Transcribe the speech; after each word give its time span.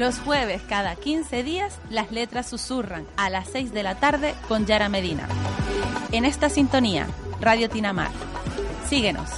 Los 0.00 0.18
jueves, 0.18 0.62
cada 0.66 0.96
15 0.96 1.42
días, 1.42 1.78
las 1.90 2.10
letras 2.10 2.48
susurran 2.48 3.04
a 3.18 3.28
las 3.28 3.50
6 3.50 3.70
de 3.74 3.82
la 3.82 3.96
tarde 3.96 4.34
con 4.48 4.64
Yara 4.64 4.88
Medina. 4.88 5.28
En 6.10 6.24
esta 6.24 6.48
sintonía, 6.48 7.06
Radio 7.38 7.68
Tinamar. 7.68 8.10
Síguenos. 8.88 9.28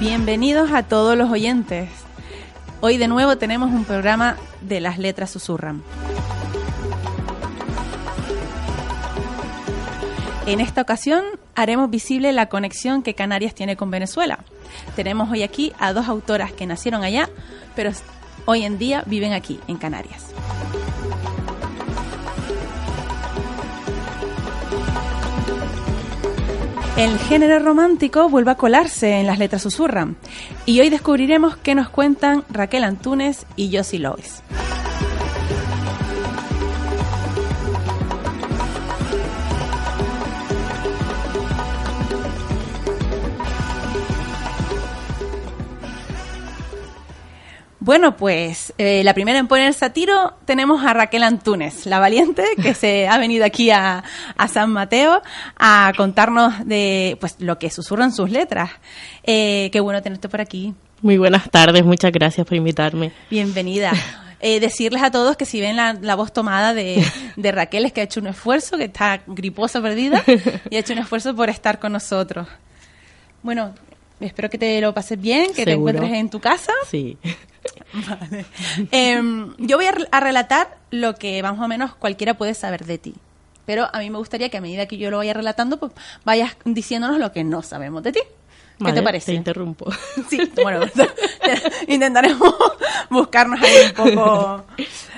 Bienvenidos 0.00 0.72
a 0.72 0.82
todos 0.82 1.16
los 1.16 1.30
oyentes. 1.30 1.88
Hoy 2.80 2.96
de 2.96 3.06
nuevo 3.06 3.38
tenemos 3.38 3.70
un 3.70 3.84
programa 3.84 4.36
de 4.62 4.80
las 4.80 4.98
letras 4.98 5.30
susurran. 5.30 5.84
En 10.46 10.58
esta 10.58 10.82
ocasión 10.82 11.22
haremos 11.56 11.90
visible 11.90 12.32
la 12.32 12.46
conexión 12.46 13.02
que 13.02 13.14
Canarias 13.14 13.54
tiene 13.54 13.76
con 13.76 13.90
Venezuela. 13.90 14.38
Tenemos 14.94 15.30
hoy 15.30 15.42
aquí 15.42 15.72
a 15.78 15.92
dos 15.92 16.06
autoras 16.06 16.52
que 16.52 16.66
nacieron 16.66 17.02
allá, 17.02 17.28
pero 17.74 17.90
hoy 18.44 18.62
en 18.62 18.78
día 18.78 19.02
viven 19.06 19.32
aquí, 19.32 19.58
en 19.66 19.78
Canarias. 19.78 20.26
El 26.96 27.18
género 27.18 27.58
romántico 27.58 28.30
vuelve 28.30 28.52
a 28.52 28.54
colarse 28.54 29.20
en 29.20 29.26
las 29.26 29.38
letras 29.38 29.60
susurran 29.60 30.16
y 30.64 30.80
hoy 30.80 30.88
descubriremos 30.88 31.56
qué 31.56 31.74
nos 31.74 31.90
cuentan 31.90 32.44
Raquel 32.48 32.84
Antunes 32.84 33.44
y 33.54 33.76
Josie 33.76 33.98
Lois. 33.98 34.42
Bueno, 47.86 48.16
pues 48.16 48.74
eh, 48.78 49.04
la 49.04 49.14
primera 49.14 49.38
en 49.38 49.46
ponerse 49.46 49.84
a 49.84 49.92
tiro 49.92 50.34
tenemos 50.44 50.84
a 50.84 50.92
Raquel 50.92 51.22
Antunes, 51.22 51.86
la 51.86 52.00
valiente 52.00 52.42
que 52.60 52.74
se 52.74 53.06
ha 53.08 53.16
venido 53.16 53.44
aquí 53.44 53.70
a, 53.70 54.02
San 54.48 54.72
Mateo 54.72 55.22
a 55.56 55.92
contarnos 55.96 56.66
de 56.66 57.16
pues 57.20 57.36
lo 57.38 57.60
que 57.60 57.70
susurran 57.70 58.12
sus 58.12 58.28
letras. 58.28 58.70
Eh, 59.22 59.70
qué 59.70 59.78
bueno 59.78 60.02
tenerte 60.02 60.28
por 60.28 60.40
aquí. 60.40 60.74
Muy 61.00 61.16
buenas 61.16 61.48
tardes, 61.48 61.84
muchas 61.84 62.10
gracias 62.10 62.44
por 62.44 62.56
invitarme. 62.56 63.12
Bienvenida. 63.30 63.92
Eh, 64.38 64.60
decirles 64.60 65.02
a 65.02 65.10
todos 65.10 65.34
que 65.38 65.46
si 65.46 65.62
ven 65.62 65.76
la, 65.76 66.14
voz 66.14 66.30
tomada 66.30 66.74
de, 66.74 67.02
Raquel 67.38 67.86
es 67.86 67.92
que 67.94 68.02
ha 68.02 68.04
hecho 68.04 68.20
un 68.20 68.26
esfuerzo, 68.26 68.76
que 68.76 68.84
está 68.84 69.22
griposa 69.26 69.80
perdida 69.80 70.22
y 70.68 70.76
ha 70.76 70.80
hecho 70.80 70.92
un 70.92 70.98
esfuerzo 70.98 71.34
por 71.34 71.48
estar 71.48 71.78
con 71.78 71.92
nosotros. 71.92 72.46
Bueno, 73.42 73.74
espero 74.20 74.50
que 74.50 74.58
te 74.58 74.78
lo 74.82 74.92
pases 74.92 75.18
bien, 75.18 75.54
que 75.54 75.64
te 75.64 75.72
encuentres 75.72 76.12
en 76.12 76.28
tu 76.28 76.38
casa. 76.38 76.70
Sí. 76.86 77.16
Vale. 77.92 78.46
Em, 78.90 79.54
yo 79.58 79.76
voy 79.76 79.86
a, 79.86 80.20
relatar 80.20 80.78
lo 80.90 81.14
que 81.14 81.42
más 81.42 81.58
o 81.58 81.68
menos 81.68 81.94
cualquiera 81.94 82.34
puede 82.34 82.54
saber 82.54 82.84
de 82.84 82.98
ti. 82.98 83.14
Pero 83.64 83.88
a 83.92 83.98
mí 83.98 84.10
me 84.10 84.18
gustaría 84.18 84.48
que 84.48 84.56
a 84.56 84.60
medida 84.60 84.86
que 84.86 84.96
yo 84.96 85.10
lo 85.10 85.18
vaya 85.18 85.34
relatando, 85.34 85.78
pues 85.78 85.92
vayas 86.24 86.56
diciéndonos 86.64 87.18
lo 87.18 87.32
que 87.32 87.44
no 87.44 87.62
sabemos 87.62 88.02
de 88.02 88.12
ti. 88.12 88.20
¿Qué 88.84 88.92
te 88.92 89.02
parece? 89.02 89.32
Te 89.32 89.36
interrumpo. 89.36 89.90
Sí, 90.28 90.38
bueno, 90.62 90.80
intentaremos 91.88 92.54
buscarnos 93.10 93.60
ahí 93.62 93.74
un 93.86 93.92
poco. 93.92 94.64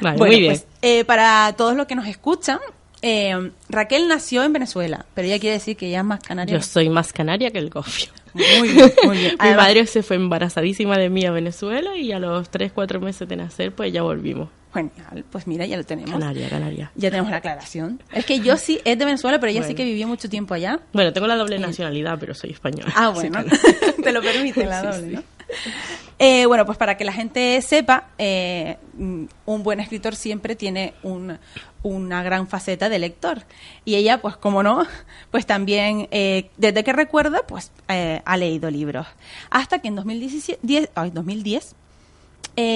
Vale, 0.01 0.19
muy 0.19 0.31
bien. 0.31 0.53
Pues, 0.53 0.67
eh, 0.83 1.05
para 1.05 1.53
todos 1.57 1.77
los 1.77 1.87
que 1.87 1.95
nos 1.95 2.07
escuchan, 2.07 2.59
eh, 3.03 3.51
Raquel 3.69 4.09
nació 4.09 4.43
en 4.43 4.53
Venezuela, 4.53 5.07
pero 5.15 5.29
ella 5.29 5.39
quiere 5.39 5.55
decir 5.55 5.77
que 5.77 5.89
ella 5.89 5.99
es 5.99 6.05
más 6.05 6.21
canaria. 6.21 6.57
Yo 6.57 6.63
soy 6.63 6.89
más 6.89 7.13
canaria 7.13 7.51
que 7.51 7.59
el 7.59 7.71
gofio. 7.71 8.11
Muy 8.35 8.69
bien, 8.69 8.93
muy 9.05 9.19
bien. 9.19 9.37
Mi 9.43 9.51
madre 9.51 9.87
se 9.87 10.03
fue 10.03 10.17
embarazadísima 10.17 10.97
de 10.97 11.09
mí 11.09 11.25
a 11.25 11.31
Venezuela 11.31 11.97
y 11.97 12.13
a 12.13 12.19
los 12.19 12.51
3, 12.51 12.73
4 12.73 13.01
meses 13.01 13.29
de 13.29 13.37
nacer, 13.37 13.73
pues 13.73 13.93
ya 13.93 14.03
volvimos. 14.03 14.49
Genial, 14.73 15.25
pues 15.31 15.47
mira, 15.47 15.65
ya 15.65 15.77
lo 15.79 15.85
tenemos. 15.85 16.11
Canaria, 16.13 16.49
Canaria. 16.49 16.93
Ya 16.95 17.11
tenemos 17.11 17.31
la 17.31 17.39
aclaración. 17.39 18.03
Es 18.13 18.27
que 18.27 18.41
yo 18.41 18.57
sí 18.57 18.81
es 18.85 18.99
de 18.99 19.05
Venezuela, 19.05 19.41
pero 19.41 19.51
ella 19.51 19.63
sí 19.63 19.75
que 19.75 19.85
vivió 19.85 20.07
mucho 20.07 20.29
tiempo 20.29 20.55
allá. 20.55 20.81
Bueno, 20.93 21.13
tengo 21.13 21.27
la 21.27 21.37
doble 21.37 21.59
nacionalidad, 21.59 22.19
pero 22.21 22.35
soy 22.35 22.51
española. 22.51 22.93
Ah, 22.95 23.09
bueno, 23.09 23.43
te 24.03 24.13
lo 24.13 24.21
permite 24.21 24.67
la 24.67 24.83
doble, 24.83 25.07
¿no? 25.09 25.23
Eh, 26.21 26.47
bueno, 26.47 26.67
pues 26.67 26.77
para 26.77 26.97
que 26.97 27.05
la 27.05 27.13
gente 27.13 27.63
sepa, 27.63 28.09
eh, 28.19 28.77
un 28.99 29.63
buen 29.63 29.79
escritor 29.79 30.17
siempre 30.17 30.57
tiene 30.57 30.95
una 31.05 32.23
gran 32.25 32.49
faceta 32.49 32.89
de 32.89 32.99
lector. 32.99 33.45
Y 33.85 33.95
ella, 33.95 34.21
pues 34.21 34.37
como 34.37 34.65
no, 34.65 34.85
pues 35.31 35.47
también, 35.47 36.09
eh, 36.11 36.51
desde 36.57 36.83
que 36.83 36.93
recuerda, 36.93 37.47
pues 37.47 37.71
ha 37.87 38.37
leído 38.37 38.69
libros. 38.69 39.07
Hasta 39.49 39.79
que 39.79 39.87
en 39.87 39.95
2017, 39.95 40.59
10, 40.61 40.91
ay, 40.97 41.11
2010 41.11 41.77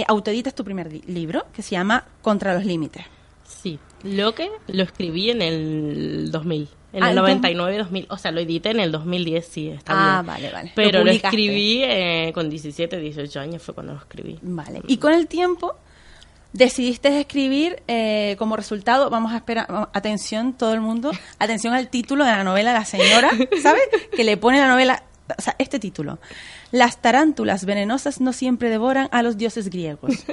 autoeditas 0.07 0.55
tu 0.55 0.63
primer 0.63 0.93
libro, 1.09 1.45
que 1.53 1.63
se 1.63 1.73
llama 1.73 2.05
Contra 2.23 2.55
los 2.55 2.65
Límites. 2.65 3.05
Sí, 3.45 3.81
lo 4.05 4.37
que 4.37 4.53
lo 4.69 4.85
escribí 4.85 5.31
en 5.31 5.43
el 5.43 6.31
2000. 6.31 6.69
En 6.93 7.05
el 7.05 7.15
99, 7.15 7.79
2000, 7.79 8.07
o 8.11 8.19
sea, 8.19 8.31
lo 8.33 8.41
edité 8.41 8.71
en 8.71 8.81
el 8.81 8.93
2010, 8.93 9.47
sí, 9.47 9.69
está 9.69 9.95
bien. 9.95 10.07
Ah, 10.07 10.23
vale, 10.25 10.51
vale. 10.53 10.73
Pero 10.75 11.03
lo, 11.03 11.11
escribí 11.11 11.83
eh, 11.83 12.33
con 12.35 12.51
17, 12.51 12.99
18 12.99 13.41
años, 13.41 13.63
fue 13.63 13.75
cuando 13.75 13.95
lo 13.95 13.99
escribí. 13.99 14.39
Vale. 14.43 14.83
Y 14.87 14.99
con 14.99 15.15
el 15.15 15.27
tiempo 15.27 15.75
decidiste 16.53 17.21
escribir 17.21 17.83
eh, 17.89 18.37
como 18.39 18.57
resultado, 18.57 19.09
vamos 19.11 19.33
a 19.33 19.37
esperar, 19.37 19.89
atención 19.93 20.53
todo 20.53 20.75
el 20.75 20.81
mundo, 20.81 21.11
atención 21.39 21.75
al 21.75 21.89
título 21.89 22.25
de 22.25 22.31
la 22.31 22.45
novela 22.45 22.73
La 22.73 22.85
Señora, 22.85 23.31
¿sabes? 23.63 23.85
que 24.15 24.25
le 24.25 24.37
pone 24.37 24.59
la 24.59 24.69
novela, 24.69 25.03
o 25.37 25.41
sea, 25.41 25.57
este 25.59 25.79
título. 25.79 26.19
Las 26.73 27.01
tarántulas 27.01 27.65
venenosas 27.65 28.21
no 28.21 28.33
siempre 28.33 28.71
devoran 28.71 29.09
a 29.13 29.23
los 29.23 29.37
dioses 29.37 29.71
griegos. 29.71 30.25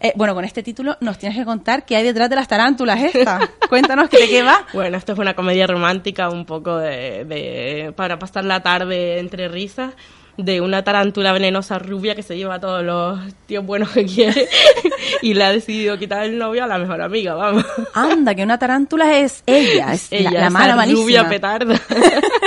Eh, 0.00 0.12
bueno, 0.14 0.34
con 0.34 0.44
este 0.44 0.62
título 0.62 0.96
nos 1.00 1.18
tienes 1.18 1.38
que 1.38 1.44
contar 1.44 1.84
qué 1.86 1.96
hay 1.96 2.04
detrás 2.04 2.28
de 2.28 2.36
las 2.36 2.48
tarántulas 2.48 3.02
esta. 3.02 3.40
Cuéntanos 3.68 4.10
de 4.10 4.28
qué 4.28 4.42
va. 4.42 4.66
Bueno, 4.72 4.98
esto 4.98 5.12
es 5.12 5.18
una 5.18 5.34
comedia 5.34 5.66
romántica 5.66 6.28
un 6.28 6.44
poco 6.44 6.76
de, 6.76 7.92
para 7.96 8.18
pasar 8.18 8.44
la 8.44 8.60
tarde 8.60 9.18
entre 9.18 9.48
risas 9.48 9.94
de 10.36 10.60
una 10.60 10.84
tarántula 10.84 11.32
venenosa 11.32 11.78
rubia 11.78 12.14
que 12.14 12.22
se 12.22 12.36
lleva 12.36 12.56
a 12.56 12.60
todos 12.60 12.84
los 12.84 13.18
tíos 13.46 13.64
buenos 13.64 13.88
que 13.90 14.04
quiere 14.04 14.48
y 15.22 15.32
le 15.32 15.44
ha 15.44 15.50
decidido 15.50 15.98
quitar 15.98 16.24
el 16.24 16.36
novio 16.36 16.64
a 16.64 16.66
la 16.66 16.76
mejor 16.76 17.00
amiga, 17.00 17.34
vamos. 17.34 17.64
Anda, 17.94 18.34
que 18.34 18.42
una 18.42 18.58
tarántula 18.58 19.16
es 19.18 19.42
ella, 19.46 19.94
es 19.94 20.08
ella, 20.12 20.30
la, 20.32 20.50
mala 20.50 20.76
malísima. 20.76 21.02
rubia 21.02 21.28
petarda. 21.28 21.74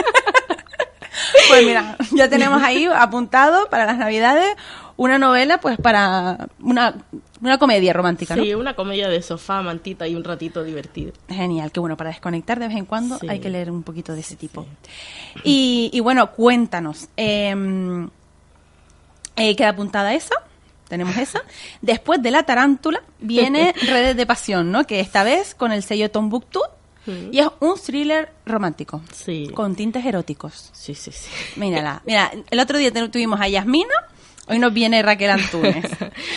Pues 1.48 1.66
mira, 1.66 1.98
ya 2.12 2.30
tenemos 2.30 2.62
ahí 2.62 2.86
apuntado 2.86 3.70
para 3.70 3.86
las 3.86 3.98
navidades 3.98 4.56
una 5.00 5.18
novela, 5.18 5.62
pues 5.62 5.78
para 5.78 6.50
una, 6.62 6.94
una 7.42 7.58
comedia 7.58 7.94
romántica, 7.94 8.36
¿no? 8.36 8.44
Sí, 8.44 8.54
una 8.54 8.76
comedia 8.76 9.08
de 9.08 9.22
sofá, 9.22 9.62
mantita 9.62 10.06
y 10.06 10.14
un 10.14 10.26
ratito 10.26 10.62
divertido. 10.62 11.14
Genial, 11.30 11.72
que 11.72 11.80
bueno, 11.80 11.96
para 11.96 12.10
desconectar 12.10 12.60
de 12.60 12.68
vez 12.68 12.76
en 12.76 12.86
cuando 12.86 13.18
hay 13.30 13.40
que 13.40 13.50
leer 13.50 13.72
un 13.72 13.84
poquito 13.84 14.14
de 14.14 14.20
ese 14.20 14.36
tipo. 14.36 14.66
Y, 15.46 15.90
y, 15.94 16.00
bueno, 16.02 16.32
cuéntanos, 16.32 17.08
em, 17.16 18.10
eh, 19.38 19.56
¿queda 19.56 19.70
apuntada 19.70 20.14
esa? 20.14 20.36
Tenemos 20.90 21.16
esa. 21.18 21.44
Después 21.82 22.22
de 22.22 22.32
La 22.32 22.44
Tarántula 22.44 23.02
viene 23.20 23.74
Redes 23.88 24.18
de 24.18 24.26
Pasión, 24.26 24.70
¿no? 24.70 24.86
Que 24.86 25.00
esta 25.00 25.24
vez 25.24 25.56
con 25.56 25.72
el 25.72 25.82
sello 25.82 26.12
Tombuctú 26.12 26.60
y 27.08 27.40
es 27.40 27.48
un 27.60 27.76
thriller 27.76 28.32
romántico. 28.46 29.02
Sí. 29.12 29.50
Con 29.54 29.76
tintes 29.76 30.06
eróticos. 30.06 30.70
Sí, 30.74 30.94
sí, 30.94 31.12
sí. 31.12 31.30
Mírala. 31.56 32.02
Mira, 32.06 32.32
el 32.50 32.60
otro 32.60 32.78
día 32.78 32.92
tuvimos 33.10 33.40
a 33.42 33.48
Yasmina 33.48 33.96
Hoy 34.50 34.58
nos 34.58 34.74
viene 34.74 35.04
Raquel 35.04 35.30
Antunes. 35.30 35.86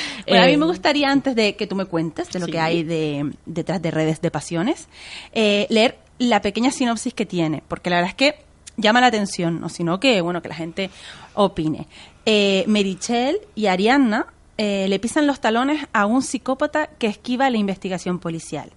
bueno, 0.29 0.45
a 0.45 0.47
mí 0.47 0.57
me 0.59 0.65
eh, 0.65 0.69
gustaría, 0.69 1.11
antes 1.11 1.35
de 1.35 1.57
que 1.57 1.67
tú 1.67 1.75
me 1.75 1.87
cuentes 1.87 2.31
de 2.31 2.41
lo 2.41 2.47
que 2.47 2.61
hay 2.61 2.83
de, 2.83 3.33
detrás 3.47 3.81
de 3.81 3.91
redes 3.91 4.21
de 4.21 4.31
pasiones, 4.31 4.89
eh, 5.33 5.67
leer 5.71 5.97
la 6.19 6.43
pequeña 6.43 6.71
sinopsis 6.71 7.15
que 7.15 7.25
tiene, 7.25 7.63
porque 7.67 7.89
la 7.89 7.97
verdad 7.97 8.11
es 8.11 8.15
que 8.15 8.35
llama 8.77 9.01
la 9.01 9.07
atención, 9.07 9.63
no 9.63 9.71
sino 9.71 9.99
que, 9.99 10.21
bueno, 10.21 10.43
que 10.43 10.51
la 10.51 10.55
gente 10.55 10.91
opine. 11.33 11.89
Eh, 12.27 12.65
Merichel 12.69 13.41
y 13.55 13.67
Arianna 13.67 14.27
le 14.59 14.97
pisan 15.01 15.27
los 15.27 15.41
talones 15.41 15.89
a 15.93 16.07
un 16.07 16.23
psicópata 16.23 16.87
que 16.87 17.09
esquiva 17.09 17.51
la 17.51 17.57
investigación 17.57 18.21
policial. 18.21 18.71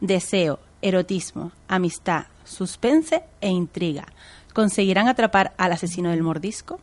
Deseo, 0.00 0.58
erotismo, 0.82 1.52
amistad, 1.68 2.26
suspense 2.44 3.22
e 3.40 3.48
intriga. 3.48 4.06
¿Conseguirán 4.54 5.08
atrapar 5.08 5.54
al 5.56 5.72
asesino 5.72 6.10
del 6.10 6.22
mordisco? 6.22 6.80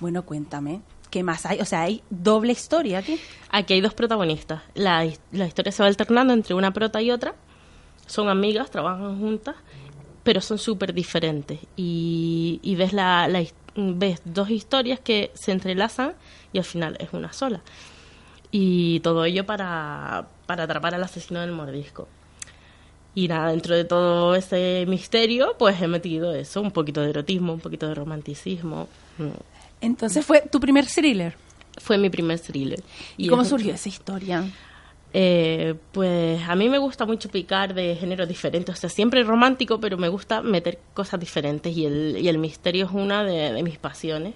Bueno, 0.00 0.24
cuéntame. 0.24 0.80
¿Qué 1.10 1.22
más 1.22 1.46
hay? 1.46 1.60
O 1.60 1.64
sea, 1.64 1.82
hay 1.82 2.02
doble 2.10 2.52
historia 2.52 2.98
aquí. 2.98 3.20
Aquí 3.50 3.74
hay 3.74 3.80
dos 3.80 3.94
protagonistas. 3.94 4.62
La, 4.74 5.06
la 5.32 5.46
historia 5.46 5.72
se 5.72 5.82
va 5.82 5.88
alternando 5.88 6.32
entre 6.32 6.54
una 6.54 6.72
prota 6.72 7.00
y 7.00 7.10
otra. 7.10 7.34
Son 8.06 8.28
amigas, 8.28 8.70
trabajan 8.70 9.18
juntas, 9.18 9.56
pero 10.22 10.40
son 10.40 10.58
súper 10.58 10.92
diferentes. 10.92 11.60
Y, 11.76 12.60
y 12.62 12.74
ves, 12.74 12.92
la, 12.92 13.28
la 13.28 13.44
ves 13.76 14.20
dos 14.24 14.50
historias 14.50 15.00
que 15.00 15.30
se 15.34 15.52
entrelazan 15.52 16.14
y 16.52 16.58
al 16.58 16.64
final 16.64 16.96
es 16.98 17.12
una 17.12 17.32
sola. 17.32 17.62
Y 18.50 19.00
todo 19.00 19.24
ello 19.24 19.46
para, 19.46 20.28
para 20.46 20.64
atrapar 20.64 20.94
al 20.94 21.02
asesino 21.02 21.40
del 21.40 21.52
mordisco. 21.52 22.08
Y 23.16 23.28
nada, 23.28 23.50
dentro 23.50 23.74
de 23.74 23.84
todo 23.84 24.34
ese 24.36 24.84
misterio, 24.86 25.54
pues 25.58 25.80
he 25.80 25.88
metido 25.88 26.34
eso, 26.34 26.60
un 26.60 26.70
poquito 26.70 27.00
de 27.00 27.10
erotismo, 27.10 27.54
un 27.54 27.60
poquito 27.60 27.88
de 27.88 27.94
romanticismo. 27.94 28.88
Entonces 29.80 30.24
fue 30.24 30.42
tu 30.42 30.60
primer 30.60 30.86
thriller. 30.86 31.34
Fue 31.78 31.96
mi 31.98 32.10
primer 32.10 32.38
thriller. 32.38 32.80
¿Y, 33.16 33.28
cómo 33.28 33.40
es- 33.42 33.48
surgió 33.48 33.72
esa 33.74 33.88
historia? 33.88 34.44
Eh, 35.14 35.74
pues 35.92 36.42
a 36.46 36.54
mí 36.56 36.68
me 36.68 36.76
gusta 36.76 37.06
mucho 37.06 37.30
picar 37.30 37.72
de 37.72 37.96
géneros 37.96 38.28
diferentes, 38.28 38.74
o 38.74 38.78
sea, 38.78 38.90
siempre 38.90 39.22
romántico, 39.24 39.80
pero 39.80 39.96
me 39.96 40.08
gusta 40.08 40.42
meter 40.42 40.78
cosas 40.92 41.18
diferentes 41.18 41.74
y 41.74 41.86
el, 41.86 42.18
y 42.20 42.28
el 42.28 42.36
misterio 42.36 42.84
es 42.84 42.92
una 42.92 43.24
de, 43.24 43.50
de 43.52 43.62
mis 43.62 43.78
pasiones. 43.78 44.34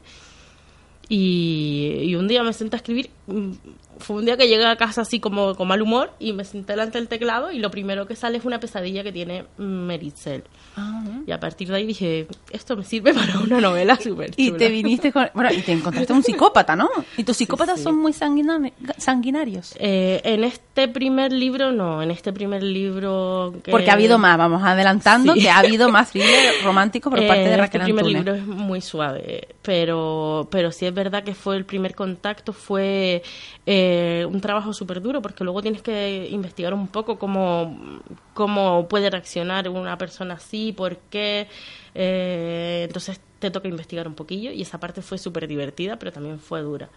Y, 1.12 1.98
y 2.04 2.14
un 2.14 2.28
día 2.28 2.42
me 2.44 2.52
senté 2.52 2.76
a 2.76 2.78
escribir, 2.78 3.10
mm, 3.26 3.50
fue 3.98 4.16
un 4.16 4.24
día 4.24 4.36
que 4.38 4.48
llegué 4.48 4.64
a 4.64 4.76
casa 4.76 5.02
así 5.02 5.18
como 5.20 5.54
con 5.56 5.68
mal 5.68 5.82
humor 5.82 6.12
y 6.20 6.32
me 6.32 6.44
senté 6.44 6.72
delante 6.72 6.96
del 6.98 7.08
teclado 7.08 7.50
y 7.52 7.58
lo 7.58 7.70
primero 7.70 8.06
que 8.06 8.14
sale 8.16 8.38
es 8.38 8.44
una 8.46 8.58
pesadilla 8.60 9.02
que 9.02 9.12
tiene 9.12 9.44
Meritzel. 9.58 10.44
Ah, 10.76 11.02
Y 11.26 11.32
a 11.32 11.40
partir 11.40 11.68
de 11.68 11.74
ahí 11.76 11.84
dije, 11.84 12.26
esto 12.52 12.76
me 12.76 12.84
sirve 12.84 13.12
para 13.14 13.40
una 13.40 13.60
novela 13.60 13.96
súper 14.00 14.30
Y 14.36 14.52
te 14.52 14.68
viniste 14.70 15.12
con... 15.12 15.28
Bueno, 15.34 15.50
y 15.52 15.60
te 15.62 15.72
encontraste 15.72 16.12
un 16.14 16.22
psicópata, 16.22 16.76
¿no? 16.76 16.88
Y 17.18 17.24
tus 17.24 17.36
psicópatas 17.36 17.78
sí. 17.78 17.82
son 17.84 17.96
muy 17.98 18.12
sanguina- 18.12 18.72
sanguinarios. 18.96 19.74
Eh, 19.80 20.20
en 20.24 20.44
este 20.44 20.86
primer 20.88 21.32
libro 21.32 21.72
no, 21.72 22.00
en 22.02 22.10
este 22.12 22.32
primer 22.32 22.62
libro... 22.62 23.52
que- 23.64 23.72
Porque 23.72 23.90
ha 23.90 23.94
habido 23.94 24.16
más, 24.16 24.38
vamos 24.38 24.62
adelantando, 24.62 25.34
Sí. 25.34 25.40
que 25.42 25.50
ha 25.50 25.58
habido 25.58 25.90
más 25.90 26.10
thriller 26.12 26.54
romántico 26.64 27.10
por 27.10 27.18
Eh, 27.18 27.26
parte 27.28 27.42
de 27.42 27.50
este 27.50 27.56
Raquel 27.58 27.82
primer 27.82 28.04
Antunes. 28.06 28.24
libro 28.24 28.34
es 28.38 28.46
muy 28.46 28.80
suave, 28.80 29.48
pero, 29.60 30.48
pero 30.50 30.70
sí 30.72 30.86
es 30.86 30.94
verdad 31.02 31.24
que 31.24 31.34
fue 31.34 31.56
el 31.56 31.64
primer 31.64 31.94
contacto, 31.94 32.52
fue 32.52 33.22
eh, 33.66 34.26
un 34.28 34.40
trabajo 34.40 34.72
súper 34.72 35.00
duro, 35.00 35.20
porque 35.22 35.44
luego 35.44 35.62
tienes 35.62 35.82
que 35.82 36.28
investigar 36.30 36.72
un 36.74 36.88
poco 36.88 37.18
cómo, 37.18 38.00
cómo 38.34 38.86
puede 38.88 39.08
reaccionar 39.10 39.68
una 39.68 39.96
persona 39.96 40.34
así, 40.34 40.72
por 40.72 40.96
qué. 41.10 41.48
eh, 41.94 42.84
entonces 42.86 43.20
te 43.38 43.50
toca 43.50 43.68
investigar 43.68 44.06
un 44.06 44.14
poquillo 44.14 44.52
y 44.52 44.62
esa 44.62 44.78
parte 44.78 45.00
fue 45.02 45.18
súper 45.18 45.48
divertida, 45.48 45.96
pero 45.98 46.12
también 46.12 46.38
fue 46.38 46.60
dura. 46.60 46.88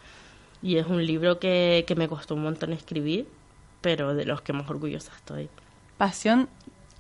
Y 0.62 0.78
es 0.78 0.88
un 0.88 1.06
libro 1.06 1.40
que, 1.40 1.86
que 1.88 1.96
me 1.96 2.08
costó 2.08 2.36
un 2.36 2.44
montón 2.44 2.74
escribir, 2.74 3.28
pero 3.82 4.14
de 4.14 4.26
los 4.26 4.42
que 4.42 4.54
más 4.54 4.70
orgullosa 4.70 5.12
estoy. 5.16 5.50
Pasión, 5.98 6.50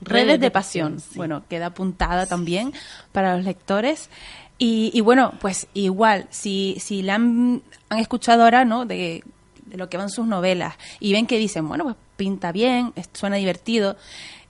redes, 0.01 0.39
de, 0.39 0.51
pasión. 0.51 0.99
sí. 0.99 1.15
Bueno, 1.15 1.43
queda 1.49 1.67
apuntada 1.67 2.25
también 2.25 2.73
para 3.11 3.35
los 3.35 3.45
lectores. 3.45 4.09
Y, 4.57 4.91
y 4.93 5.01
bueno, 5.01 5.33
pues 5.41 5.67
igual, 5.73 6.27
si, 6.29 6.77
si 6.79 7.01
la 7.01 7.15
han, 7.15 7.61
escuchado 7.97 8.43
ahora, 8.43 8.65
¿no? 8.65 8.85
De, 8.85 9.23
de 9.65 9.77
lo 9.77 9.89
que 9.89 9.97
van 9.97 10.09
sus 10.09 10.25
novelas 10.27 10.75
y 10.99 11.11
ven 11.13 11.25
que 11.27 11.37
dicen, 11.37 11.67
bueno, 11.67 11.83
pues 11.83 11.95
pinta 12.15 12.51
bien, 12.51 12.93
suena 13.13 13.35
divertido. 13.37 13.97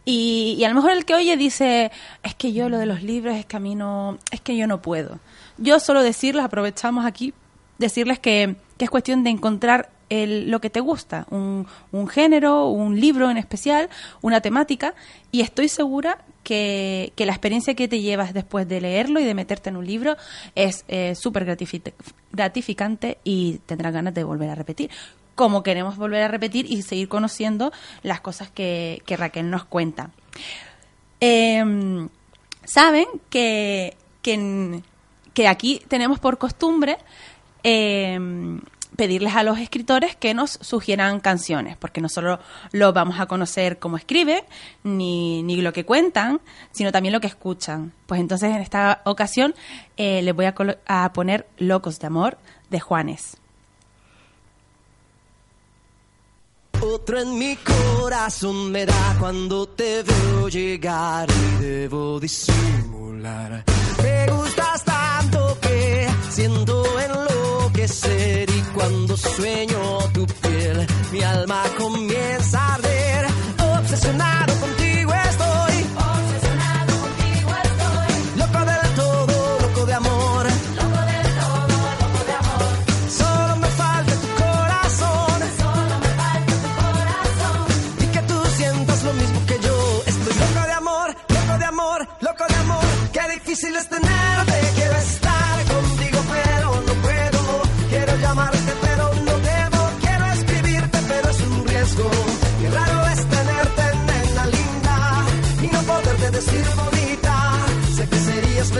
Y, 0.05 0.55
y 0.59 0.63
a 0.65 0.69
lo 0.69 0.75
mejor 0.75 0.91
el 0.91 1.05
que 1.05 1.15
oye 1.15 1.37
dice, 1.37 1.91
es 2.23 2.35
que 2.35 2.51
yo 2.51 2.67
lo 2.69 2.77
de 2.77 2.85
los 2.85 3.01
libros, 3.03 3.35
es 3.37 3.45
que 3.45 3.55
a 3.55 3.59
mí 3.59 3.73
no, 3.75 4.17
es 4.31 4.41
que 4.41 4.57
yo 4.57 4.67
no 4.67 4.81
puedo. 4.81 5.19
Yo 5.57 5.79
solo 5.79 6.03
decirles, 6.03 6.43
aprovechamos 6.43 7.05
aquí, 7.05 7.33
decirles 7.77 8.19
que, 8.19 8.55
que 8.77 8.85
es 8.85 8.91
cuestión 8.91 9.23
de 9.23 9.29
encontrar 9.29 9.89
el- 10.09 10.51
lo 10.51 10.59
que 10.59 10.69
te 10.69 10.81
gusta, 10.81 11.25
un, 11.29 11.65
un 11.93 12.07
género, 12.07 12.67
un 12.67 12.99
libro 12.99 13.31
en 13.31 13.37
especial, 13.37 13.89
una 14.21 14.41
temática, 14.41 14.93
y 15.31 15.39
estoy 15.41 15.69
segura 15.69 16.19
que, 16.43 17.11
la 17.17 17.31
experiencia 17.31 17.73
que 17.75 17.87
te 17.87 18.01
llevas 18.01 18.33
después 18.33 18.67
de 18.67 18.81
leerlo 18.81 19.19
y 19.19 19.23
de 19.23 19.33
meterte 19.33 19.69
en 19.69 19.77
un 19.77 19.85
libro 19.87 20.15
es 20.55 20.85
eh, 20.87 21.15
súper 21.15 21.45
gratifi- 21.45 21.93
gratificante 22.31 23.17
y 23.23 23.59
tendrás 23.65 23.93
ganas 23.93 24.13
de 24.13 24.23
volver 24.23 24.49
a 24.49 24.55
repetir. 24.55 24.89
Como 25.35 25.63
queremos 25.63 25.97
volver 25.97 26.21
a 26.21 26.27
repetir 26.27 26.67
y 26.69 26.83
seguir 26.83 27.07
conociendo 27.07 27.71
las 28.03 28.21
cosas 28.21 28.51
que, 28.51 29.01
que 29.05 29.17
Raquel 29.17 29.49
nos 29.49 29.63
cuenta. 29.65 30.11
Em, 31.19 32.09
Saben 32.65 33.05
que, 33.29 33.97
que 34.21 35.47
aquí 35.49 35.81
tenemos 35.89 36.19
por 36.19 36.37
costumbre 36.37 36.97
em, 37.61 38.61
pedirles 38.95 39.35
a 39.35 39.43
los 39.43 39.59
escritores 39.59 40.15
que 40.15 40.33
nos 40.33 40.51
sugieran 40.61 41.19
canciones, 41.19 41.77
porque 41.77 42.01
no 42.01 42.09
solo 42.09 42.39
lo 42.71 42.93
vamos 42.93 43.19
a 43.19 43.25
conocer 43.25 43.79
cómo 43.79 43.97
escriben, 43.97 44.43
ni, 44.83 45.43
ni 45.43 45.61
lo 45.61 45.73
que 45.73 45.85
cuentan, 45.85 46.41
sino 46.71 46.91
también 46.91 47.13
lo 47.13 47.21
que 47.21 47.27
escuchan. 47.27 47.93
Pues 48.05 48.21
entonces 48.21 48.55
en 48.55 48.61
esta 48.61 49.01
ocasión 49.05 49.55
eh, 49.97 50.21
les 50.21 50.35
voy 50.35 50.45
a, 50.45 51.13
poner 51.13 51.47
Locos 51.57 51.99
de 51.99 52.07
Amor 52.07 52.37
de 52.69 52.79
Juanes. 52.79 53.37
Otro 56.81 57.19
en 57.19 57.37
mi 57.37 57.55
corazón 57.55 58.71
me 58.71 58.85
da 58.85 59.15
cuando 59.17 59.67
te 59.69 60.03
veo 60.03 60.49
llegar 60.49 61.29
y 61.29 61.63
debo 61.63 62.19
disimular. 62.19 63.63
Me 64.01 64.31
gustas 64.31 64.83
tanto 64.83 65.57
que 65.61 66.07
siento 66.29 66.83
enloquecer 67.73 68.49
y 68.49 68.61
cuando 68.73 69.17
sueño 69.17 69.97
tu 70.13 70.25
piel, 70.25 70.87
mi 71.11 71.21
alma 71.21 71.63
comienza 71.77 72.59
a 72.59 72.73
arder. 72.75 73.25
Obsesionado 73.79 74.53
contigo 74.59 75.13
estoy. 75.13 75.75
Obsesionado 76.13 76.93
contigo 77.01 77.51
estoy. 77.63 78.37
Loco 78.37 78.59
del 78.65 78.95
todo, 78.95 79.59
loco 79.61 79.85
de 79.85 79.93
amor. 79.93 80.45
Loco 80.75 81.01
del 81.11 81.27
todo, 81.41 81.75
loco 82.01 82.21
de 82.27 82.33
amor. 82.43 82.69
Solo 83.09 83.55
me 83.57 83.67
falta 83.67 84.13
tu 84.23 84.29
corazón. 84.43 85.39
Solo 85.61 85.95
me 86.03 86.09
falta 86.21 86.53
tu 86.63 86.69
corazón. 86.81 87.65
Y 87.99 88.05
que 88.07 88.21
tú 88.21 88.37
sientas 88.57 89.03
lo 89.03 89.13
mismo 89.13 89.45
que 89.47 89.59
yo. 89.59 90.03
Estoy 90.05 90.33
loco 90.35 90.67
de 90.67 90.73
amor, 90.73 91.15
loco 91.29 91.57
de 91.57 91.65
amor, 91.65 92.07
loco 92.21 92.45
de 92.47 92.55
amor. 92.55 92.85
Qué 93.11 93.21
difícil 93.33 93.75
es 93.75 93.89
tenerte. 93.89 94.12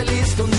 Feliz 0.06 0.36
conmigo, 0.36 0.53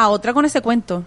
a 0.00 0.08
otra 0.08 0.32
con 0.32 0.44
ese 0.44 0.60
cuento. 0.60 1.04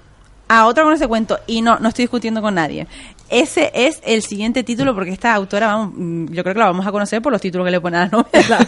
A 0.48 0.68
otra 0.68 0.84
con 0.84 0.94
ese 0.94 1.08
cuento. 1.08 1.40
Y 1.48 1.62
no, 1.62 1.80
no 1.80 1.90
estoy 1.90 2.04
discutiendo 2.04 2.42
con 2.42 2.56
nadie. 2.56 2.88
Ese 3.30 3.72
es 3.74 4.00
el 4.06 4.22
siguiente 4.22 4.64
título 4.64 4.94
porque 4.94 5.12
esta 5.12 5.34
autora, 5.34 5.68
vamos, 5.68 5.94
mm, 5.96 6.26
yo 6.28 6.44
creo 6.44 6.54
que 6.54 6.60
la 6.60 6.68
vamos 6.68 6.86
a 6.86 6.92
conocer 6.92 7.22
por 7.22 7.32
los 7.32 7.42
títulos 7.42 7.66
que 7.66 7.72
le 7.72 7.82
pone 7.82 7.98
a 7.98 8.02
la 8.02 8.08
novela. 8.10 8.60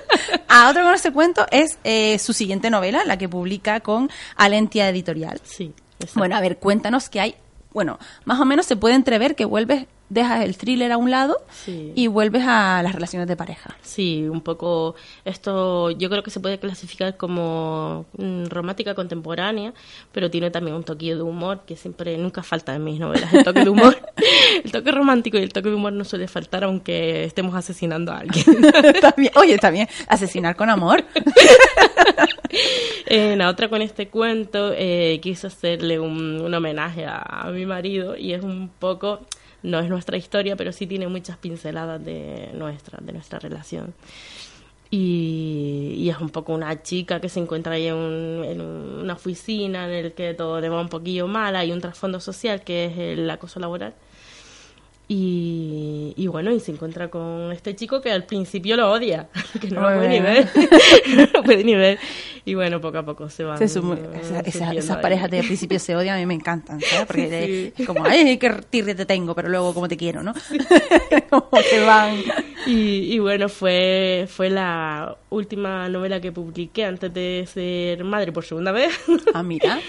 a 0.48 0.70
otra 0.70 0.82
con 0.82 0.94
ese 0.94 1.12
cuento 1.12 1.46
es 1.50 1.78
eh, 1.84 2.18
su 2.18 2.32
siguiente 2.32 2.70
novela, 2.70 3.04
la 3.04 3.18
que 3.18 3.28
publica 3.28 3.80
con 3.80 4.10
Alentia 4.36 4.88
Editorial. 4.88 5.40
Sí, 5.44 5.74
exacto. 5.98 6.18
Bueno, 6.18 6.36
a 6.36 6.40
ver, 6.40 6.56
cuéntanos 6.56 7.08
que 7.08 7.20
hay. 7.20 7.34
Bueno, 7.72 7.98
más 8.24 8.40
o 8.40 8.44
menos 8.44 8.66
se 8.66 8.76
puede 8.76 8.94
entrever 8.94 9.34
que 9.34 9.44
vuelves, 9.44 9.86
dejas 10.10 10.44
el 10.44 10.56
thriller 10.56 10.92
a 10.92 10.96
un 10.98 11.10
lado 11.10 11.38
Sí. 11.50 11.92
y 11.94 12.06
vuelves 12.06 12.42
a 12.46 12.82
las 12.82 12.94
relaciones 12.94 13.26
de 13.26 13.36
pareja. 13.36 13.76
Sí, 13.82 14.24
un 14.30 14.40
poco 14.42 14.94
esto 15.24 15.90
yo 15.90 16.10
creo 16.10 16.22
que 16.22 16.30
se 16.30 16.40
puede 16.40 16.58
clasificar 16.58 17.16
como 17.16 18.06
mm, 18.16 18.46
romántica 18.46 18.94
contemporánea, 18.94 19.72
pero 20.12 20.30
tiene 20.30 20.50
también 20.50 20.76
un 20.76 20.84
toque 20.84 21.14
de 21.14 21.22
humor 21.22 21.62
que 21.66 21.76
siempre 21.76 22.16
nunca 22.18 22.42
falta 22.42 22.74
en 22.74 22.84
mis 22.84 23.00
novelas, 23.00 23.32
el 23.32 23.44
toque 23.44 23.64
de 23.64 23.70
humor. 23.70 23.96
el 24.64 24.70
toque 24.70 24.92
romántico 24.92 25.38
y 25.38 25.42
el 25.42 25.52
toque 25.52 25.68
de 25.70 25.74
humor 25.74 25.92
no 25.92 26.04
suele 26.04 26.28
faltar 26.28 26.64
aunque 26.64 27.24
estemos 27.24 27.54
asesinando 27.54 28.12
a 28.12 28.18
alguien. 28.18 28.44
Bien. 29.16 29.32
Oye, 29.36 29.54
está 29.54 29.70
bien. 29.70 29.88
Asesinar 30.08 30.56
con 30.56 30.70
amor. 30.70 31.04
En 33.06 33.38
la 33.38 33.48
otra 33.48 33.68
con 33.68 33.82
este 33.82 34.08
cuento 34.08 34.72
eh, 34.74 35.18
quise 35.22 35.48
hacerle 35.48 35.98
un, 35.98 36.40
un 36.40 36.54
homenaje 36.54 37.04
a, 37.04 37.18
a 37.18 37.50
mi 37.50 37.66
marido 37.66 38.16
y 38.16 38.32
es 38.32 38.42
un 38.42 38.70
poco, 38.78 39.20
no 39.64 39.80
es 39.80 39.88
nuestra 39.90 40.16
historia, 40.16 40.54
pero 40.56 40.70
sí 40.72 40.86
tiene 40.86 41.08
muchas 41.08 41.36
pinceladas 41.38 42.04
de 42.04 42.50
nuestra, 42.54 43.00
de 43.02 43.12
nuestra 43.12 43.40
relación. 43.40 43.92
Y, 44.90 45.94
y 45.98 46.08
es 46.10 46.18
un 46.20 46.30
poco 46.30 46.52
una 46.54 46.82
chica 46.82 47.20
que 47.20 47.28
se 47.28 47.40
encuentra 47.40 47.74
ahí 47.74 47.88
en, 47.88 47.94
un- 47.96 48.44
en 48.44 48.60
un- 48.60 49.00
una 49.02 49.14
oficina 49.14 49.86
en 49.86 49.92
el 50.06 50.12
que 50.12 50.34
todo 50.34 50.60
le 50.60 50.68
va 50.68 50.80
un 50.80 50.88
poquillo 50.88 51.26
mal, 51.26 51.56
hay 51.56 51.72
un 51.72 51.80
trasfondo 51.80 52.20
social 52.20 52.62
que 52.62 52.84
es 52.86 52.98
el 52.98 53.28
acoso 53.28 53.58
laboral. 53.58 53.94
Y, 55.06 56.14
y 56.16 56.26
bueno, 56.28 56.50
y 56.50 56.60
se 56.60 56.72
encuentra 56.72 57.08
con 57.10 57.52
este 57.52 57.76
chico 57.76 58.00
que 58.00 58.10
al 58.10 58.24
principio 58.24 58.74
lo 58.76 58.90
odia, 58.90 59.28
que 59.60 59.68
no 59.68 59.82
lo 59.82 59.96
puede 59.96 60.08
ni 60.08 60.20
ver. 60.20 60.48
no 61.16 61.26
lo 61.32 61.42
puede 61.42 61.62
ni 61.64 61.74
ver. 61.74 61.98
Y 62.46 62.54
bueno, 62.54 62.80
poco 62.80 62.98
a 62.98 63.02
poco 63.04 63.28
se 63.28 63.44
van. 63.44 63.58
Se 63.58 63.64
esa- 63.64 64.40
esa- 64.40 64.72
esas 64.72 64.96
ahí. 64.96 65.02
parejas 65.02 65.30
de 65.30 65.42
principio 65.42 65.78
se 65.78 65.94
odian, 65.94 66.16
a 66.16 66.18
mí 66.20 66.26
me 66.26 66.34
encantan, 66.34 66.80
¿sabes? 66.80 67.06
Porque 67.06 67.72
Sí. 67.76 67.82
es 67.82 67.86
como, 67.86 68.04
ay, 68.04 68.38
qué 68.38 68.50
tirre 68.70 68.94
te 68.94 69.04
tengo, 69.04 69.34
pero 69.34 69.48
luego 69.50 69.74
como 69.74 69.88
te 69.88 69.96
quiero, 69.98 70.22
¿no? 70.22 70.32
como 71.30 71.48
que 71.70 71.80
van. 71.84 72.16
Y, 72.66 73.14
y 73.14 73.18
bueno, 73.18 73.48
fue, 73.50 74.26
fue 74.28 74.48
la 74.48 75.16
última 75.30 75.86
novela 75.90 76.20
que 76.20 76.32
publiqué 76.32 76.86
antes 76.86 77.12
de 77.12 77.46
ser 77.52 78.04
madre 78.04 78.32
por 78.32 78.44
segunda 78.44 78.72
vez. 78.72 78.92
Ah, 79.34 79.42
mira. 79.42 79.80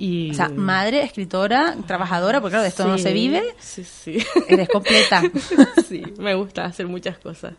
Y, 0.00 0.30
O 0.30 0.34
sea, 0.34 0.48
madre, 0.48 1.02
escritora, 1.02 1.76
trabajadora, 1.86 2.40
porque 2.40 2.52
claro, 2.52 2.62
de 2.62 2.68
esto 2.68 2.86
no 2.86 2.96
se 2.98 3.12
vive, 3.12 3.42
Sí, 3.58 3.82
sí. 3.82 4.18
eres 4.48 4.68
completa. 4.68 5.20
sí, 5.88 6.02
me 6.18 6.34
gusta 6.34 6.64
hacer 6.64 6.86
muchas 6.86 7.18
cosas. 7.18 7.54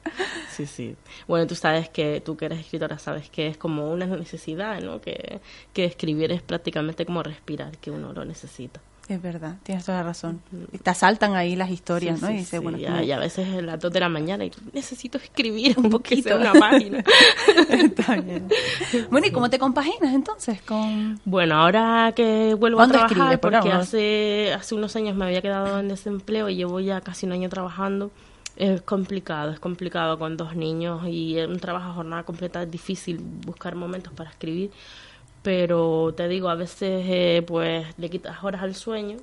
Sí, 0.49 0.65
sí. 0.65 0.95
Bueno, 1.27 1.45
tú 1.47 1.55
sabes 1.55 1.89
que 1.89 2.21
tú 2.21 2.37
que 2.37 2.45
eres 2.45 2.59
escritora 2.61 2.97
sabes 2.97 3.29
que 3.29 3.47
es 3.47 3.57
como 3.57 3.91
una 3.91 4.05
necesidad, 4.05 4.79
¿no? 4.81 5.01
Que, 5.01 5.41
que 5.73 5.83
escribir 5.83 6.31
es 6.31 6.41
prácticamente 6.41 7.05
como 7.05 7.21
respirar, 7.23 7.77
que 7.77 7.91
uno 7.91 8.13
lo 8.13 8.23
necesita. 8.23 8.79
Es 9.09 9.19
verdad, 9.21 9.55
tienes 9.63 9.83
toda 9.85 9.97
la 9.97 10.03
razón. 10.03 10.39
Y 10.71 10.77
te 10.77 10.89
asaltan 10.91 11.35
ahí 11.35 11.55
las 11.55 11.71
historias, 11.71 12.19
Sí, 12.19 12.25
¿no? 12.25 12.31
y 12.31 12.33
dices, 12.35 12.49
sí, 12.51 12.57
bueno, 12.59 12.77
ya- 12.77 13.01
y 13.03 13.11
a 13.11 13.17
veces 13.17 13.47
es 13.47 13.63
las 13.63 13.79
2 13.79 13.91
de 13.91 13.99
la 13.99 14.07
mañana 14.07 14.45
y 14.45 14.51
necesito 14.71 15.17
escribir 15.17 15.73
Un 15.79 15.89
poquito. 15.89 16.35
una 16.35 16.53
página. 16.53 17.03
Está 17.69 18.15
bien. 18.17 18.47
Bueno, 19.09 19.25
¿y 19.27 19.31
cómo 19.31 19.49
te 19.49 19.57
compaginas 19.57 20.13
entonces 20.13 20.61
con...? 20.61 21.19
Bueno, 21.25 21.55
ahora 21.55 22.13
que 22.15 22.53
vuelvo 22.53 22.77
a 22.81 22.87
¿Cuándo 22.87 23.05
trabajar? 23.07 23.39
Porque, 23.39 23.71
hace, 23.71 24.53
hace 24.53 24.75
unos 24.75 24.95
años 24.95 25.15
me 25.15 25.25
había 25.25 25.41
quedado 25.41 25.79
en 25.79 25.87
desempleo 25.87 26.47
y 26.49 26.55
llevo 26.55 26.79
ya 26.79 27.01
casi 27.01 27.25
un 27.25 27.31
año 27.31 27.49
trabajando, 27.49 28.11
es 28.57 28.81
complicado, 28.83 29.51
es 29.51 29.59
complicado 29.59 30.19
con 30.19 30.37
dos 30.37 30.55
niños 30.55 31.01
y 31.07 31.37
un 31.39 31.59
trabajo 31.59 31.89
a 31.89 31.93
jornada 31.93 32.23
completa 32.23 32.61
es 32.61 32.69
difícil 32.69 33.17
buscar 33.45 33.73
momentos 33.73 34.13
para 34.13 34.29
escribir, 34.29 34.69
pero 35.41 36.13
te 36.15 36.27
digo, 36.27 36.49
a 36.49 36.55
veces 36.55 37.03
eh, 37.07 37.43
pues 37.47 37.87
le 37.97 38.09
quitas 38.09 38.43
horas 38.43 38.61
al 38.61 38.75
sueño, 38.75 39.17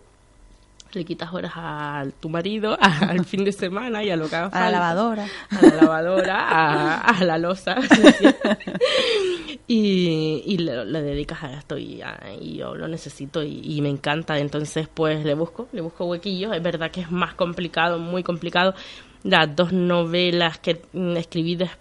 le 0.93 1.05
quitas 1.05 1.33
horas 1.35 1.53
a 1.57 2.05
tu 2.21 2.29
marido, 2.31 2.77
a- 2.81 2.99
al 3.11 3.25
fin 3.25 3.45
de 3.45 3.53
semana 3.53 4.03
y 4.03 4.11
a 4.11 4.17
lo 4.17 4.29
que 4.29 4.37
haga 4.37 4.47
A 4.47 4.61
la 4.65 4.71
lavadora. 4.71 5.27
A 5.51 5.63
la 5.63 5.75
lavadora, 5.75 6.49
a, 6.49 7.01
a 7.19 7.25
la 7.25 7.39
losa. 7.39 7.77
y 9.69 10.43
y 10.47 10.59
le, 10.59 10.85
le 10.87 11.03
dedicas 11.03 11.43
a 11.43 11.53
esto 11.55 11.77
y, 11.77 12.01
a- 12.03 12.19
y 12.41 12.57
yo 12.57 12.75
lo 12.75 12.89
necesito 12.89 13.43
y, 13.43 13.61
y 13.63 13.81
me 13.83 13.89
encanta. 13.91 14.39
Entonces, 14.39 14.89
pues 14.93 15.25
le 15.25 15.35
busco, 15.35 15.69
le 15.73 15.81
busco 15.81 16.05
huequillos. 16.07 16.55
Es 16.55 16.63
verdad 16.63 16.91
que 16.91 17.01
es 17.03 17.11
más 17.11 17.35
complicado, 17.35 17.99
muy 17.99 18.23
complicado. 18.23 18.75
Las 19.23 19.55
dos 19.57 19.73
novelas 19.73 20.59
que 20.59 20.81
mm, 20.93 21.17
escribí 21.17 21.57
después 21.57 21.81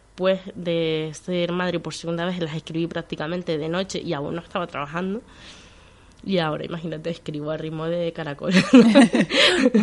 de 0.56 1.12
ser 1.14 1.52
madre 1.52 1.80
por 1.80 1.94
segunda 1.94 2.26
vez 2.26 2.40
las 2.40 2.56
escribí 2.56 2.88
prácticamente 2.88 3.58
de 3.58 3.70
noche 3.70 4.02
y 4.02 4.14
aún 4.14 4.36
no 4.36 4.42
estaba 4.42 4.68
trabajando. 4.68 5.22
Y 6.26 6.40
ahora, 6.40 6.66
imagínate, 6.66 7.12
escribo 7.12 7.52
a 7.52 7.58
ritmo 7.58 7.86
de 7.86 8.12
caracol. 8.14 8.52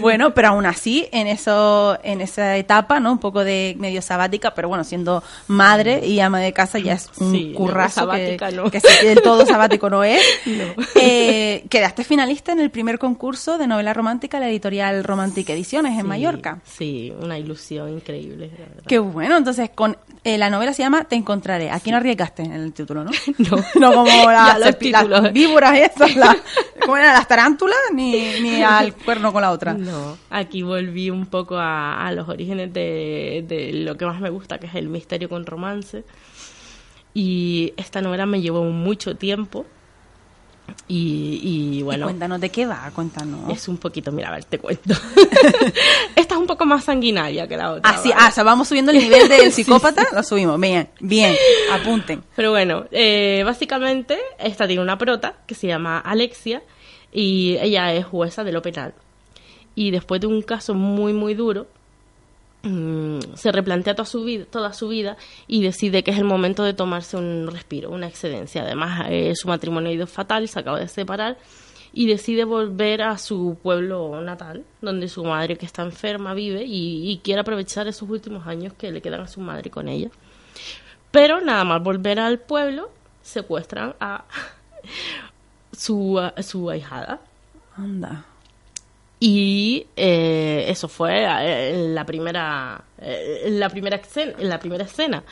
Bueno, 0.01 0.35
pero 0.35 0.49
aún 0.49 0.67
así, 0.67 1.09
en 1.13 1.27
eso, 1.27 1.99
en 2.03 2.21
esa 2.21 2.57
etapa, 2.57 3.01
¿no? 3.01 3.13
Un 3.13 3.19
poco 3.19 3.45
de 3.45 3.75
medio 3.79 4.03
sabática, 4.03 4.55
pero 4.55 4.69
bueno, 4.69 4.85
siendo 4.85 5.23
madre 5.49 6.07
y 6.07 6.21
ama 6.21 6.41
de 6.41 6.53
casa 6.53 6.79
ya 6.79 6.95
es 6.95 7.11
un 7.19 7.33
Sí, 7.33 7.53
currazo 7.57 8.09
que, 8.11 8.39
no. 8.55 8.71
que 8.71 8.81
del 9.05 9.23
todo 9.23 9.47
sabático 9.47 9.89
no 9.91 10.05
es. 10.05 10.21
No. 10.47 10.65
Eh, 10.97 11.65
quedaste 11.71 12.05
finalista 12.05 12.53
en 12.53 12.61
el 12.61 12.71
primer 12.71 12.99
concurso 12.99 13.59
de 13.59 13.67
novela 13.67 13.95
romántica, 13.95 14.39
la 14.41 14.49
editorial 14.49 15.03
Romantic 15.05 15.49
Ediciones 15.51 15.93
en 15.95 16.01
Sí, 16.03 16.07
Mallorca. 16.07 16.61
Sí, 16.65 17.13
una 17.21 17.39
ilusión 17.39 17.89
increíble. 17.93 18.51
la 18.59 18.65
verdad. 18.67 18.83
Qué 18.87 18.99
bueno, 18.99 19.37
entonces 19.37 19.71
con 19.75 19.97
eh, 20.25 20.37
la 20.39 20.51
novela 20.51 20.73
se 20.75 20.83
llama 20.83 21.05
Te 21.05 21.17
encontraré. 21.17 21.71
Aquí 21.71 21.91
no 21.91 21.97
arriesgaste 21.99 22.43
en 22.43 22.53
el 22.53 22.73
título, 22.73 23.05
¿no? 23.05 23.11
No. 23.39 23.57
No 23.81 23.93
como 23.95 24.31
las, 24.31 24.59
los 24.59 24.69
serpi- 24.69 24.91
las 24.91 25.03
títulos. 25.05 25.33
víboras 25.33 25.79
estas, 25.79 26.17
las, 26.17 26.32
¿cómo 26.81 26.97
eran 26.97 27.15
las 27.15 27.29
tarántulas? 27.29 27.79
Ni, 27.93 28.41
ni 28.41 28.63
al 28.63 28.95
cuerno 28.95 29.33
con 29.33 29.43
la 29.43 29.51
otra. 29.51 29.75
No, 29.75 30.17
aquí 30.31 30.63
volví 30.63 31.11
un 31.11 31.27
poco 31.27 31.57
a, 31.57 32.07
a 32.07 32.13
los 32.13 32.29
orígenes 32.29 32.73
de, 32.73 33.45
de 33.47 33.73
lo 33.73 33.97
que 33.97 34.07
más 34.07 34.21
me 34.21 34.31
gusta, 34.31 34.59
que 34.59 34.67
es 34.67 34.75
el 34.75 34.89
misterio 34.89 35.29
con 35.29 35.47
romance. 35.47 36.05
Y 37.15 37.75
esta 37.77 38.01
novela 38.01 38.27
me 38.27 38.41
llevó 38.41 38.65
mucho 38.65 39.17
tiempo. 39.17 39.67
Y, 40.89 41.41
y 41.43 41.79
Y 41.79 41.83
bueno, 41.83 42.07
cuéntanos 42.07 42.41
de 42.41 42.51
qué 42.51 42.67
va, 42.67 42.91
cuéntanos. 42.95 43.51
es 43.51 43.67
un 43.69 43.77
poquito, 43.79 44.13
mira, 44.13 44.29
a 44.29 44.33
ver, 44.33 44.45
te 44.45 44.59
cuento. 44.59 44.95
esta 46.17 46.35
es 46.35 46.41
un 46.41 46.47
poco 46.47 46.65
más 46.67 46.85
sanguinaria 46.85 47.47
que 47.49 47.57
la 47.57 47.73
otra. 47.73 47.91
Ah, 47.91 47.99
sí, 48.03 48.11
ah, 48.15 48.29
o 48.29 48.33
sea, 48.33 48.45
vamos 48.45 48.69
subiendo 48.69 48.93
el 48.93 48.99
nivel 48.99 49.29
del 49.29 49.53
Sí, 49.53 49.65
psicópata, 49.65 50.07
lo 50.13 50.23
subimos. 50.23 50.61
Bien, 50.61 50.89
bien, 51.01 51.35
apunten. 51.73 52.23
Pero 52.37 52.51
bueno, 52.51 52.85
eh, 52.91 53.43
básicamente 53.45 54.19
esta 54.39 54.67
tiene 54.67 54.83
una 54.83 54.99
prota 54.99 55.35
que 55.47 55.55
se 55.55 55.67
llama 55.67 55.99
Alexia 55.99 56.63
y 57.13 57.57
ella 57.61 57.93
es 57.93 58.05
jueza 58.07 58.45
de 58.45 58.53
lo 58.53 58.63
penal. 58.63 58.95
Y 59.75 59.91
después 59.91 60.21
de 60.21 60.27
un 60.27 60.43
caso 60.43 60.75
muy, 60.75 61.13
muy 61.13 61.35
duro, 61.35 61.67
se 62.63 63.51
replantea 63.51 63.95
toda 63.95 64.07
su, 64.07 64.23
vida, 64.25 64.45
toda 64.45 64.73
su 64.73 64.89
vida 64.89 65.17
y 65.49 65.63
decide 65.63 66.05
que 66.05 66.13
es 66.13 66.19
el 66.19 66.25
momento 66.25 66.63
de 66.63 66.75
tomarse 66.75 67.17
un 67.17 67.49
respiro, 67.51 67.91
una 67.91 68.07
excedencia. 68.07 68.63
Además, 68.63 69.07
eh, 69.11 69.33
su 69.35 69.49
matrimonio 69.49 69.91
ha 69.91 69.95
ido 69.95 70.07
fatal, 70.07 70.47
se 70.47 70.61
acaba 70.61 70.79
de 70.79 70.89
separar 70.89 71.39
y 71.93 72.07
decide 72.07 72.45
volver 72.45 73.03
a 73.03 73.19
su 73.19 73.59
pueblo 73.63 74.21
natal, 74.23 74.65
donde 74.81 75.09
su 75.09 75.25
madre 75.25 75.57
que 75.57 75.67
está 75.67 75.83
enferma 75.83 76.35
vive 76.35 76.63
y, 76.65 77.11
y 77.11 77.19
quiere 77.19 77.41
aprovechar 77.41 77.89
esos 77.89 78.09
últimos 78.09 78.47
años 78.47 78.73
que 78.75 78.93
le 78.93 79.03
quedan 79.03 79.23
a 79.23 79.29
su 79.29 79.41
madre 79.41 79.71
con 79.71 79.89
ella. 79.89 80.11
Pero 81.11 81.41
nada 81.41 81.65
más 81.65 81.83
volver 81.83 82.21
al 82.21 82.39
pueblo, 82.39 82.91
secuestran 83.23 83.95
a 84.01 84.25
su, 85.73 86.19
a 86.19 86.43
su 86.43 86.71
ahijada. 86.71 87.21
Anda. 87.77 88.25
Y 89.25 89.87
eh, 89.95 90.65
eso 90.67 90.89
fue 90.89 91.25
eh, 91.25 91.89
la 91.91 92.05
primera, 92.05 92.83
eh, 92.99 93.45
la 93.51 93.69
primera 93.69 93.95
escena, 93.97 94.33
en 94.37 94.49
la 94.49 94.59
primera 94.59 94.83
escena. 94.83 95.23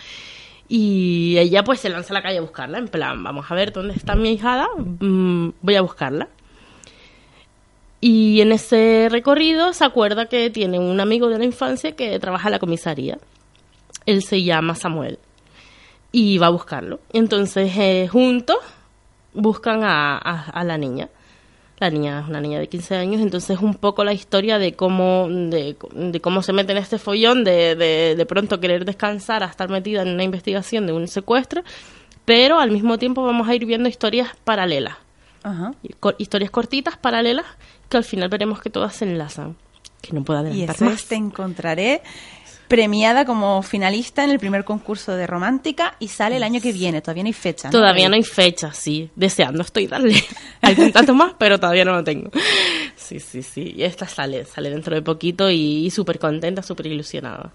Y 0.69 1.37
ella 1.39 1.65
pues 1.65 1.81
se 1.81 1.89
lanza 1.89 2.13
a 2.13 2.19
la 2.19 2.23
calle 2.23 2.39
a 2.39 2.43
buscarla, 2.43 2.79
en 2.79 2.87
plan, 2.87 3.21
vamos 3.25 3.51
a 3.51 3.55
ver 3.57 3.73
dónde 3.73 3.95
está 3.95 4.15
mi 4.15 4.31
hijada, 4.31 4.69
mm, 4.79 5.49
voy 5.61 5.75
a 5.75 5.81
buscarla. 5.83 6.29
Y 8.01 8.41
en 8.41 8.53
ese 8.53 9.09
recorrido 9.11 9.73
se 9.73 9.85
acuerda 9.85 10.27
que 10.27 10.51
tiene 10.51 10.79
un 10.79 11.01
amigo 11.01 11.29
de 11.29 11.39
la 11.39 11.45
infancia 11.45 11.97
que 11.97 12.17
trabaja 12.21 12.47
en 12.49 12.53
la 12.53 12.59
comisaría. 12.61 13.19
Él 14.07 14.23
se 14.23 14.45
llama 14.45 14.77
Samuel. 14.77 15.19
Y 16.13 16.39
va 16.39 16.47
a 16.47 16.51
buscarlo. 16.51 17.01
Entonces, 17.13 18.09
juntos 18.09 18.59
buscan 19.35 19.83
a- 19.83 20.17
a 20.19 20.63
la 20.65 20.79
niña. 20.79 21.09
La 21.81 21.91
niña 21.91 22.21
es 22.21 22.29
una 22.29 22.41
niña 22.43 22.59
de 22.61 22.69
15 22.69 22.95
años, 22.97 23.21
entonces 23.23 23.59
un 23.59 23.75
poco 23.75 24.05
la 24.05 24.13
historia 24.13 24.59
de 24.59 24.75
cómo, 24.75 25.27
de, 25.31 25.77
de 25.93 26.21
cómo 26.21 26.43
se 26.43 26.53
mete 26.53 26.73
en 26.73 26.79
este 26.79 26.99
follón, 26.99 27.43
de, 27.43 27.75
de, 27.75 28.15
de 28.17 28.27
pronto 28.27 28.61
querer 28.61 28.85
descansar 28.85 29.43
a 29.43 29.47
estar 29.47 29.69
metida 29.71 30.03
en 30.03 30.09
una 30.11 30.23
investigación 30.23 30.87
de 30.87 30.93
un 30.93 31.09
secuestro, 31.09 31.63
pero 32.27 32.61
al 32.61 32.71
mismo 32.71 32.99
tiempo 32.99 33.23
vamos 33.23 33.49
a 33.49 33.55
ir 33.55 33.65
viendo 33.65 33.89
historias 33.89 34.29
paralelas 34.45 34.97
Ajá. 35.43 35.73
historias 36.19 36.51
cortitas, 36.51 36.99
paralelas, 36.99 37.47
que 37.89 37.97
al 37.97 38.05
final 38.05 38.29
veremos 38.29 38.61
que 38.61 38.69
todas 38.69 38.95
se 38.95 39.07
enlazan. 39.07 39.57
Que 40.03 40.13
no 40.13 40.23
puedo 40.23 40.41
Y 40.41 40.47
adelantar 40.51 40.77
eso 40.77 40.85
más. 40.85 40.95
es 41.01 41.07
Te 41.07 41.15
encontraré 41.15 42.03
premiada 42.71 43.25
como 43.25 43.63
finalista 43.63 44.23
en 44.23 44.31
el 44.31 44.39
primer 44.39 44.65
concurso 44.65 45.17
de 45.17 45.27
romántica 45.27 45.97
y 45.99 46.07
sale 46.07 46.37
el 46.37 46.45
año 46.45 46.61
que 46.61 46.73
viene, 46.73 47.03
todavía 47.03 47.25
no 47.25 47.27
hay 47.27 47.33
fecha. 47.33 47.67
¿no? 47.67 47.73
Todavía 47.73 48.09
no 48.09 48.15
hay 48.15 48.23
fecha, 48.23 48.73
sí. 48.73 49.11
Deseando 49.17 49.63
estoy 49.63 49.89
darle 49.89 50.15
algún 50.63 50.93
tanto 50.93 51.13
más, 51.13 51.35
pero 51.37 51.59
todavía 51.59 51.85
no 51.85 51.91
lo 51.91 52.05
tengo. 52.05 52.31
Sí, 52.95 53.19
sí, 53.19 53.43
sí. 53.43 53.75
Y 53.77 53.83
esta 53.83 54.07
sale, 54.07 54.45
sale 54.45 54.71
dentro 54.71 54.95
de 54.95 55.03
poquito 55.03 55.51
y, 55.51 55.85
y 55.85 55.91
súper 55.91 56.21
contenta, 56.21 56.63
súper 56.63 56.87
ilusionada. 56.87 57.51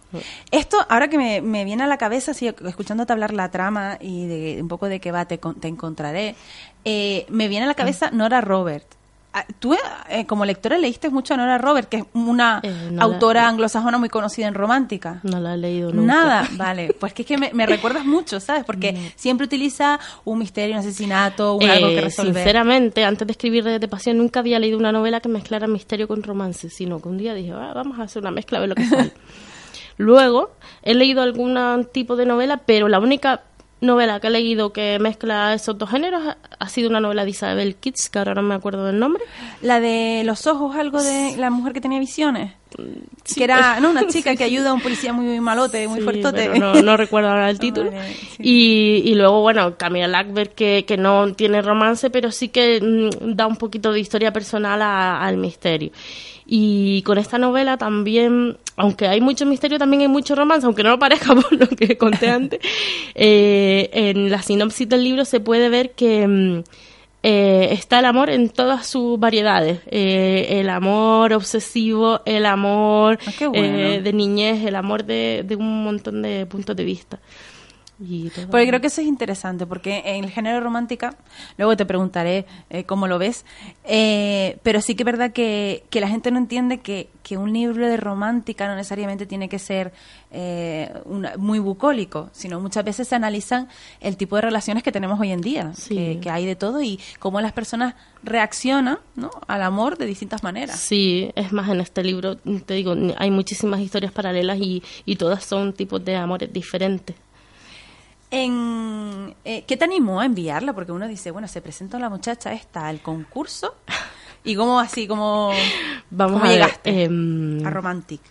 Esto, 0.52 0.86
ahora 0.90 1.08
que 1.08 1.18
me, 1.18 1.42
me 1.42 1.64
viene 1.64 1.84
a 1.84 1.88
la 1.88 1.98
cabeza, 1.98 2.34
sí, 2.34 2.48
escuchándote 2.48 3.14
hablar 3.14 3.32
la 3.32 3.50
trama 3.52 3.98
y 4.02 4.28
de 4.28 4.62
un 4.62 4.68
poco 4.68 4.90
de 4.90 5.00
qué 5.00 5.14
va, 5.14 5.30
te, 5.30 5.40
te 5.62 5.70
encontraré, 5.70 6.36
eh, 6.84 7.26
me 7.30 7.48
viene 7.48 7.64
a 7.64 7.68
la 7.68 7.76
cabeza 7.76 8.12
Nora 8.12 8.42
Robert. 8.42 8.95
Ah, 9.38 9.46
Tú, 9.60 9.76
eh, 10.10 10.26
como 10.26 10.46
lectora, 10.46 10.78
leíste 10.78 11.10
mucho 11.10 11.34
a 11.34 11.38
Nora 11.38 11.58
Robert, 11.58 11.90
que 11.90 11.98
es 11.98 12.04
una 12.14 12.62
Eh, 12.64 12.88
no 12.90 12.96
la- 12.98 13.04
autora 13.04 13.48
anglosajona 13.50 13.98
muy 13.98 14.08
conocida 14.08 14.48
en 14.48 14.54
romántica. 14.54 15.20
No 15.24 15.42
la 15.42 15.56
he 15.56 15.58
leído 15.58 15.92
nunca. 15.92 16.14
Nada, 16.14 16.48
vale. 16.54 16.96
Pues 16.98 17.14
que 17.14 17.24
es 17.24 17.28
que 17.28 17.38
me, 17.38 17.52
me 17.54 17.66
recuerdas 17.66 18.06
mucho, 18.06 18.40
¿sabes? 18.40 18.64
Porque 18.64 19.12
siempre 19.18 19.46
utiliza 19.46 20.00
un 20.24 20.40
misterio, 20.40 20.76
un 20.76 20.80
asesinato, 20.80 21.56
un 21.56 21.70
algo 21.70 21.90
que 21.90 21.98
Eh, 21.98 22.02
resolver. 22.02 22.34
sinceramente, 22.36 23.04
antes 23.04 23.28
de 23.28 23.32
escribir 23.32 23.66
de 23.66 23.88
Pasión, 23.90 24.18
nunca 24.18 24.40
había 24.40 24.58
leído 24.58 24.78
una 24.78 24.94
novela 24.94 25.20
que 25.20 25.28
mezclara 25.28 25.68
misterio 25.68 26.08
con 26.08 26.24
romance, 26.24 26.70
sino 26.70 27.02
que 27.02 27.10
un 27.10 27.18
día 27.18 27.34
dije, 27.34 27.52
"Ah, 27.52 27.74
vamos 27.76 28.00
a 28.00 28.04
hacer 28.04 28.22
una 28.22 28.32
mezcla, 28.32 28.60
a 28.60 28.62
ver 28.62 28.70
lo 28.70 28.76
que 28.76 28.86
sale. 29.10 29.12
Luego, 29.98 30.52
he 30.84 30.94
leído 30.94 31.22
algún 31.22 31.58
tipo 31.92 32.16
de 32.16 32.26
novela, 32.26 32.62
pero 32.66 32.88
la 32.88 33.00
única 33.00 33.42
novela 33.82 34.20
que 34.20 34.28
he 34.28 34.30
leído 34.30 34.72
que 34.74 34.98
mezcla 35.00 35.54
esos 35.54 35.78
dos 35.78 35.90
géneros 35.90 36.22
ha- 36.60 36.70
sido 36.70 36.90
una 36.90 37.00
novela 37.00 37.24
de 37.26 37.32
Isabel 37.32 37.76
Kitts, 37.76 38.10
que 38.10 38.18
ahora 38.20 38.34
no 38.34 38.42
me 38.42 38.56
acuerdo 38.56 38.86
del 38.86 39.00
nombre. 39.00 39.24
La 39.62 39.80
de 39.80 40.24
los 40.26 40.48
ojos, 40.48 40.76
algo 40.76 41.02
de 41.04 41.36
la 41.38 41.50
mujer 41.50 41.74
que 41.74 41.82
tenía 41.82 42.00
visiones. 42.00 42.54
Sí, 43.24 43.36
que 43.36 43.44
era, 43.46 43.80
no, 43.82 43.90
una 43.92 44.08
chica 44.08 44.36
que 44.36 44.44
ayuda 44.44 44.72
a 44.72 44.74
un 44.74 44.82
policía 44.82 45.14
muy 45.14 45.40
malote, 45.40 45.88
muy 45.88 46.00
Sí, 46.00 46.04
fuertote. 46.04 46.50
pero 46.52 46.56
no, 46.60 46.82
no 46.82 46.98
recuerdo 46.98 47.30
ahora 47.30 47.50
el 47.50 47.60
título. 47.60 47.92
Vale, 47.92 48.14
sí. 48.14 48.44
y, 48.44 49.02
y 49.06 49.16
luego, 49.16 49.42
bueno, 49.42 49.76
Camila 49.78 50.08
Lackberg, 50.08 50.54
que, 50.54 50.86
que 50.88 50.98
no 50.98 51.34
tiene 51.34 51.62
romance, 51.62 52.10
pero 52.10 52.32
sí 52.32 52.50
que 52.50 52.82
mm, 52.82 53.36
da 53.36 53.48
un 53.48 53.56
poquito 53.58 53.92
de 53.92 54.00
historia 54.00 54.32
personal 54.34 54.82
a- 54.82 55.22
al 55.26 55.38
misterio. 55.38 55.92
Y 56.48 57.02
con 57.02 57.18
esta 57.18 57.40
novela 57.40 57.76
también, 57.78 58.58
aunque 58.76 59.08
hay 59.08 59.20
mucho 59.20 59.48
misterio, 59.48 59.80
también 59.80 60.02
hay 60.04 60.08
mucho 60.08 60.36
romance, 60.36 60.66
aunque 60.68 60.84
no 60.84 60.92
lo 60.92 61.00
parezca 61.00 61.34
por 61.36 61.52
lo 61.54 61.68
que 61.68 61.98
conté 61.98 62.30
antes. 62.30 62.60
eh, 63.16 63.90
en 63.94 64.30
la 64.30 64.42
sinopsis 64.42 64.88
del 64.88 65.04
libro 65.04 65.26
se 65.26 65.40
puede 65.40 65.70
ver 65.70 65.92
que 65.92 66.28
mm, 66.28 66.64
eh, 67.28 67.70
está 67.72 68.00
el 68.00 68.06
amor 68.06 68.30
en 68.30 68.50
todas 68.50 68.86
sus 68.86 69.20
variedades. 69.20 69.80
Eh, 69.88 70.60
el 70.60 70.70
amor 70.70 71.34
obsesivo, 71.34 72.22
el 72.26 72.46
amor 72.46 73.18
Ah, 73.26 73.48
bueno. 73.48 73.78
eh, 73.80 74.02
de 74.04 74.14
niñez, 74.14 74.64
el 74.64 74.76
amor 74.76 75.04
de, 75.06 75.44
de 75.44 75.56
un 75.56 75.84
montón 75.84 76.22
de 76.22 76.46
puntos 76.46 76.76
de 76.76 76.84
vista. 76.84 77.20
Y 78.00 78.30
todo. 78.30 78.50
Porque 78.50 78.68
creo 78.68 78.82
que 78.82 78.88
eso 78.88 79.00
es 79.02 79.08
interesante, 79.08 79.66
porque 79.66 80.02
en 80.06 80.26
el 80.26 80.30
género 80.30 80.60
romántica, 80.60 81.16
luego 81.58 81.78
te 81.78 81.86
preguntaré 81.86 82.46
eh, 82.70 82.84
cómo 82.84 83.08
lo 83.08 83.18
ves, 83.20 83.46
eh, 83.86 84.58
pero 84.64 84.82
sí 84.82 84.96
que 84.96 85.04
es 85.04 85.06
verdad 85.06 85.32
que, 85.32 85.84
que 85.90 86.02
la 86.02 86.08
gente 86.10 86.30
no 86.32 86.38
entiende 86.38 86.80
que, 86.80 87.10
que 87.24 87.38
un 87.38 87.54
libro 87.54 87.88
de 87.88 87.96
romántica 87.98 88.68
no 88.68 88.76
necesariamente 88.76 89.26
tiene 89.26 89.48
que 89.48 89.60
ser 89.60 89.94
eh, 90.32 90.92
una- 91.06 91.38
muy 91.38 91.60
bucólico, 91.60 92.30
sino 92.34 92.60
muchas 92.60 92.84
veces 92.84 93.08
se 93.08 93.16
analizan 93.16 93.70
el 94.02 94.18
tipo 94.18 94.36
de 94.36 94.42
relaciones 94.42 94.84
que 94.84 94.92
tenemos 94.92 95.18
hoy 95.20 95.32
en 95.32 95.42
día, 95.42 95.72
Sí. 95.76 95.96
que, 95.96 96.20
que 96.22 96.30
hay 96.30 96.46
de 96.46 96.56
todo 96.58 96.82
y 96.82 97.00
cómo 97.20 97.40
las 97.40 97.54
personas 97.54 97.96
reaccionan 98.24 98.98
¿no? 99.16 99.32
al 99.48 99.62
amor 99.64 99.98
de 99.98 100.06
distintas 100.06 100.44
maneras. 100.44 100.78
Sí, 100.80 101.32
es 101.36 101.54
más, 101.54 101.70
en 101.70 101.80
este 101.80 102.04
libro, 102.04 102.36
te 102.38 102.74
digo, 102.74 102.94
hay 103.18 103.32
muchísimas 103.32 103.80
historias 103.80 104.12
paralelas 104.12 104.58
y, 104.60 104.84
y 105.06 105.16
todas 105.16 105.46
son 105.46 105.74
tipos 105.74 106.04
de 106.04 106.16
amores 106.16 106.52
diferentes. 106.52 107.16
En, 108.32 109.36
eh, 109.46 109.64
¿Qué 109.68 109.78
te 109.78 109.86
animó 109.86 110.20
a 110.20 110.26
enviarla? 110.26 110.74
Porque 110.74 110.92
uno 110.92 111.08
dice, 111.08 111.32
bueno, 111.32 111.48
se 111.48 111.62
presentó 111.62 112.00
la 112.00 112.10
muchacha 112.10 112.54
esta 112.54 112.88
al 112.88 113.02
concurso 113.02 113.76
y 114.44 114.56
cómo 114.56 114.80
así, 114.80 115.08
cómo, 115.08 115.52
Vamos 116.10 116.34
cómo 116.34 116.46
a 116.46 116.48
ver, 116.50 116.58
llegaste 116.58 117.04
em, 117.04 117.66
a 117.66 117.70
Romantic. 117.70 118.22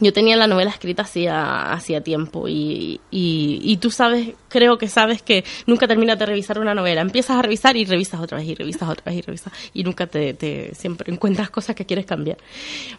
Yo 0.00 0.12
tenía 0.12 0.36
la 0.36 0.46
novela 0.46 0.70
escrita 0.70 1.02
hacía, 1.02 1.70
hacía 1.70 2.00
tiempo 2.00 2.48
y, 2.48 3.00
y, 3.10 3.60
y 3.62 3.76
tú 3.76 3.90
sabes, 3.90 4.30
creo 4.48 4.78
que 4.78 4.88
sabes 4.88 5.22
que 5.22 5.44
nunca 5.66 5.86
terminas 5.86 6.18
de 6.18 6.26
revisar 6.26 6.58
una 6.58 6.74
novela. 6.74 7.02
Empiezas 7.02 7.36
a 7.36 7.42
revisar 7.42 7.76
y 7.76 7.84
revisas 7.84 8.20
otra 8.20 8.38
vez 8.38 8.48
y 8.48 8.54
revisas 8.54 8.88
otra 8.88 9.04
vez 9.04 9.16
y 9.16 9.20
revisas 9.22 9.52
y 9.74 9.84
nunca 9.84 10.06
te, 10.06 10.34
te 10.34 10.74
siempre 10.74 11.12
encuentras 11.12 11.50
cosas 11.50 11.76
que 11.76 11.84
quieres 11.84 12.06
cambiar. 12.06 12.38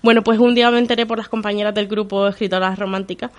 Bueno, 0.01 0.23
pues 0.23 0.39
un 0.39 0.55
día 0.55 0.69
me 0.71 0.79
enteré 0.79 1.05
por 1.05 1.17
las 1.17 1.27
compañeras 1.27 1.73
del 1.73 1.87
grupo 1.87 2.27
Escritoras 2.27 2.77
Románticas 2.79 3.31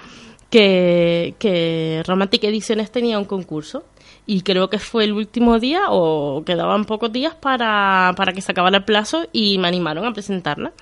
que, 0.54 1.34
que 1.40 2.04
Romantic 2.06 2.44
Ediciones 2.44 2.92
tenía 2.92 3.18
un 3.18 3.24
concurso 3.24 3.82
y 4.24 4.42
creo 4.42 4.70
que 4.70 4.78
fue 4.78 5.02
el 5.02 5.12
último 5.12 5.58
día 5.58 5.86
o 5.88 6.44
quedaban 6.46 6.84
pocos 6.84 7.10
días 7.10 7.34
para, 7.34 8.14
para 8.16 8.32
que 8.32 8.40
se 8.40 8.52
acabara 8.52 8.76
el 8.76 8.84
plazo 8.84 9.26
y 9.32 9.58
me 9.58 9.66
animaron 9.66 10.06
a 10.06 10.12
presentarla 10.12 10.72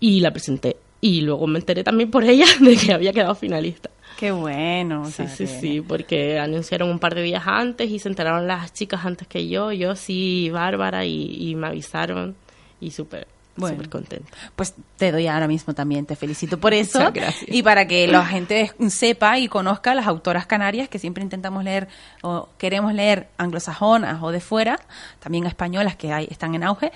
y 0.00 0.20
la 0.20 0.32
presenté. 0.32 0.76
Y 1.00 1.22
luego 1.22 1.46
me 1.46 1.60
enteré 1.60 1.82
también 1.82 2.10
por 2.10 2.24
ella 2.24 2.44
de 2.60 2.76
que 2.76 2.92
había 2.92 3.14
quedado 3.14 3.34
finalista. 3.34 3.88
Qué 4.18 4.32
bueno. 4.32 5.06
Sí, 5.06 5.26
sí, 5.28 5.46
sí, 5.46 5.80
porque 5.80 6.38
anunciaron 6.38 6.90
un 6.90 6.98
par 6.98 7.14
de 7.14 7.22
días 7.22 7.44
antes 7.46 7.88
y 7.88 7.98
se 7.98 8.10
enteraron 8.10 8.46
las 8.46 8.74
chicas 8.74 9.06
antes 9.06 9.26
que 9.26 9.48
yo, 9.48 9.72
yo 9.72 9.96
sí, 9.96 10.50
Bárbara, 10.50 11.06
y, 11.06 11.38
y 11.40 11.54
me 11.54 11.68
avisaron 11.68 12.36
y 12.82 12.90
súper, 12.90 13.28
Bueno. 13.60 13.76
súper 13.76 13.88
contenta. 13.90 14.28
Pues 14.56 14.74
te 14.96 15.12
doy 15.12 15.26
ahora 15.26 15.46
mismo 15.48 15.74
también, 15.74 16.06
te 16.06 16.16
felicito 16.16 16.58
por 16.58 16.72
eso. 16.74 16.98
Muchas 16.98 17.14
gracias. 17.14 17.44
Y 17.54 17.62
para 17.62 17.86
que 17.86 18.06
la 18.08 18.24
gente 18.26 18.72
sepa 18.88 19.38
y 19.38 19.48
conozca 19.48 19.94
las 19.94 20.06
autoras 20.06 20.46
canarias 20.46 20.88
que 20.88 20.98
siempre 20.98 21.22
intentamos 21.22 21.64
leer 21.64 21.88
o 22.22 22.48
queremos 22.58 22.94
leer 22.94 23.28
anglosajonas 23.38 24.22
o 24.22 24.30
de 24.30 24.40
fuera, 24.40 24.78
también 25.20 25.46
españolas 25.46 25.96
que 25.96 26.12
hay, 26.12 26.28
están 26.30 26.54
en 26.54 26.64
auge, 26.64 26.92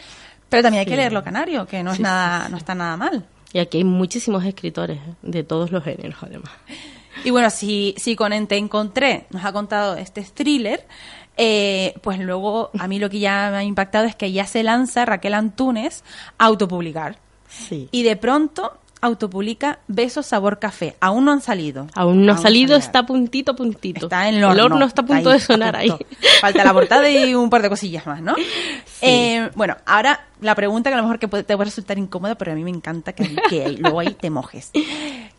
pero 0.48 0.62
también 0.62 0.80
hay 0.80 0.86
que 0.86 0.92
Sí. 0.92 0.96
leerlo 0.96 1.24
canario, 1.24 1.66
que 1.66 1.82
no 1.82 1.90
es 1.92 1.96
Sí, 1.96 2.02
nada, 2.02 2.46
sí, 2.46 2.52
no 2.52 2.58
está 2.58 2.74
nada 2.74 2.96
mal. 2.96 3.24
Y 3.54 3.58
aquí 3.58 3.78
hay 3.78 3.84
muchísimos 3.84 4.44
escritores 4.44 4.98
¿eh? 4.98 5.14
de 5.22 5.44
todos 5.44 5.70
los 5.72 5.84
géneros, 5.84 6.16
además. 6.22 6.50
Y 7.24 7.30
bueno, 7.30 7.50
si, 7.50 7.94
si 7.98 8.16
con 8.16 8.46
Te 8.46 8.56
Encontré 8.56 9.26
nos 9.30 9.44
ha 9.44 9.52
contado 9.52 9.96
este 9.96 10.22
thriller, 10.22 10.86
eh, 11.36 11.94
pues 12.02 12.18
luego 12.18 12.70
a 12.78 12.86
mí 12.88 12.98
lo 12.98 13.08
que 13.10 13.18
ya 13.20 13.48
me 13.50 13.56
ha 13.58 13.64
impactado 13.64 14.04
es 14.06 14.14
que 14.16 14.32
ya 14.32 14.46
se 14.46 14.62
lanza 14.62 15.04
Raquel 15.04 15.34
Antunes 15.34 16.04
a 16.38 16.46
autopublicar. 16.46 17.16
Sí. 17.48 17.88
Y 17.92 18.02
de 18.02 18.16
pronto 18.16 18.78
autopublica 19.00 19.80
Besos 19.88 20.26
Sabor 20.26 20.60
Café. 20.60 20.96
Aún 21.00 21.24
no 21.24 21.32
han 21.32 21.40
salido. 21.40 21.88
Aún 21.94 22.24
no 22.24 22.34
ha 22.34 22.38
salido, 22.38 22.76
está 22.76 23.04
puntito, 23.04 23.56
puntito. 23.56 24.06
Está 24.06 24.28
en 24.28 24.36
el 24.36 24.44
horno. 24.44 24.84
está 24.86 25.02
a 25.02 25.06
punto 25.06 25.30
de 25.30 25.40
sonar 25.40 25.74
ahí. 25.74 25.92
Falta 26.40 26.62
la 26.64 26.72
portada 26.72 27.10
y 27.10 27.34
un 27.34 27.50
par 27.50 27.62
de 27.62 27.68
cosillas 27.68 28.06
más, 28.06 28.22
¿no? 28.22 28.36
Eh, 29.00 29.50
bueno, 29.56 29.76
ahora 29.86 30.26
la 30.40 30.54
pregunta 30.54 30.88
que 30.88 30.94
a 30.94 30.98
lo 30.98 31.02
mejor 31.02 31.18
que 31.18 31.26
puede- 31.26 31.42
te 31.42 31.56
puede 31.56 31.64
resultar 31.70 31.98
incómoda, 31.98 32.36
pero 32.36 32.52
a 32.52 32.54
mí 32.54 32.62
me 32.62 32.70
encanta 32.70 33.12
que, 33.12 33.34
que 33.50 33.70
luego 33.78 33.98
ahí 34.00 34.14
te 34.14 34.30
mojes. 34.30 34.70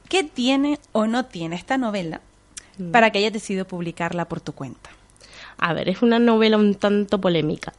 ¿Qué 0.09 0.23
tiene 0.25 0.77
o 0.91 1.07
no 1.07 1.25
tiene 1.25 1.55
esta 1.55 1.77
novela 1.77 2.19
Mm. 2.77 2.89
para 2.91 3.11
que 3.11 3.19
hayas 3.19 3.31
decidido 3.31 3.65
publicarla 3.65 4.25
por 4.25 4.41
tu 4.41 4.51
cuenta? 4.53 4.89
A 5.65 5.71
ver, 5.71 5.87
es 5.87 6.01
una 6.01 6.19
novela 6.19 6.57
un 6.57 6.75
tanto 6.75 7.21
polémica. 7.21 7.71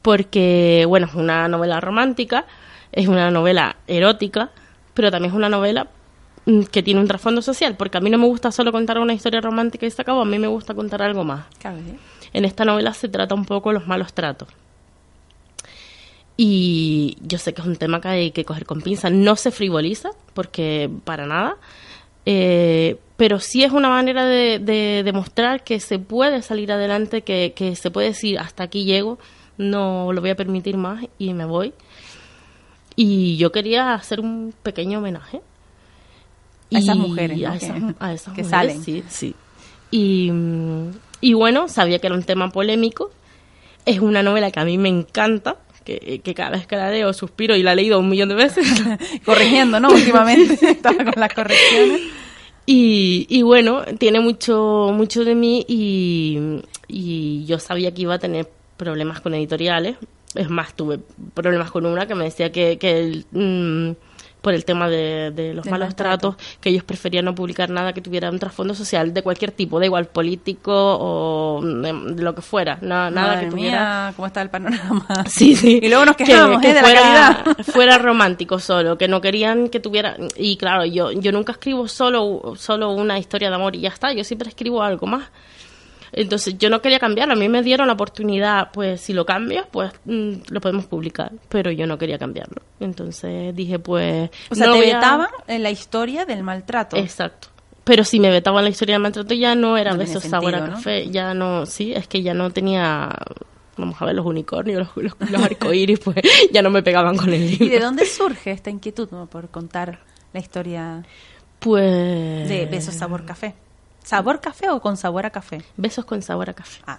Porque, 0.00 0.86
bueno, 0.88 1.06
es 1.06 1.14
una 1.14 1.46
novela 1.46 1.82
romántica, 1.82 2.46
es 2.92 3.08
una 3.08 3.30
novela 3.30 3.76
erótica, 3.86 4.52
pero 4.94 5.10
también 5.10 5.32
es 5.32 5.36
una 5.36 5.50
novela 5.50 5.88
mm, 6.46 6.62
que 6.62 6.82
tiene 6.82 6.98
un 6.98 7.06
trasfondo 7.06 7.42
social, 7.42 7.76
porque 7.76 7.98
a 7.98 8.00
mí 8.00 8.08
no 8.08 8.16
me 8.16 8.24
gusta 8.24 8.50
solo 8.52 8.72
contar 8.72 8.98
una 9.00 9.12
historia 9.12 9.42
romántica 9.42 9.84
y 9.84 9.90
se 9.90 10.00
acabó, 10.00 10.22
a 10.22 10.24
mí 10.24 10.38
me 10.38 10.46
gusta 10.46 10.72
contar 10.72 11.02
algo 11.02 11.24
más. 11.24 11.44
Claro. 11.58 11.76
En 12.32 12.46
esta 12.46 12.64
novela 12.64 12.94
se 12.94 13.10
trata 13.10 13.34
un 13.34 13.44
poco 13.44 13.70
los 13.70 13.86
malos 13.86 14.14
tratos. 14.14 14.48
Y 16.38 17.18
yo 17.20 17.36
sé 17.36 17.52
que 17.52 17.60
es 17.60 17.66
un 17.66 17.76
tema 17.76 18.00
que 18.00 18.08
hay 18.08 18.30
que 18.30 18.46
coger 18.46 18.64
con 18.64 18.80
pinzas. 18.80 19.12
No 19.12 19.36
se 19.36 19.50
frivoliza, 19.50 20.12
porque 20.32 20.88
para 21.04 21.26
nada. 21.26 21.56
Eh, 22.30 22.98
pero 23.16 23.40
sí 23.40 23.64
es 23.64 23.72
una 23.72 23.88
manera 23.88 24.26
de, 24.26 24.58
de 24.58 25.00
demostrar 25.02 25.64
que 25.64 25.80
se 25.80 25.98
puede 25.98 26.42
salir 26.42 26.70
adelante, 26.70 27.22
que, 27.22 27.54
que 27.56 27.74
se 27.74 27.90
puede 27.90 28.08
decir 28.08 28.38
hasta 28.38 28.64
aquí 28.64 28.84
llego, 28.84 29.18
no 29.56 30.12
lo 30.12 30.20
voy 30.20 30.28
a 30.28 30.36
permitir 30.36 30.76
más 30.76 31.06
y 31.18 31.32
me 31.32 31.46
voy. 31.46 31.72
Y 32.96 33.38
yo 33.38 33.50
quería 33.50 33.94
hacer 33.94 34.20
un 34.20 34.52
pequeño 34.62 34.98
homenaje. 34.98 35.40
A 36.70 36.78
esas 36.78 36.96
mujeres, 36.98 37.38
¿no? 37.38 37.48
A 37.48 37.56
esas, 37.56 37.72
que, 37.72 37.94
a 37.98 38.12
esas 38.12 38.34
que 38.34 38.42
mujeres, 38.42 38.50
salen. 38.50 38.82
Sí, 38.84 39.02
sí. 39.08 39.34
Y, 39.90 40.30
y 41.22 41.32
bueno, 41.32 41.68
sabía 41.68 41.98
que 41.98 42.08
era 42.08 42.16
un 42.16 42.24
tema 42.24 42.50
polémico. 42.50 43.10
Es 43.86 44.00
una 44.00 44.22
novela 44.22 44.50
que 44.50 44.60
a 44.60 44.66
mí 44.66 44.76
me 44.76 44.90
encanta, 44.90 45.56
que, 45.88 46.20
que 46.22 46.34
cada 46.34 46.50
vez 46.50 46.66
que 46.66 46.76
la 46.76 46.90
leo 46.90 47.12
suspiro 47.12 47.56
y 47.56 47.62
la 47.62 47.72
he 47.72 47.76
leído 47.76 47.98
un 47.98 48.08
millón 48.08 48.28
de 48.28 48.34
veces. 48.34 48.66
Corrigiendo, 49.24 49.80
¿no? 49.80 49.88
Últimamente 49.88 50.54
estaba 50.70 51.02
con 51.04 51.14
las 51.16 51.32
correcciones. 51.32 52.02
Y, 52.66 53.26
y 53.30 53.42
bueno, 53.42 53.82
tiene 53.98 54.20
mucho, 54.20 54.90
mucho 54.92 55.24
de 55.24 55.34
mí 55.34 55.64
y, 55.66 56.60
y 56.86 57.46
yo 57.46 57.58
sabía 57.58 57.94
que 57.94 58.02
iba 58.02 58.14
a 58.14 58.18
tener 58.18 58.48
problemas 58.76 59.20
con 59.22 59.34
editoriales. 59.34 59.96
Es 60.34 60.50
más, 60.50 60.74
tuve 60.74 60.98
problemas 61.32 61.70
con 61.70 61.86
una 61.86 62.06
que 62.06 62.14
me 62.14 62.24
decía 62.24 62.52
que, 62.52 62.76
que 62.76 62.98
el, 62.98 63.24
mm, 63.32 63.92
por 64.40 64.54
el 64.54 64.64
tema 64.64 64.88
de, 64.88 65.32
de 65.34 65.52
los 65.52 65.66
malos 65.66 65.96
tratos, 65.96 66.36
que 66.60 66.68
ellos 66.70 66.84
preferían 66.84 67.24
no 67.24 67.34
publicar 67.34 67.70
nada 67.70 67.92
que 67.92 68.00
tuviera 68.00 68.30
un 68.30 68.38
trasfondo 68.38 68.74
social 68.74 69.12
de 69.12 69.22
cualquier 69.22 69.50
tipo, 69.50 69.78
da 69.80 69.86
igual 69.86 70.06
político 70.06 70.72
o 70.72 71.60
de, 71.62 71.92
de 72.14 72.22
lo 72.22 72.34
que 72.34 72.42
fuera, 72.42 72.78
na- 72.80 73.10
nada 73.10 73.34
Madre 73.34 73.44
que 73.46 73.50
tuviera... 73.50 73.78
mía, 73.80 74.12
cómo 74.16 74.26
está 74.26 74.42
el 74.42 74.50
panorama. 74.50 75.06
Sí, 75.26 75.56
sí. 75.56 75.80
Y 75.82 75.88
luego 75.88 76.04
nos 76.04 76.16
quejamos, 76.16 76.62
¿eh? 76.64 76.68
de 76.68 76.74
la 76.74 76.80
fuera, 76.80 77.00
calidad. 77.00 77.56
fuera 77.72 77.98
romántico 77.98 78.58
solo, 78.60 78.96
que 78.96 79.08
no 79.08 79.20
querían 79.20 79.68
que 79.68 79.80
tuviera... 79.80 80.16
Y 80.36 80.56
claro, 80.56 80.84
yo, 80.84 81.10
yo 81.12 81.32
nunca 81.32 81.52
escribo 81.52 81.88
solo, 81.88 82.54
solo 82.56 82.90
una 82.92 83.18
historia 83.18 83.48
de 83.50 83.56
amor 83.56 83.74
y 83.76 83.80
ya 83.80 83.88
está, 83.88 84.12
yo 84.12 84.22
siempre 84.24 84.48
escribo 84.48 84.82
algo 84.82 85.06
más. 85.06 85.24
Entonces 86.12 86.56
yo 86.58 86.70
no 86.70 86.80
quería 86.82 86.98
cambiarlo, 86.98 87.34
a 87.34 87.36
mí 87.36 87.48
me 87.48 87.62
dieron 87.62 87.86
la 87.86 87.92
oportunidad, 87.94 88.70
pues 88.72 89.00
si 89.00 89.12
lo 89.12 89.24
cambias, 89.26 89.66
pues 89.70 89.92
mm, 90.04 90.32
lo 90.50 90.60
podemos 90.60 90.86
publicar, 90.86 91.32
pero 91.48 91.70
yo 91.70 91.86
no 91.86 91.98
quería 91.98 92.18
cambiarlo. 92.18 92.62
Entonces 92.80 93.54
dije, 93.54 93.78
pues... 93.78 94.30
O 94.50 94.54
sea, 94.54 94.66
no 94.68 94.74
te 94.74 94.92
a- 94.92 94.96
vetaban 94.96 95.28
en 95.46 95.62
la 95.62 95.70
historia 95.70 96.24
del 96.24 96.42
maltrato. 96.42 96.96
Exacto. 96.96 97.48
Pero 97.84 98.04
si 98.04 98.20
me 98.20 98.30
vetaban 98.30 98.64
la 98.64 98.70
historia 98.70 98.94
del 98.96 99.02
maltrato 99.02 99.32
ya 99.34 99.54
no 99.54 99.76
era 99.78 99.92
No 99.92 99.98
besos 99.98 100.22
sabor 100.24 100.54
a 100.54 100.64
café, 100.70 101.08
ya 101.10 101.32
no, 101.34 101.64
sí, 101.64 101.92
es 101.94 102.06
que 102.06 102.22
ya 102.22 102.34
no 102.34 102.50
tenía, 102.50 103.10
vamos 103.78 103.96
a 104.00 104.04
ver, 104.04 104.14
los 104.14 104.26
unicornios, 104.26 104.88
los, 104.94 105.04
los, 105.18 105.30
los 105.30 105.42
arcoíris, 105.42 105.98
pues 106.00 106.16
ya 106.52 106.60
no 106.60 106.68
me 106.70 106.82
pegaban 106.82 107.16
con 107.16 107.32
el 107.32 107.50
libro. 107.50 107.64
¿Y 107.64 107.68
de 107.70 107.80
dónde 107.80 108.04
surge 108.04 108.50
esta 108.50 108.68
inquietud 108.68 109.08
no, 109.10 109.24
por 109.26 109.48
contar 109.48 110.00
la 110.34 110.40
historia 110.40 111.02
Pues... 111.58 112.48
de 112.48 112.66
Besos 112.70 112.94
Sabor 112.94 113.24
Café? 113.24 113.54
¿Sabor 114.08 114.40
café 114.40 114.70
o 114.70 114.80
con 114.80 114.96
sabor 114.96 115.26
a 115.26 115.30
café? 115.30 115.62
Besos 115.76 116.06
con 116.06 116.22
sabor 116.22 116.48
a 116.48 116.54
café. 116.54 116.80
Ah, 116.86 116.98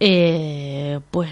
Eh, 0.00 1.00
pues 1.10 1.28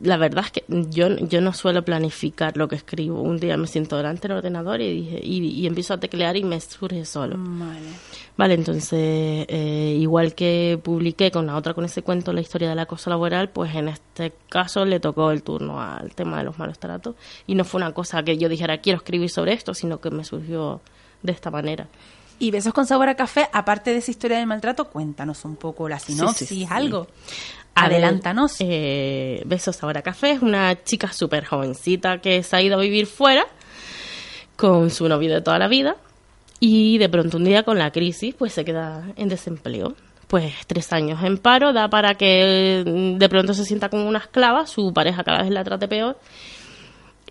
la 0.00 0.16
verdad 0.16 0.44
es 0.46 0.50
que 0.50 0.64
yo, 0.68 1.08
yo 1.18 1.40
no 1.40 1.52
suelo 1.52 1.84
planificar 1.84 2.56
lo 2.56 2.66
que 2.66 2.74
escribo. 2.76 3.20
Un 3.22 3.38
día 3.38 3.56
me 3.56 3.68
siento 3.68 3.96
delante 3.96 4.26
del 4.26 4.38
ordenador 4.38 4.80
y, 4.80 4.92
dije, 5.02 5.20
y, 5.22 5.46
y 5.60 5.66
empiezo 5.68 5.94
a 5.94 5.98
teclear 6.00 6.36
y 6.36 6.42
me 6.42 6.60
surge 6.60 7.04
solo. 7.04 7.36
vale. 7.38 7.90
Vale, 8.36 8.54
entonces, 8.54 9.46
eh, 9.48 9.96
igual 10.00 10.34
que 10.34 10.80
publiqué 10.82 11.30
con 11.30 11.46
la 11.46 11.56
otra, 11.56 11.74
con 11.74 11.84
ese 11.84 12.02
cuento, 12.02 12.32
la 12.32 12.40
historia 12.40 12.68
del 12.70 12.78
acoso 12.80 13.10
laboral, 13.10 13.50
pues 13.50 13.72
en 13.74 13.88
este 13.88 14.32
caso 14.48 14.84
le 14.84 14.98
tocó 15.00 15.30
el 15.30 15.42
turno 15.44 15.80
al 15.80 16.14
tema 16.14 16.38
de 16.38 16.44
los 16.44 16.58
malos 16.58 16.78
tratos. 16.78 17.14
Y 17.46 17.54
no 17.54 17.64
fue 17.64 17.80
una 17.80 17.92
cosa 17.92 18.22
que 18.24 18.36
yo 18.38 18.48
dijera, 18.48 18.78
quiero 18.78 18.96
escribir 18.98 19.30
sobre 19.30 19.52
esto, 19.52 19.74
sino 19.74 20.00
que 20.00 20.10
me 20.10 20.24
surgió 20.24 20.80
de 21.22 21.32
esta 21.32 21.50
manera. 21.50 21.86
Y 22.40 22.50
Besos 22.50 22.72
con 22.72 22.86
sabor 22.86 23.08
a 23.08 23.16
café, 23.16 23.48
aparte 23.52 23.90
de 23.90 23.98
esa 23.98 24.10
historia 24.10 24.38
del 24.38 24.46
maltrato, 24.46 24.84
cuéntanos 24.90 25.44
un 25.44 25.56
poco 25.56 25.88
la 25.88 25.98
sinopsis, 25.98 26.48
sí. 26.48 26.66
algo. 26.70 27.08
A 27.74 27.86
Adelántanos. 27.86 28.56
eh, 28.60 29.42
Besos 29.44 29.82
ahora 29.82 30.02
café 30.02 30.32
es 30.32 30.42
una 30.42 30.82
chica 30.84 31.12
súper 31.12 31.44
jovencita 31.44 32.18
que 32.18 32.42
se 32.42 32.56
ha 32.56 32.62
ido 32.62 32.76
a 32.76 32.80
vivir 32.80 33.06
fuera 33.06 33.44
con 34.56 34.90
su 34.90 35.08
novio 35.08 35.32
de 35.32 35.40
toda 35.40 35.58
la 35.58 35.68
vida 35.68 35.96
y 36.60 36.98
de 36.98 37.08
pronto 37.08 37.36
un 37.36 37.44
día 37.44 37.62
con 37.62 37.78
la 37.78 37.90
crisis 37.92 38.34
pues 38.34 38.52
se 38.52 38.64
queda 38.64 39.04
en 39.16 39.28
desempleo. 39.28 39.94
Pues 40.26 40.54
tres 40.66 40.92
años 40.92 41.22
en 41.24 41.38
paro 41.38 41.72
da 41.72 41.88
para 41.88 42.14
que 42.14 42.80
eh, 42.80 42.84
de 42.84 43.28
pronto 43.28 43.54
se 43.54 43.64
sienta 43.64 43.88
como 43.88 44.08
una 44.08 44.18
esclava, 44.18 44.66
su 44.66 44.92
pareja 44.92 45.24
cada 45.24 45.42
vez 45.42 45.50
la 45.50 45.64
trate 45.64 45.88
peor 45.88 46.18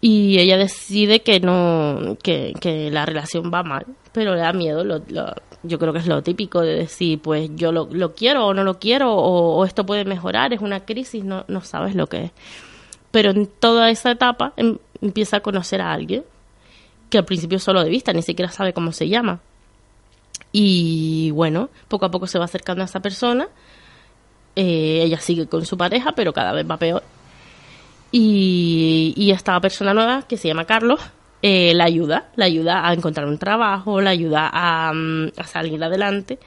y 0.10 0.40
ella 0.40 0.58
decide 0.58 1.22
que 1.22 1.40
no 1.42 2.16
que, 2.24 2.54
que 2.62 2.90
la 2.92 3.06
relación 3.06 3.52
va 3.54 3.62
mal 3.64 3.86
pero 4.14 4.36
le 4.36 4.40
da 4.42 4.54
miedo 4.54 4.84
lo, 4.86 5.00
lo- 5.10 5.34
yo 5.64 5.80
creo 5.80 5.92
que 5.92 6.00
es 6.00 6.08
lo 6.08 6.22
típico 6.24 6.62
de 6.62 6.76
decir 6.76 7.20
pues 7.20 7.50
yo 7.56 7.72
lo, 7.72 7.90
quiero 8.16 8.46
o 8.46 8.54
no 8.54 8.64
lo 8.64 8.80
quiero 8.80 9.14
o, 9.14 9.58
o 9.58 9.66
esto 9.66 9.86
puede 9.86 10.06
mejorar 10.06 10.54
es 10.54 10.62
una 10.62 10.86
crisis 10.86 11.24
no, 11.26 11.44
no 11.48 11.62
sabes 11.62 11.94
lo 11.96 12.08
que 12.08 12.26
es. 12.26 12.32
Pero 13.12 13.32
en 13.32 13.48
toda 13.48 13.90
esa 13.90 14.12
etapa 14.12 14.54
em- 14.56 14.78
empieza 15.02 15.38
a 15.38 15.40
conocer 15.42 15.82
a 15.82 15.92
alguien 15.92 16.24
que 17.10 17.18
al 17.18 17.26
principio 17.26 17.58
solo 17.60 17.84
de 17.84 17.90
vista 17.90 18.14
ni 18.14 18.22
siquiera 18.22 18.52
sabe 18.52 18.72
cómo 18.72 18.92
se 18.92 19.10
llama. 19.10 19.40
Y 20.54 21.32
bueno 21.32 21.70
poco 21.88 22.06
a 22.06 22.12
poco 22.12 22.28
se 22.28 22.40
va 22.40 22.46
acercando 22.46 22.84
a 22.84 22.86
esa 22.86 23.00
persona. 23.02 23.48
Eh, 24.56 25.02
ella 25.04 25.20
sigue 25.20 25.48
con 25.48 25.66
su 25.66 25.76
pareja 25.78 26.14
pero 26.16 26.32
cada 26.34 26.54
vez 26.54 26.66
va 26.70 26.78
peor 26.78 27.04
y, 28.12 29.14
y 29.16 29.32
esta 29.32 29.60
persona 29.60 29.94
nueva, 29.94 30.24
que 30.28 30.38
se 30.38 30.48
llama 30.48 30.66
Carlos, 30.66 31.00
eh, 31.42 31.74
la 31.76 31.86
ayuda, 31.86 32.30
la 32.36 32.46
ayuda 32.46 32.88
a 32.88 32.94
encontrar 32.94 33.28
un 33.28 33.38
trabajo, 33.38 34.02
la 34.02 34.10
ayuda 34.12 34.50
a, 34.52 34.92
mm, 34.94 35.28
a 35.38 35.44
salir 35.46 35.84
adelante, 35.84 36.40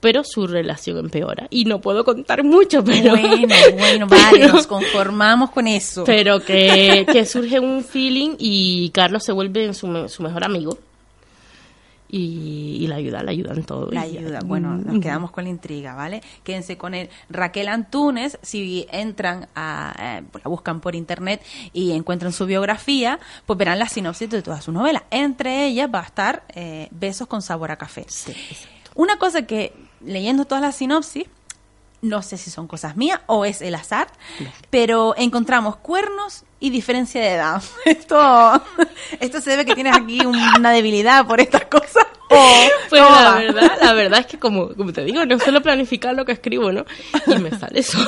pero 0.00 0.22
su 0.24 0.46
relación 0.46 0.98
empeora. 0.98 1.46
Y 1.50 1.64
no 1.64 1.80
puedo 1.80 2.04
contar 2.04 2.44
mucho, 2.44 2.84
pero... 2.84 3.10
bueno, 3.16 3.54
bueno, 3.78 4.06
vale, 4.06 4.40
pero- 4.40 4.52
nos 4.54 4.66
conformamos 4.66 5.50
con 5.50 5.66
eso. 5.66 6.04
Pero 6.04 6.40
que, 6.40 7.06
que 7.10 7.24
surge 7.26 7.58
un 7.60 7.82
feeling 7.84 8.36
y 8.38 8.90
Carlos 8.90 9.24
se 9.24 9.32
vuelve 9.32 9.72
su, 9.74 10.08
su 10.08 10.22
mejor 10.22 10.44
amigo. 10.44 10.78
Y, 12.16 12.76
y 12.80 12.86
la 12.86 12.94
ayuda, 12.94 13.24
la 13.24 13.32
ayuda 13.32 13.54
en 13.54 13.64
todo. 13.64 13.90
La 13.90 14.02
ayuda. 14.02 14.38
Bueno, 14.44 14.76
nos 14.76 15.00
quedamos 15.00 15.32
con 15.32 15.42
la 15.42 15.50
intriga, 15.50 15.96
¿vale? 15.96 16.22
Quédense 16.44 16.78
con 16.78 16.94
él. 16.94 17.10
Raquel 17.28 17.66
Antunes, 17.66 18.38
si 18.40 18.86
entran 18.92 19.48
a, 19.56 20.20
eh, 20.20 20.22
la 20.32 20.48
buscan 20.48 20.80
por 20.80 20.94
internet 20.94 21.42
y 21.72 21.90
encuentran 21.90 22.32
su 22.32 22.46
biografía, 22.46 23.18
pues 23.46 23.58
verán 23.58 23.80
la 23.80 23.88
sinopsis 23.88 24.30
de 24.30 24.42
toda 24.42 24.60
su 24.60 24.70
novela. 24.70 25.06
Entre 25.10 25.66
ellas 25.66 25.90
va 25.92 26.02
a 26.02 26.04
estar 26.04 26.44
eh, 26.54 26.86
Besos 26.92 27.26
con 27.26 27.42
sabor 27.42 27.72
a 27.72 27.76
café. 27.78 28.06
Una 28.94 29.18
cosa 29.18 29.42
que, 29.42 29.72
leyendo 30.00 30.44
todas 30.44 30.62
las 30.62 30.76
sinopsis, 30.76 31.24
no 32.04 32.22
sé 32.22 32.36
si 32.36 32.50
son 32.50 32.66
cosas 32.68 32.96
mías 32.96 33.20
o 33.26 33.44
es 33.44 33.62
el 33.62 33.74
azar, 33.74 34.08
pero 34.70 35.14
encontramos 35.16 35.76
cuernos 35.76 36.44
y 36.60 36.70
diferencia 36.70 37.20
de 37.20 37.32
edad. 37.32 37.62
Esto, 37.84 38.62
esto 39.20 39.40
se 39.40 39.50
debe 39.50 39.64
que 39.64 39.74
tienes 39.74 39.96
aquí 39.96 40.20
una 40.24 40.70
debilidad 40.70 41.26
por 41.26 41.40
estas 41.40 41.64
cosas. 41.66 42.04
O, 42.30 42.36
Pues 42.90 43.02
¿cómo 43.02 43.14
la 43.16 43.22
va? 43.30 43.34
verdad, 43.36 43.72
la 43.80 43.92
verdad 43.92 44.20
es 44.20 44.26
que 44.26 44.38
como, 44.38 44.68
como 44.74 44.92
te 44.92 45.04
digo, 45.04 45.24
no 45.26 45.38
suelo 45.38 45.62
planificar 45.62 46.14
lo 46.14 46.24
que 46.24 46.32
escribo, 46.32 46.70
¿no? 46.72 46.84
Y 47.26 47.38
me 47.38 47.50
sale 47.58 47.82
solo. 47.82 48.06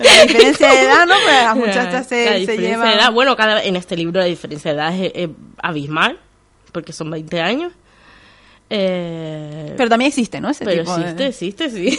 La 0.00 0.22
diferencia 0.24 0.68
de 0.72 0.80
edad, 0.82 1.06
¿no? 1.06 1.14
Pues 1.24 1.44
las 1.44 1.56
muchachas 1.56 2.06
se, 2.08 2.24
La 2.26 2.32
se 2.32 2.38
diferencia 2.40 2.70
llevan... 2.70 2.88
de 2.88 2.94
edad, 2.96 3.12
bueno, 3.12 3.36
cada, 3.36 3.62
en 3.62 3.76
este 3.76 3.96
libro 3.96 4.20
la 4.20 4.26
diferencia 4.26 4.72
de 4.72 4.76
edad 4.78 4.94
es, 4.94 5.12
es 5.14 5.28
abismal, 5.62 6.18
porque 6.72 6.92
son 6.92 7.10
20 7.10 7.40
años. 7.40 7.72
Eh, 8.70 9.74
Pero 9.78 9.88
también 9.88 10.08
existe, 10.10 10.40
¿no? 10.40 10.50
Ese 10.50 10.64
pero 10.64 10.82
tipo 10.82 10.96
de- 10.96 11.02
existe, 11.02 11.26
existe, 11.26 11.70
sí. 11.70 11.98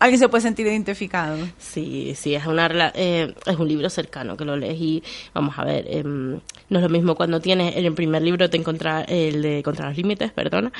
Alguien 0.00 0.18
se 0.18 0.30
puede 0.30 0.40
sentir 0.40 0.66
identificado. 0.66 1.36
Sí, 1.58 2.14
sí, 2.16 2.34
es, 2.34 2.46
una, 2.46 2.90
eh, 2.94 3.34
es 3.44 3.56
un 3.56 3.68
libro 3.68 3.90
cercano 3.90 4.34
que 4.34 4.46
lo 4.46 4.56
lees 4.56 4.80
y 4.80 5.02
vamos 5.34 5.58
a 5.58 5.64
ver, 5.64 5.84
em, 5.90 6.40
no 6.70 6.78
es 6.78 6.82
lo 6.82 6.88
mismo 6.88 7.14
cuando 7.14 7.38
tienes 7.38 7.76
en 7.76 7.84
el 7.84 7.92
primer 7.92 8.22
libro 8.22 8.48
te 8.48 8.56
encuentras 8.56 9.04
el 9.08 9.42
de 9.42 9.62
Contra 9.62 9.88
los 9.88 9.98
Límites, 9.98 10.32
perdona, 10.32 10.72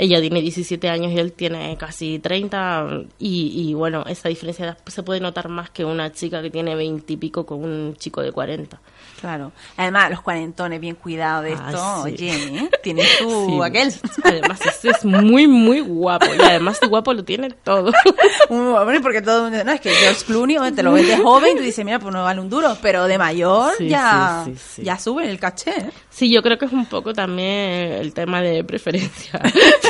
ella 0.00 0.20
tiene 0.20 0.40
17 0.40 0.88
años 0.88 1.12
y 1.12 1.18
él 1.18 1.32
tiene 1.32 1.76
casi 1.76 2.18
30 2.18 3.02
y, 3.18 3.68
y 3.70 3.74
bueno, 3.74 4.04
esa 4.06 4.28
diferencia 4.28 4.76
se 4.86 5.02
puede 5.02 5.20
notar 5.20 5.48
más 5.48 5.70
que 5.70 5.84
una 5.84 6.10
chica 6.12 6.40
que 6.42 6.50
tiene 6.50 6.74
20 6.74 7.12
y 7.12 7.16
pico 7.16 7.44
con 7.46 7.62
un 7.64 7.94
chico 7.96 8.22
de 8.22 8.32
40. 8.32 8.80
Claro. 9.20 9.52
Además, 9.76 10.10
los 10.10 10.22
cuarentones 10.22 10.80
bien 10.80 10.94
cuidados 10.94 11.44
de 11.44 11.52
Ah, 11.52 11.66
esto, 11.68 12.02
sí. 12.06 12.24
oye, 12.24 12.58
¿eh? 12.58 12.70
Tiene 12.82 13.02
su 13.18 13.46
Sí, 13.50 13.58
aquel. 13.62 13.92
Además, 14.24 14.60
ese 14.66 14.88
es 14.90 15.04
muy, 15.04 15.46
muy 15.46 15.80
guapo 15.80 16.26
y 16.34 16.40
además 16.40 16.80
de 16.80 16.86
guapo 16.86 17.12
lo 17.12 17.22
tiene 17.22 17.50
todo. 17.50 17.92
Hombre, 18.48 19.00
porque 19.00 19.20
todo 19.20 19.36
el 19.36 19.42
mundo 19.42 19.56
dice, 19.58 19.64
no, 19.66 19.72
es 19.72 19.80
que 19.82 19.90
George 19.90 20.24
Clooney, 20.24 20.72
te 20.72 20.82
lo 20.82 20.92
ves 20.92 21.06
de 21.06 21.16
joven 21.22 21.52
y 21.54 21.58
tú 21.58 21.62
dices, 21.64 21.84
mira, 21.84 21.98
pues 21.98 22.14
no 22.14 22.24
vale 22.24 22.40
un 22.40 22.48
duro, 22.48 22.76
pero 22.80 23.06
de 23.06 23.18
mayor 23.18 23.74
Sí, 23.76 23.88
ya, 23.88 24.46
ya 24.78 24.98
sube 24.98 25.28
el 25.28 25.38
caché. 25.38 25.70
¿eh? 25.70 25.90
Sí, 26.08 26.30
yo 26.32 26.42
creo 26.42 26.56
que 26.58 26.64
es 26.64 26.72
un 26.72 26.86
poco 26.86 27.12
también 27.12 27.92
el 27.92 28.14
tema 28.14 28.40
de 28.40 28.64
preferencia. 28.64 29.38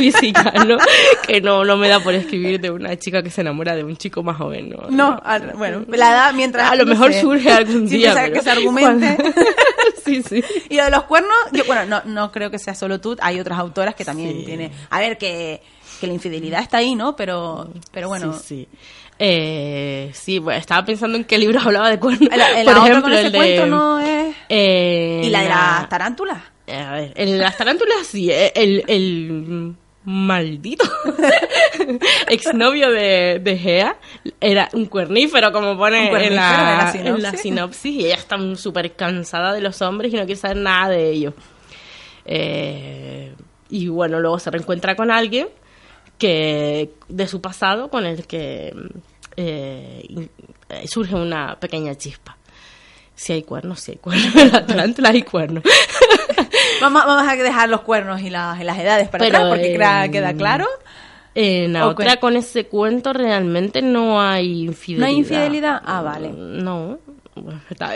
Física, 0.01 0.53
¿no? 0.67 0.77
Que 1.27 1.41
no, 1.41 1.65
no 1.65 1.77
me 1.77 1.89
da 1.89 2.01
por 2.01 2.15
escribir 2.15 2.61
de 2.61 2.71
una 2.71 2.97
chica 2.99 3.23
que 3.23 3.31
se 3.31 3.41
enamora 3.43 3.75
de 3.77 3.85
un 3.85 3.97
chico 3.97 4.23
más 4.23 4.37
joven, 4.37 4.71
¿no? 4.71 4.91
No, 4.91 5.21
al- 5.25 5.53
bueno, 5.57 5.85
la 5.89 6.11
edad 6.11 6.33
mientras... 6.35 6.71
A 6.71 6.77
lo 6.77 6.85
no 6.85 6.91
mejor 6.93 7.13
sé, 7.13 7.21
surge 7.21 7.51
algún 7.53 7.87
día. 7.87 8.13
pero 8.15 8.33
que 8.35 8.43
se 8.43 8.51
argumente. 8.51 9.17
sí, 10.05 10.23
sí. 10.23 10.43
Y 10.69 10.77
lo 10.77 10.85
de 10.85 10.91
los 10.91 11.05
cuernos, 11.05 11.35
yo, 11.53 11.65
bueno, 11.65 11.85
no, 11.87 12.03
no 12.05 12.33
creo 12.33 12.51
que 12.51 12.59
sea 12.59 12.75
solo 12.75 13.01
tú, 13.01 13.17
hay 13.21 13.39
otras 13.41 13.59
autoras 13.59 13.95
que 13.95 14.05
también 14.05 14.31
Sí. 14.39 14.45
tienen... 14.45 14.71
A 14.91 14.99
ver, 15.01 15.19
que, 15.19 15.61
que 16.01 16.07
la 16.07 16.13
infidelidad 16.15 16.61
está 16.63 16.79
ahí, 16.79 16.95
¿no? 16.95 17.15
Pero, 17.17 17.69
pero 17.93 18.09
bueno... 18.09 18.33
Sí, 18.33 18.67
sí. 18.71 18.79
Eh, 19.23 20.11
sí, 20.15 20.39
bueno, 20.39 20.59
estaba 20.59 20.83
pensando 20.85 21.19
en 21.19 21.25
qué 21.25 21.37
libro 21.37 21.61
hablaba 21.65 21.91
de 21.91 21.99
cuernos. 22.01 22.31
En 22.33 22.39
la, 22.39 22.59
en 22.59 22.65
Por 22.65 22.75
la 22.75 22.81
ejemplo, 22.81 23.03
con 23.03 23.13
ese 23.13 23.27
el 23.27 23.33
de... 23.33 23.67
no 23.67 24.01
es... 24.01 24.35
eh, 24.49 25.21
¿Y 25.25 25.29
la 25.29 25.43
de 25.43 25.49
la- 25.49 25.55
las 25.81 25.89
tarántulas? 25.91 26.43
Eh, 26.67 26.77
A 26.77 26.93
ver, 26.93 27.13
el 27.17 27.33
de 27.33 27.39
las 27.39 27.57
tarántulas 27.57 28.07
sí, 28.07 28.31
el, 28.31 28.83
el 28.87 29.75
maldito 30.05 30.85
exnovio 32.29 32.91
de, 32.91 33.39
de 33.43 33.59
Gea 33.59 33.97
era 34.41 34.69
un 34.73 34.87
cuernífero, 34.87 35.53
como 35.53 35.77
pone 35.77 36.05
en 36.05 36.09
cuernífero 36.09 36.37
la, 36.37 36.93
en 36.95 37.05
la 37.05 37.11
en 37.11 37.23
la 37.23 37.33
sinopsis. 37.35 37.95
y 37.95 38.07
ella 38.07 38.15
está 38.15 38.39
súper 38.57 38.93
cansada 38.95 39.53
de 39.53 39.61
los 39.61 39.83
hombres 39.83 40.13
y 40.13 40.17
no 40.17 40.25
quiere 40.25 40.41
saber 40.41 40.57
nada 40.57 40.89
de 40.91 41.11
ellos. 41.11 41.35
Eh, 42.25 43.35
y 43.69 43.89
bueno, 43.89 44.21
luego 44.21 44.39
se 44.39 44.51
reencuentra 44.51 44.97
con 44.97 45.11
alguien 45.11 45.49
que 46.19 46.93
de 47.09 47.27
su 47.27 47.41
pasado 47.41 47.89
con 47.89 48.05
el 48.05 48.27
que 48.27 48.75
eh, 49.37 50.29
eh, 50.69 50.89
surge 50.89 51.15
una 51.15 51.59
pequeña 51.59 51.95
chispa. 51.97 52.37
Si 53.15 53.33
hay 53.33 53.43
cuernos, 53.43 53.81
si 53.81 53.93
hay 53.93 53.99
cuernos. 53.99 54.35
En 54.55 54.67
tarántula 54.67 55.11
hay 55.11 55.23
cuernos. 55.23 55.63
Vamos, 56.81 57.05
vamos 57.05 57.29
a 57.29 57.37
dejar 57.37 57.69
los 57.69 57.83
cuernos 57.83 58.21
y 58.23 58.31
las, 58.31 58.61
y 58.61 58.65
las 58.65 58.79
edades 58.79 59.09
para 59.09 59.25
Pero, 59.25 59.39
atrás 59.39 59.51
porque 59.51 59.71
eh, 59.71 59.73
queda, 59.73 60.09
queda 60.09 60.35
claro. 60.35 60.67
En 61.35 61.73
la 61.75 61.87
¿O 61.87 61.91
otra, 61.91 62.17
con 62.17 62.37
ese 62.37 62.67
cuento, 62.67 63.13
realmente 63.13 63.83
no 63.83 64.21
hay 64.21 64.63
infidelidad. 64.65 65.01
¿No 65.01 65.07
hay 65.07 65.19
infidelidad? 65.19 65.83
Ah, 65.85 66.03
vale. 66.03 66.31
No. 66.31 66.99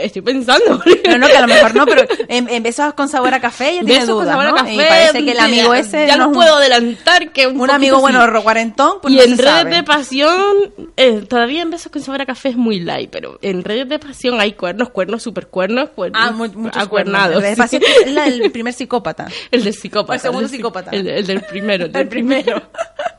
Estoy 0.01 0.23
pensando. 0.23 0.81
No, 1.09 1.19
no, 1.19 1.27
que 1.27 1.37
a 1.37 1.41
lo 1.41 1.47
mejor 1.47 1.75
no, 1.75 1.87
pero 1.87 2.03
en, 2.29 2.49
en 2.51 2.63
besos 2.63 2.95
con 2.95 3.09
sabor 3.09 3.35
a 3.35 3.41
café 3.41 3.77
ya 3.77 3.85
tiene 3.85 4.07
con 4.07 4.25
dudas, 4.25 4.37
a 4.39 4.45
¿no? 4.45 4.55
café, 4.55 4.75
y 4.75 4.79
parece 4.79 5.25
que 5.25 5.31
el 5.33 5.39
amigo 5.39 5.75
ese 5.75 6.07
Ya 6.07 6.17
no 6.17 6.29
un- 6.29 6.35
puedo 6.35 6.57
adelantar 6.57 7.31
que 7.33 7.47
un, 7.47 7.61
un 7.61 7.71
amigo 7.71 8.01
poquito 8.01 8.19
bueno 8.21 8.43
cuarentón, 8.43 8.99
pues 9.03 9.15
y 9.15 9.17
no 9.17 9.23
en 9.23 9.39
redes 9.39 9.45
sabe. 9.53 9.71
de 9.75 9.83
pasión, 9.83 10.57
eh, 10.97 11.23
todavía 11.29 11.63
en 11.63 11.71
besos 11.71 11.91
con 11.93 12.03
sabor 12.03 12.23
a 12.23 12.27
café 12.27 12.51
es 12.51 12.57
muy 12.57 12.81
light, 12.81 13.11
pero 13.11 13.39
en 13.43 13.65
redes 13.65 13.89
de 13.89 13.99
pasión 13.99 14.41
hay 14.41 14.53
cuernos, 14.53 14.91
cuernos, 14.91 15.23
super 15.23 15.47
cuernos, 15.49 15.91
cuernos, 15.91 16.21
Ah, 16.23 16.31
mu- 16.33 16.49
muchos 16.55 16.83
acuernados. 16.83 17.41
cuernos. 17.41 17.45
El 17.45 17.51
de 17.51 17.57
pasión 17.57 17.83
es 18.07 18.13
la 18.13 18.25
del 18.25 18.51
primer 18.51 18.73
psicópata. 18.73 19.27
El 19.51 19.65
del 19.65 19.75
psicópata. 19.75 20.15
El 20.15 20.21
segundo 20.21 20.41
del 20.43 20.51
psi- 20.51 20.57
psicópata. 20.57 20.91
El, 20.93 21.07
el 21.09 21.27
del 21.27 21.41
primero. 21.43 21.87
El 21.95 22.09
primero. 22.09 22.63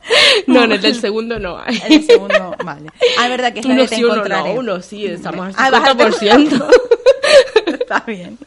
No, 0.46 0.64
en 0.64 0.72
el 0.72 0.80
del 0.80 0.94
segundo 1.00 1.38
no 1.38 1.58
hay. 1.58 1.80
El 1.88 2.04
segundo, 2.04 2.54
vale. 2.64 2.90
Ah, 3.18 3.24
es 3.24 3.30
verdad 3.30 3.52
que 3.52 3.60
Uno 3.66 3.86
sí, 3.86 4.04
uno 4.04 4.24
no, 4.24 4.44
uno 4.52 4.82
sí, 4.82 5.06
estamos 5.06 5.54
Ah, 5.56 5.66
al 5.66 5.72
bájate. 5.72 6.04
50%. 6.04 6.68
Está 7.66 8.00
bien. 8.06 8.38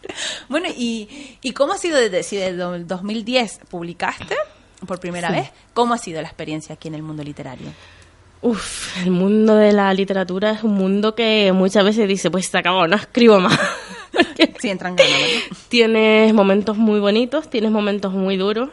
Bueno, 0.47 0.67
¿y, 0.75 1.37
¿y 1.41 1.51
cómo 1.51 1.73
ha 1.73 1.77
sido 1.77 1.97
desde 1.97 2.23
si 2.23 2.37
desde 2.37 2.63
el 2.75 2.87
2010 2.87 3.59
publicaste 3.69 4.35
por 4.85 4.99
primera 4.99 5.31
vez? 5.31 5.49
¿Cómo 5.73 5.93
ha 5.93 5.97
sido 5.97 6.21
la 6.21 6.27
experiencia 6.27 6.75
aquí 6.75 6.87
en 6.87 6.95
el 6.95 7.03
mundo 7.03 7.23
literario? 7.23 7.67
Uf, 8.41 8.97
el 9.03 9.11
mundo 9.11 9.55
de 9.55 9.73
la 9.73 9.93
literatura 9.93 10.51
es 10.51 10.63
un 10.63 10.73
mundo 10.75 11.13
que 11.13 11.51
muchas 11.53 11.83
veces 11.83 12.07
dice, 12.07 12.31
pues 12.31 12.47
se 12.47 12.57
acabó, 12.57 12.87
no 12.87 12.95
escribo 12.95 13.39
más. 13.39 13.59
Sí, 14.59 14.69
entran 14.69 14.95
ganas, 14.97 15.13
tienes 15.69 16.33
momentos 16.33 16.75
muy 16.75 16.99
bonitos, 16.99 17.49
tienes 17.49 17.71
momentos 17.71 18.11
muy 18.11 18.35
duros 18.35 18.69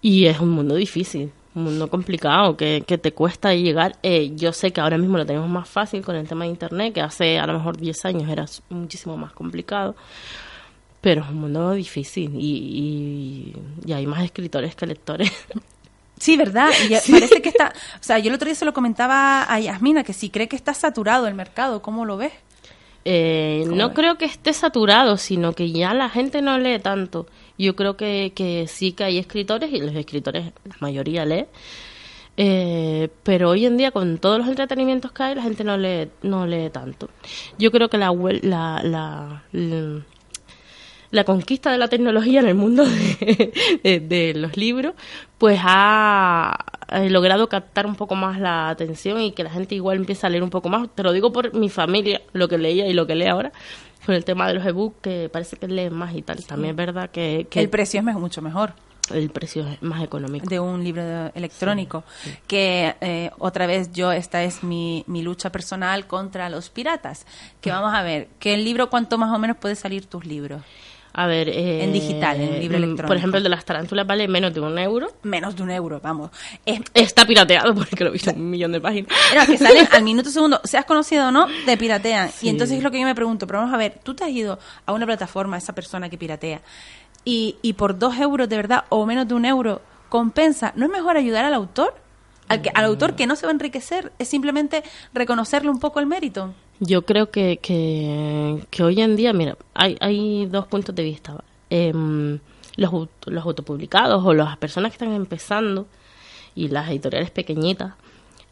y 0.00 0.26
es 0.26 0.40
un 0.40 0.50
mundo 0.50 0.74
difícil, 0.74 1.32
mundo 1.54 1.88
complicado 1.90 2.56
que, 2.56 2.84
que 2.86 2.96
te 2.98 3.12
cuesta 3.12 3.54
llegar. 3.54 3.96
Eh, 4.02 4.32
yo 4.36 4.52
sé 4.52 4.72
que 4.72 4.80
ahora 4.80 4.98
mismo 4.98 5.18
lo 5.18 5.26
tenemos 5.26 5.48
más 5.48 5.68
fácil 5.68 6.02
con 6.02 6.14
el 6.16 6.26
tema 6.28 6.44
de 6.44 6.50
Internet, 6.50 6.94
que 6.94 7.00
hace 7.00 7.38
a 7.38 7.46
lo 7.46 7.54
mejor 7.54 7.76
10 7.76 8.04
años 8.04 8.28
era 8.30 8.46
muchísimo 8.68 9.16
más 9.16 9.32
complicado, 9.32 9.96
pero 11.00 11.22
es 11.22 11.28
un 11.30 11.36
mundo 11.40 11.72
difícil 11.72 12.30
y, 12.34 13.52
y- 13.54 13.56
y 13.86 13.92
hay 13.92 14.06
más 14.06 14.22
escritores 14.24 14.74
que 14.74 14.86
lectores. 14.86 15.30
Sí, 16.18 16.36
¿verdad? 16.36 16.68
Y 16.84 16.88
parece 17.12 17.40
que 17.40 17.48
está... 17.48 17.72
O 17.94 18.02
sea, 18.02 18.18
yo 18.18 18.28
el 18.28 18.34
otro 18.34 18.44
día 18.44 18.54
se 18.54 18.66
lo 18.66 18.74
comentaba 18.74 19.42
a 19.50 19.58
Yasmina, 19.58 20.04
que 20.04 20.12
si 20.12 20.28
cree 20.28 20.48
que 20.48 20.56
está 20.56 20.74
saturado 20.74 21.26
el 21.26 21.32
mercado, 21.34 21.80
¿cómo 21.80 22.04
lo 22.04 22.18
ves? 22.18 22.32
Eh, 23.06 23.62
¿Cómo 23.64 23.76
no 23.76 23.88
ves? 23.88 23.96
creo 23.96 24.18
que 24.18 24.26
esté 24.26 24.52
saturado, 24.52 25.16
sino 25.16 25.54
que 25.54 25.72
ya 25.72 25.94
la 25.94 26.10
gente 26.10 26.42
no 26.42 26.58
lee 26.58 26.78
tanto. 26.78 27.26
Yo 27.60 27.76
creo 27.76 27.96
que, 27.96 28.32
que 28.34 28.66
sí 28.66 28.92
que 28.92 29.04
hay 29.04 29.18
escritores, 29.18 29.70
y 29.70 29.80
los 29.80 29.94
escritores, 29.94 30.52
la 30.64 30.76
mayoría 30.80 31.26
lee, 31.26 31.44
eh, 32.38 33.10
pero 33.22 33.50
hoy 33.50 33.66
en 33.66 33.76
día 33.76 33.90
con 33.90 34.16
todos 34.16 34.38
los 34.38 34.48
entretenimientos 34.48 35.12
que 35.12 35.22
hay, 35.22 35.34
la 35.34 35.42
gente 35.42 35.62
no 35.62 35.76
lee, 35.76 36.08
no 36.22 36.46
lee 36.46 36.70
tanto. 36.70 37.10
Yo 37.58 37.70
creo 37.70 37.90
que 37.90 37.98
la, 37.98 38.12
la, 38.40 39.42
la, 41.10 41.24
conquista 41.24 41.70
de 41.70 41.76
la 41.76 41.88
tecnología 41.88 42.40
en 42.40 42.46
el 42.48 42.54
mundo 42.54 42.82
de, 43.82 44.32
los 44.36 44.56
libros, 44.56 44.94
pues 45.36 45.60
ha, 45.62 46.56
ha 46.88 47.00
logrado 47.10 47.50
captar 47.50 47.86
un 47.86 47.94
poco 47.94 48.14
más 48.14 48.40
la 48.40 48.70
atención 48.70 49.20
y 49.20 49.32
que 49.32 49.44
la 49.44 49.50
gente 49.50 49.74
igual 49.74 49.98
empieza 49.98 50.28
a 50.28 50.30
leer 50.30 50.42
un 50.42 50.50
poco 50.50 50.70
más. 50.70 50.88
Te 50.94 51.02
lo 51.02 51.12
digo 51.12 51.30
por 51.30 51.52
mi 51.54 51.68
familia, 51.68 52.22
lo 52.32 52.48
que 52.48 52.56
leía 52.56 52.86
y 52.88 52.94
lo 52.94 53.06
que 53.06 53.16
lee 53.16 53.26
ahora, 53.26 53.52
con 54.10 54.16
el 54.16 54.24
tema 54.24 54.48
de 54.48 54.54
los 54.54 54.66
ebooks, 54.66 54.96
que 55.02 55.28
parece 55.32 55.56
que 55.56 55.68
leen 55.68 55.94
más 55.94 56.12
y 56.16 56.22
tal. 56.22 56.44
También 56.44 56.72
es 56.72 56.76
verdad 56.76 57.10
que, 57.10 57.46
que 57.48 57.60
el 57.60 57.70
precio 57.70 58.00
es 58.00 58.04
mucho 58.04 58.42
mejor 58.42 58.72
el 59.14 59.30
precio 59.30 59.66
es 59.66 59.80
más 59.82 60.02
económico. 60.02 60.46
de 60.48 60.58
un 60.60 60.82
libro 60.84 61.04
de- 61.04 61.30
electrónico. 61.34 62.04
Que 62.46 62.94
eh, 63.00 63.30
otra 63.38 63.66
vez 63.66 63.92
yo, 63.92 64.10
esta 64.12 64.42
es 64.44 64.62
mi, 64.62 65.04
mi 65.08 65.22
lucha 65.22 65.50
personal 65.50 66.06
contra 66.06 66.48
los 66.48 66.70
piratas. 66.70 67.26
Que 67.60 67.70
vamos 67.70 67.92
a 67.94 68.02
ver, 68.02 68.28
¿qué 68.38 68.56
libro 68.56 68.88
cuánto 68.90 69.16
más 69.18 69.32
o 69.34 69.38
menos 69.38 69.56
puede 69.56 69.74
salir 69.74 70.06
tus 70.06 70.24
libros? 70.26 70.62
A 71.12 71.26
ver, 71.26 71.48
eh, 71.48 71.82
En 71.82 71.92
digital, 71.92 72.40
en 72.40 72.60
libro 72.60 72.78
mm, 72.78 72.82
electrónico. 72.82 73.06
Por 73.08 73.16
ejemplo, 73.16 73.38
el 73.38 73.42
de 73.42 73.48
las 73.48 73.64
tarántulas 73.64 74.06
vale 74.06 74.28
menos 74.28 74.54
de 74.54 74.60
un 74.60 74.78
euro. 74.78 75.12
Menos 75.22 75.56
de 75.56 75.62
un 75.62 75.70
euro, 75.70 76.00
vamos. 76.00 76.30
Es, 76.64 76.80
Está 76.94 77.26
pirateado 77.26 77.74
porque 77.90 78.04
lo 78.04 78.10
he 78.10 78.12
visto 78.12 78.30
en 78.30 78.40
un 78.40 78.50
millón 78.50 78.72
de 78.72 78.80
páginas. 78.80 79.12
Era 79.32 79.44
que 79.46 79.58
salen 79.58 79.88
al 79.90 80.02
minuto 80.02 80.30
segundo, 80.30 80.60
seas 80.64 80.84
conocido 80.84 81.28
o 81.28 81.30
no, 81.32 81.46
te 81.66 81.76
piratean. 81.76 82.30
Sí. 82.30 82.46
Y 82.46 82.48
entonces 82.50 82.78
es 82.78 82.82
lo 82.82 82.90
que 82.90 83.00
yo 83.00 83.06
me 83.06 83.14
pregunto, 83.14 83.46
pero 83.46 83.58
vamos 83.60 83.74
a 83.74 83.76
ver, 83.76 83.98
tú 84.02 84.14
te 84.14 84.24
has 84.24 84.30
ido 84.30 84.58
a 84.86 84.92
una 84.92 85.06
plataforma, 85.06 85.56
esa 85.56 85.74
persona 85.74 86.08
que 86.08 86.16
piratea, 86.16 86.60
y, 87.24 87.56
y 87.60 87.72
por 87.72 87.98
dos 87.98 88.16
euros 88.18 88.48
de 88.48 88.56
verdad, 88.56 88.84
o 88.88 89.04
menos 89.04 89.26
de 89.26 89.34
un 89.34 89.44
euro, 89.44 89.82
compensa, 90.08 90.72
¿no 90.76 90.86
es 90.86 90.92
mejor 90.92 91.16
ayudar 91.16 91.44
al 91.44 91.54
autor? 91.54 91.94
Al, 92.48 92.62
que, 92.62 92.70
al 92.74 92.84
autor 92.84 93.14
que 93.14 93.26
no 93.26 93.36
se 93.36 93.46
va 93.46 93.50
a 93.50 93.54
enriquecer, 93.54 94.12
es 94.18 94.26
simplemente 94.28 94.82
reconocerle 95.12 95.70
un 95.70 95.78
poco 95.78 96.00
el 96.00 96.06
mérito. 96.06 96.52
Yo 96.80 97.02
creo 97.02 97.30
que, 97.30 97.58
que, 97.58 98.64
que 98.70 98.82
hoy 98.82 99.00
en 99.02 99.14
día, 99.14 99.32
mira, 99.34 99.56
hay, 99.74 99.96
hay 100.00 100.46
dos 100.46 100.66
puntos 100.66 100.94
de 100.94 101.02
vista. 101.02 101.44
Em, 101.68 102.38
los, 102.76 103.08
los 103.26 103.44
autopublicados 103.44 104.24
o 104.24 104.32
las 104.32 104.56
personas 104.56 104.90
que 104.90 104.96
están 104.96 105.12
empezando 105.14 105.86
y 106.54 106.68
las 106.68 106.88
editoriales 106.90 107.30
pequeñitas 107.30 107.94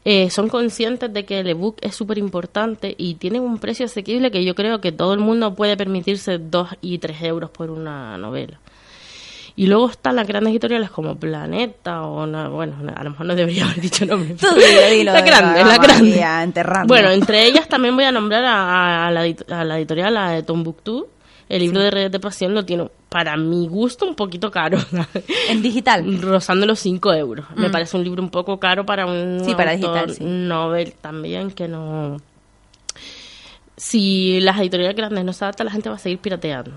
eh, 0.05 0.29
son 0.29 0.47
conscientes 0.47 1.11
de 1.11 1.25
que 1.25 1.39
el 1.39 1.47
ebook 1.47 1.77
es 1.81 1.95
súper 1.95 2.17
importante 2.17 2.95
y 2.97 3.15
tienen 3.15 3.41
un 3.41 3.57
precio 3.57 3.85
asequible 3.85 4.31
que 4.31 4.45
yo 4.45 4.55
creo 4.55 4.79
que 4.79 4.91
todo 4.91 5.13
el 5.13 5.19
mundo 5.19 5.55
puede 5.55 5.75
permitirse 5.75 6.37
dos 6.37 6.69
y 6.81 6.99
tres 6.99 7.21
euros 7.21 7.49
por 7.49 7.69
una 7.69 8.17
novela. 8.17 8.59
Y 9.59 9.67
luego 9.67 9.89
están 9.89 10.15
las 10.15 10.25
grandes 10.25 10.51
editoriales 10.51 10.89
como 10.89 11.15
Planeta 11.17 12.03
o 12.03 12.25
no- 12.25 12.49
bueno, 12.51 12.75
a 12.95 13.03
lo 13.03 13.09
mejor 13.09 13.25
no 13.25 13.35
debería 13.35 13.65
haber 13.65 13.81
dicho 13.81 14.05
nombre. 14.05 14.35
Tú 14.35 14.47
dilo, 14.55 14.89
dilo, 14.89 15.11
la 15.11 15.21
grande, 15.21 15.65
la 15.65 15.77
grande. 15.77 16.87
Bueno, 16.87 17.09
entre 17.09 17.45
ellas 17.45 17.67
también 17.67 17.93
voy 17.93 18.05
a 18.05 18.11
nombrar 18.13 18.45
a, 18.45 19.07
a 19.07 19.11
la, 19.11 19.21
a 19.49 19.63
la 19.65 19.77
editorial 19.77 20.15
a 20.15 20.29
de 20.31 20.43
Tombuctú. 20.43 21.07
El 21.49 21.59
libro 21.61 21.81
de 21.81 21.91
Redes 21.91 22.11
de 22.11 22.19
Pasión 22.21 22.53
lo 22.53 22.63
tiene, 22.63 22.87
para 23.09 23.35
mi 23.35 23.67
gusto, 23.67 24.05
un 24.07 24.15
poquito 24.15 24.49
caro. 24.49 24.77
En 25.49 25.61
digital. 25.61 26.21
Rozando 26.21 26.65
los 26.65 26.79
5 26.79 27.11
euros. 27.15 27.45
Me 27.57 27.67
Mm. 27.67 27.71
parece 27.71 27.97
un 27.97 28.03
libro 28.05 28.21
un 28.23 28.29
poco 28.29 28.59
caro 28.61 28.85
para 28.85 29.07
un 29.07 29.41
Sí, 29.43 29.55
para 29.55 29.71
autor 29.71 29.91
digital, 30.07 30.15
sí. 30.15 30.23
novel 30.23 30.93
también, 31.01 31.51
que 31.51 31.67
no... 31.67 32.17
Si 33.75 34.39
las 34.41 34.57
editoriales 34.59 34.95
grandes 34.95 35.23
no 35.25 35.33
se 35.33 35.43
adaptan, 35.45 35.65
la 35.65 35.71
gente 35.71 35.89
va 35.89 35.95
a 35.95 35.99
seguir 35.99 36.19
pirateando. 36.19 36.71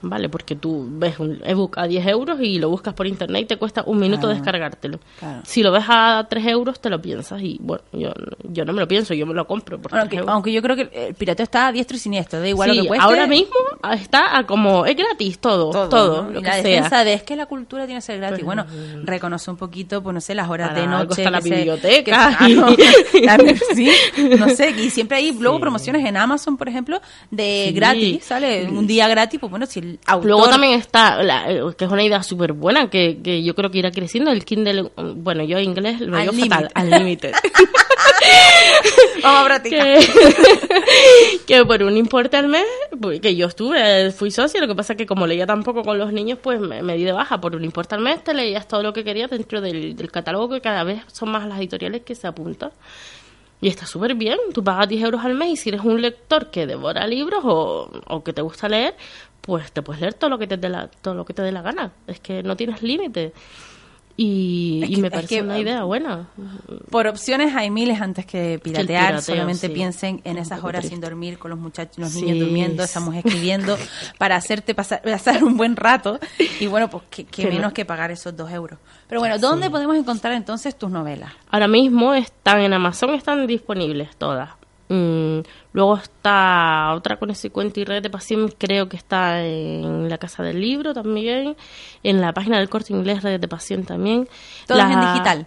¿Vale? 0.00 0.28
Porque 0.28 0.54
tú 0.54 0.86
ves 0.92 1.18
un 1.18 1.40
ebook 1.44 1.76
a 1.78 1.88
10 1.88 2.06
euros 2.06 2.38
y 2.40 2.58
lo 2.60 2.70
buscas 2.70 2.94
por 2.94 3.08
internet 3.08 3.42
y 3.42 3.46
te 3.46 3.56
cuesta 3.56 3.82
un 3.84 3.98
minuto 3.98 4.20
Claro. 4.22 4.34
descargártelo. 4.36 5.00
Claro. 5.18 5.40
Si 5.44 5.60
lo 5.62 5.72
ves 5.72 5.84
a 5.88 6.24
3 6.30 6.46
euros, 6.46 6.80
te 6.80 6.88
lo 6.88 7.02
piensas. 7.02 7.42
Y 7.42 7.58
bueno, 7.60 7.82
yo, 7.92 8.12
yo 8.44 8.64
no 8.64 8.72
me 8.72 8.80
lo 8.80 8.86
pienso, 8.86 9.12
yo 9.14 9.26
me 9.26 9.34
lo 9.34 9.44
compro. 9.46 9.80
Por 9.80 9.90
3 9.90 10.00
Aunque, 10.02 10.18
aunque 10.30 10.52
yo 10.52 10.62
creo 10.62 10.76
que 10.76 10.88
el 10.92 11.14
pirateo 11.14 11.42
está 11.42 11.66
a 11.66 11.72
diestro 11.72 11.96
y 11.96 12.00
siniestro, 12.00 12.38
da 12.40 12.48
igual 12.48 12.70
Sí, 12.70 12.76
lo 12.76 12.82
que 12.82 12.88
cueste. 12.88 13.04
ahora 13.04 13.26
mismo 13.26 13.56
está 13.92 14.38
a 14.38 14.46
como 14.46 14.86
es 14.86 14.94
gratis 14.96 15.38
todo, 15.40 15.88
todo, 15.88 16.22
¿no? 16.24 16.30
lo 16.30 16.38
y 16.38 16.42
que 16.42 16.48
la 16.48 16.54
sea. 16.54 16.62
defensa 16.62 17.04
de 17.04 17.14
es 17.14 17.22
que 17.24 17.34
la 17.34 17.46
cultura 17.46 17.84
tiene 17.86 17.98
que 17.98 18.02
ser 18.06 18.18
gratis. 18.18 18.44
Pues, 18.44 18.46
bueno, 18.46 18.66
mm. 18.66 19.04
reconoce 19.04 19.50
un 19.50 19.56
poquito, 19.56 20.00
pues 20.02 20.14
no 20.14 20.20
sé, 20.20 20.34
las 20.36 20.48
horas 20.48 20.68
Para 20.68 20.80
de 20.80 20.86
noche. 20.86 21.22
está 21.22 21.30
la 21.32 21.40
biblioteca. 21.40 22.36
que- 22.38 22.54
claro, 22.54 22.66
la- 23.22 23.54
sí, 23.74 23.90
no 24.38 24.48
sé, 24.50 24.70
y 24.78 24.90
siempre 24.90 25.18
hay 25.18 25.32
luego 25.32 25.58
promociones 25.58 26.04
en 26.06 26.16
Amazon, 26.16 26.56
por 26.56 26.68
ejemplo, 26.68 27.00
de 27.32 27.64
Sí. 27.68 27.74
gratis, 27.74 28.24
¿sale? 28.24 28.64
Un 28.68 28.86
día 28.86 29.08
gratis, 29.08 29.40
pues 29.40 29.50
bueno, 29.50 29.66
si 29.66 29.87
autor. 30.06 30.26
Luego 30.26 30.48
también 30.48 30.74
está, 30.74 31.22
la- 31.22 31.50
eh, 31.50 31.60
que 31.76 31.84
es 31.84 31.90
una 31.90 32.02
idea 32.02 32.22
súper 32.22 32.52
buena, 32.52 32.88
que, 32.90 33.20
que 33.22 33.42
yo 33.42 33.54
creo 33.54 33.70
que 33.70 33.78
irá 33.78 33.90
creciendo, 33.90 34.30
el 34.30 34.44
Kindle, 34.44 34.90
bueno, 35.16 35.44
yo 35.44 35.58
inglés 35.58 36.00
lo 36.00 36.16
digo 36.18 36.32
fatal, 36.32 36.70
al 36.74 36.90
límite. 36.90 37.32
Vamos 39.22 39.40
a 39.42 39.44
practicar. 39.44 39.98
que, 39.98 41.40
que 41.46 41.64
por 41.64 41.82
un 41.82 41.96
importe 41.96 42.36
al 42.36 42.48
mes, 42.48 42.64
pues, 43.00 43.20
que 43.20 43.34
yo 43.36 43.46
estuve, 43.46 44.10
fui 44.12 44.30
socia, 44.30 44.60
lo 44.60 44.68
que 44.68 44.74
pasa 44.74 44.92
es 44.92 44.96
que 44.96 45.06
como 45.06 45.26
leía 45.26 45.46
tampoco 45.46 45.82
con 45.82 45.98
los 45.98 46.12
niños, 46.12 46.38
pues 46.42 46.60
me, 46.60 46.82
me 46.82 46.96
di 46.96 47.04
de 47.04 47.12
baja. 47.12 47.40
Por 47.40 47.56
un 47.56 47.64
importe 47.64 47.94
al 47.94 48.00
mes 48.00 48.22
te 48.22 48.34
leías 48.34 48.66
todo 48.68 48.82
lo 48.82 48.92
que 48.92 49.04
querías 49.04 49.30
dentro 49.30 49.60
del, 49.60 49.96
del 49.96 50.10
catálogo, 50.10 50.48
que 50.48 50.60
cada 50.60 50.84
vez 50.84 51.02
son 51.12 51.30
más 51.30 51.46
las 51.46 51.58
editoriales 51.58 52.02
que 52.02 52.14
se 52.14 52.26
apuntan. 52.26 52.70
Y 53.60 53.68
está 53.68 53.86
súper 53.86 54.14
bien, 54.14 54.38
tú 54.54 54.62
pagas 54.62 54.88
10 54.88 55.02
euros 55.02 55.24
al 55.24 55.34
mes 55.34 55.50
y 55.50 55.56
si 55.56 55.68
eres 55.70 55.80
un 55.80 56.00
lector 56.00 56.50
que 56.50 56.66
devora 56.66 57.06
libros 57.06 57.40
o, 57.44 57.90
o 58.06 58.22
que 58.22 58.32
te 58.32 58.40
gusta 58.40 58.68
leer, 58.68 58.94
pues 59.40 59.72
te 59.72 59.82
puedes 59.82 60.00
leer 60.00 60.14
todo 60.14 60.30
lo 60.30 60.38
que 60.38 60.46
te 60.46 60.56
dé 60.56 60.68
la, 60.68 60.88
todo 60.88 61.14
lo 61.14 61.24
que 61.24 61.34
te 61.34 61.42
dé 61.42 61.50
la 61.50 61.62
gana. 61.62 61.90
Es 62.06 62.20
que 62.20 62.42
no 62.42 62.56
tienes 62.56 62.82
límite. 62.82 63.32
Y, 64.20 64.80
Es 64.82 64.90
y 64.90 64.94
que- 64.96 65.00
me 65.00 65.06
es 65.06 65.12
parece 65.14 65.34
que, 65.36 65.42
una 65.42 65.54
um, 65.54 65.60
idea 65.60 65.84
buena. 65.84 66.28
Por 66.90 67.06
opciones 67.06 67.54
hay 67.54 67.70
miles 67.70 68.00
antes 68.00 68.26
que 68.26 68.58
piratear. 68.60 68.86
pirateo, 69.10 69.20
Solamente 69.22 69.68
sí. 69.68 69.72
piensen 69.72 70.20
en 70.24 70.38
esas 70.38 70.64
horas 70.64 70.80
triste. 70.80 70.96
sin 70.96 71.00
dormir, 71.00 71.38
con 71.38 71.52
los 71.52 71.58
muchachos, 71.60 71.98
los 71.98 72.10
Sí, 72.10 72.22
niños 72.22 72.40
durmiendo, 72.40 72.82
esa 72.82 72.98
mujer 72.98 73.22
escribiendo, 73.24 73.78
para 74.18 74.34
hacerte 74.34 74.74
pasar, 74.74 75.02
pasar 75.02 75.44
un 75.44 75.56
buen 75.56 75.76
rato. 75.76 76.18
Y 76.58 76.66
bueno, 76.66 76.90
pues 76.90 77.04
Que 77.30 77.44
menos 77.46 77.62
no. 77.62 77.72
que 77.72 77.84
pagar 77.84 78.10
esos 78.10 78.36
dos 78.36 78.50
euros. 78.50 78.80
Pero 79.08 79.20
bueno, 79.20 79.38
¿dónde 79.38 79.70
podemos 79.70 79.96
encontrar 79.96 80.32
entonces 80.34 80.76
tus 80.76 80.90
novelas? 80.90 81.32
Ahora 81.48 81.68
mismo 81.68 82.12
están 82.12 82.60
en 82.62 82.72
Amazon, 82.72 83.10
están 83.14 83.46
disponibles 83.46 84.16
todas. 84.16 84.50
Mm, 84.88 85.40
luego 85.72 85.96
está 85.96 86.94
otra 86.94 87.18
con 87.18 87.30
ese 87.30 87.50
cuento 87.50 87.80
y 87.80 87.84
red 87.84 88.02
de 88.02 88.08
pasión, 88.08 88.52
creo 88.56 88.88
que 88.88 88.96
está 88.96 89.44
en 89.44 90.08
la 90.08 90.18
Casa 90.18 90.42
del 90.42 90.60
Libro 90.60 90.94
también, 90.94 91.56
en 92.02 92.20
la 92.20 92.32
página 92.32 92.58
del 92.58 92.68
corte 92.68 92.92
inglés 92.92 93.22
Red 93.22 93.40
de 93.40 93.48
Pasión 93.48 93.84
también. 93.84 94.28
Todas 94.66 94.90
en 94.90 95.00
digital. 95.00 95.46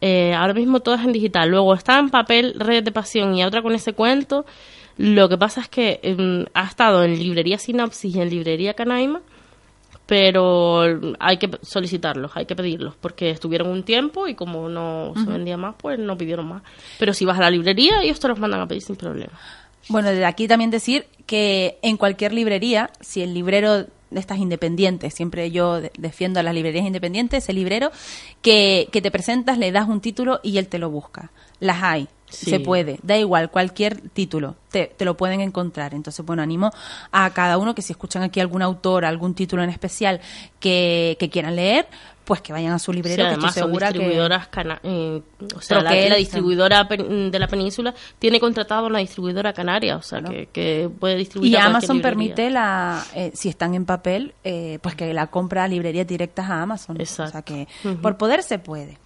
Eh, 0.00 0.34
ahora 0.34 0.52
mismo 0.52 0.80
todas 0.80 1.04
en 1.04 1.12
digital. 1.12 1.48
Luego 1.48 1.74
está 1.74 1.98
en 1.98 2.10
papel 2.10 2.54
Red 2.58 2.84
de 2.84 2.92
Pasión 2.92 3.34
y 3.34 3.44
otra 3.44 3.62
con 3.62 3.74
ese 3.74 3.92
cuento. 3.92 4.44
Lo 4.98 5.28
que 5.28 5.38
pasa 5.38 5.62
es 5.62 5.68
que 5.68 6.16
mm, 6.18 6.50
ha 6.54 6.64
estado 6.64 7.02
en 7.04 7.18
librería 7.18 7.58
Sinopsis 7.58 8.14
y 8.14 8.20
en 8.20 8.28
librería 8.28 8.74
Canaima, 8.74 9.22
pero 10.06 10.82
hay 11.20 11.36
que 11.38 11.50
solicitarlos, 11.62 12.32
hay 12.34 12.46
que 12.46 12.56
pedirlos, 12.56 12.94
porque 13.00 13.30
estuvieron 13.30 13.68
un 13.68 13.82
tiempo 13.82 14.26
y 14.28 14.34
como 14.34 14.68
no 14.68 15.12
se 15.16 15.30
vendía 15.30 15.56
más, 15.56 15.74
pues 15.78 15.98
no 15.98 16.16
pidieron 16.18 16.46
más. 16.46 16.62
Pero 16.98 17.14
si 17.14 17.24
vas 17.24 17.38
a 17.38 17.42
la 17.42 17.50
librería, 17.50 18.02
ellos 18.02 18.20
te 18.20 18.28
los 18.28 18.38
mandan 18.38 18.60
a 18.60 18.66
pedir 18.66 18.82
sin 18.82 18.96
problema. 18.96 19.32
Bueno, 19.88 20.08
desde 20.10 20.24
aquí 20.24 20.46
también 20.46 20.70
decir 20.70 21.06
que 21.26 21.78
en 21.82 21.96
cualquier 21.96 22.32
librería, 22.32 22.90
si 23.00 23.22
el 23.22 23.32
librero 23.34 23.78
de 24.10 24.20
estas 24.20 24.38
independientes, 24.38 25.14
siempre 25.14 25.50
yo 25.50 25.80
de- 25.80 25.90
defiendo 25.96 26.38
a 26.38 26.42
las 26.42 26.54
librerías 26.54 26.84
independientes, 26.84 27.48
el 27.48 27.56
librero 27.56 27.90
que, 28.42 28.88
que 28.92 29.00
te 29.00 29.10
presentas, 29.10 29.56
le 29.58 29.72
das 29.72 29.88
un 29.88 30.00
título 30.00 30.40
y 30.42 30.58
él 30.58 30.68
te 30.68 30.78
lo 30.78 30.90
busca. 30.90 31.30
Las 31.60 31.82
hay, 31.82 32.08
Sí. 32.32 32.50
se 32.50 32.60
puede, 32.60 32.98
da 33.02 33.16
igual, 33.16 33.50
cualquier 33.50 34.00
título, 34.10 34.56
te, 34.70 34.86
te 34.96 35.04
lo 35.04 35.16
pueden 35.16 35.40
encontrar. 35.40 35.94
Entonces, 35.94 36.24
bueno, 36.24 36.42
animo 36.42 36.70
a 37.10 37.30
cada 37.30 37.58
uno 37.58 37.74
que 37.74 37.82
si 37.82 37.92
escuchan 37.92 38.22
aquí 38.22 38.40
algún 38.40 38.62
autor, 38.62 39.04
algún 39.04 39.34
título 39.34 39.62
en 39.62 39.70
especial 39.70 40.20
que, 40.60 41.16
que 41.20 41.28
quieran 41.30 41.56
leer, 41.56 41.86
pues 42.24 42.40
que 42.40 42.52
vayan 42.52 42.72
a 42.72 42.78
su 42.78 42.92
Sí, 42.92 42.96
librero, 42.96 43.24
que 43.24 43.28
además 43.30 43.56
estoy 43.56 43.64
segura 43.68 43.88
que... 43.88 43.98
distribuidoras 43.98 44.48
eh, 44.84 45.22
o 45.56 45.60
sea, 45.60 45.80
la, 45.82 45.92
la 45.92 46.16
distribuidora 46.16 46.84
de 46.84 47.38
la 47.38 47.48
península 47.48 47.92
tiene 48.18 48.38
contratado 48.38 48.86
una 48.86 49.00
distribuidora 49.00 49.52
canaria, 49.52 49.96
o 49.96 50.02
sea, 50.02 50.20
Claro. 50.20 50.34
que, 50.34 50.46
que 50.46 50.88
puede 51.00 51.16
distribuir 51.16 51.52
Y 51.52 51.56
a 51.56 51.66
Amazon 51.66 52.00
permite 52.00 52.48
la, 52.48 53.04
eh, 53.14 53.32
si 53.34 53.48
están 53.48 53.74
en 53.74 53.84
papel, 53.84 54.34
eh, 54.44 54.78
pues 54.82 54.94
que 54.94 55.12
la 55.12 55.26
compra 55.26 55.64
a 55.64 55.68
librerías 55.68 56.06
directas 56.06 56.48
a 56.48 56.62
Amazon. 56.62 57.00
Exacto. 57.00 57.28
O 57.28 57.32
sea 57.32 57.42
que 57.42 57.66
por 58.00 58.16
poder 58.16 58.42
se 58.44 58.58
puede. 58.60 58.98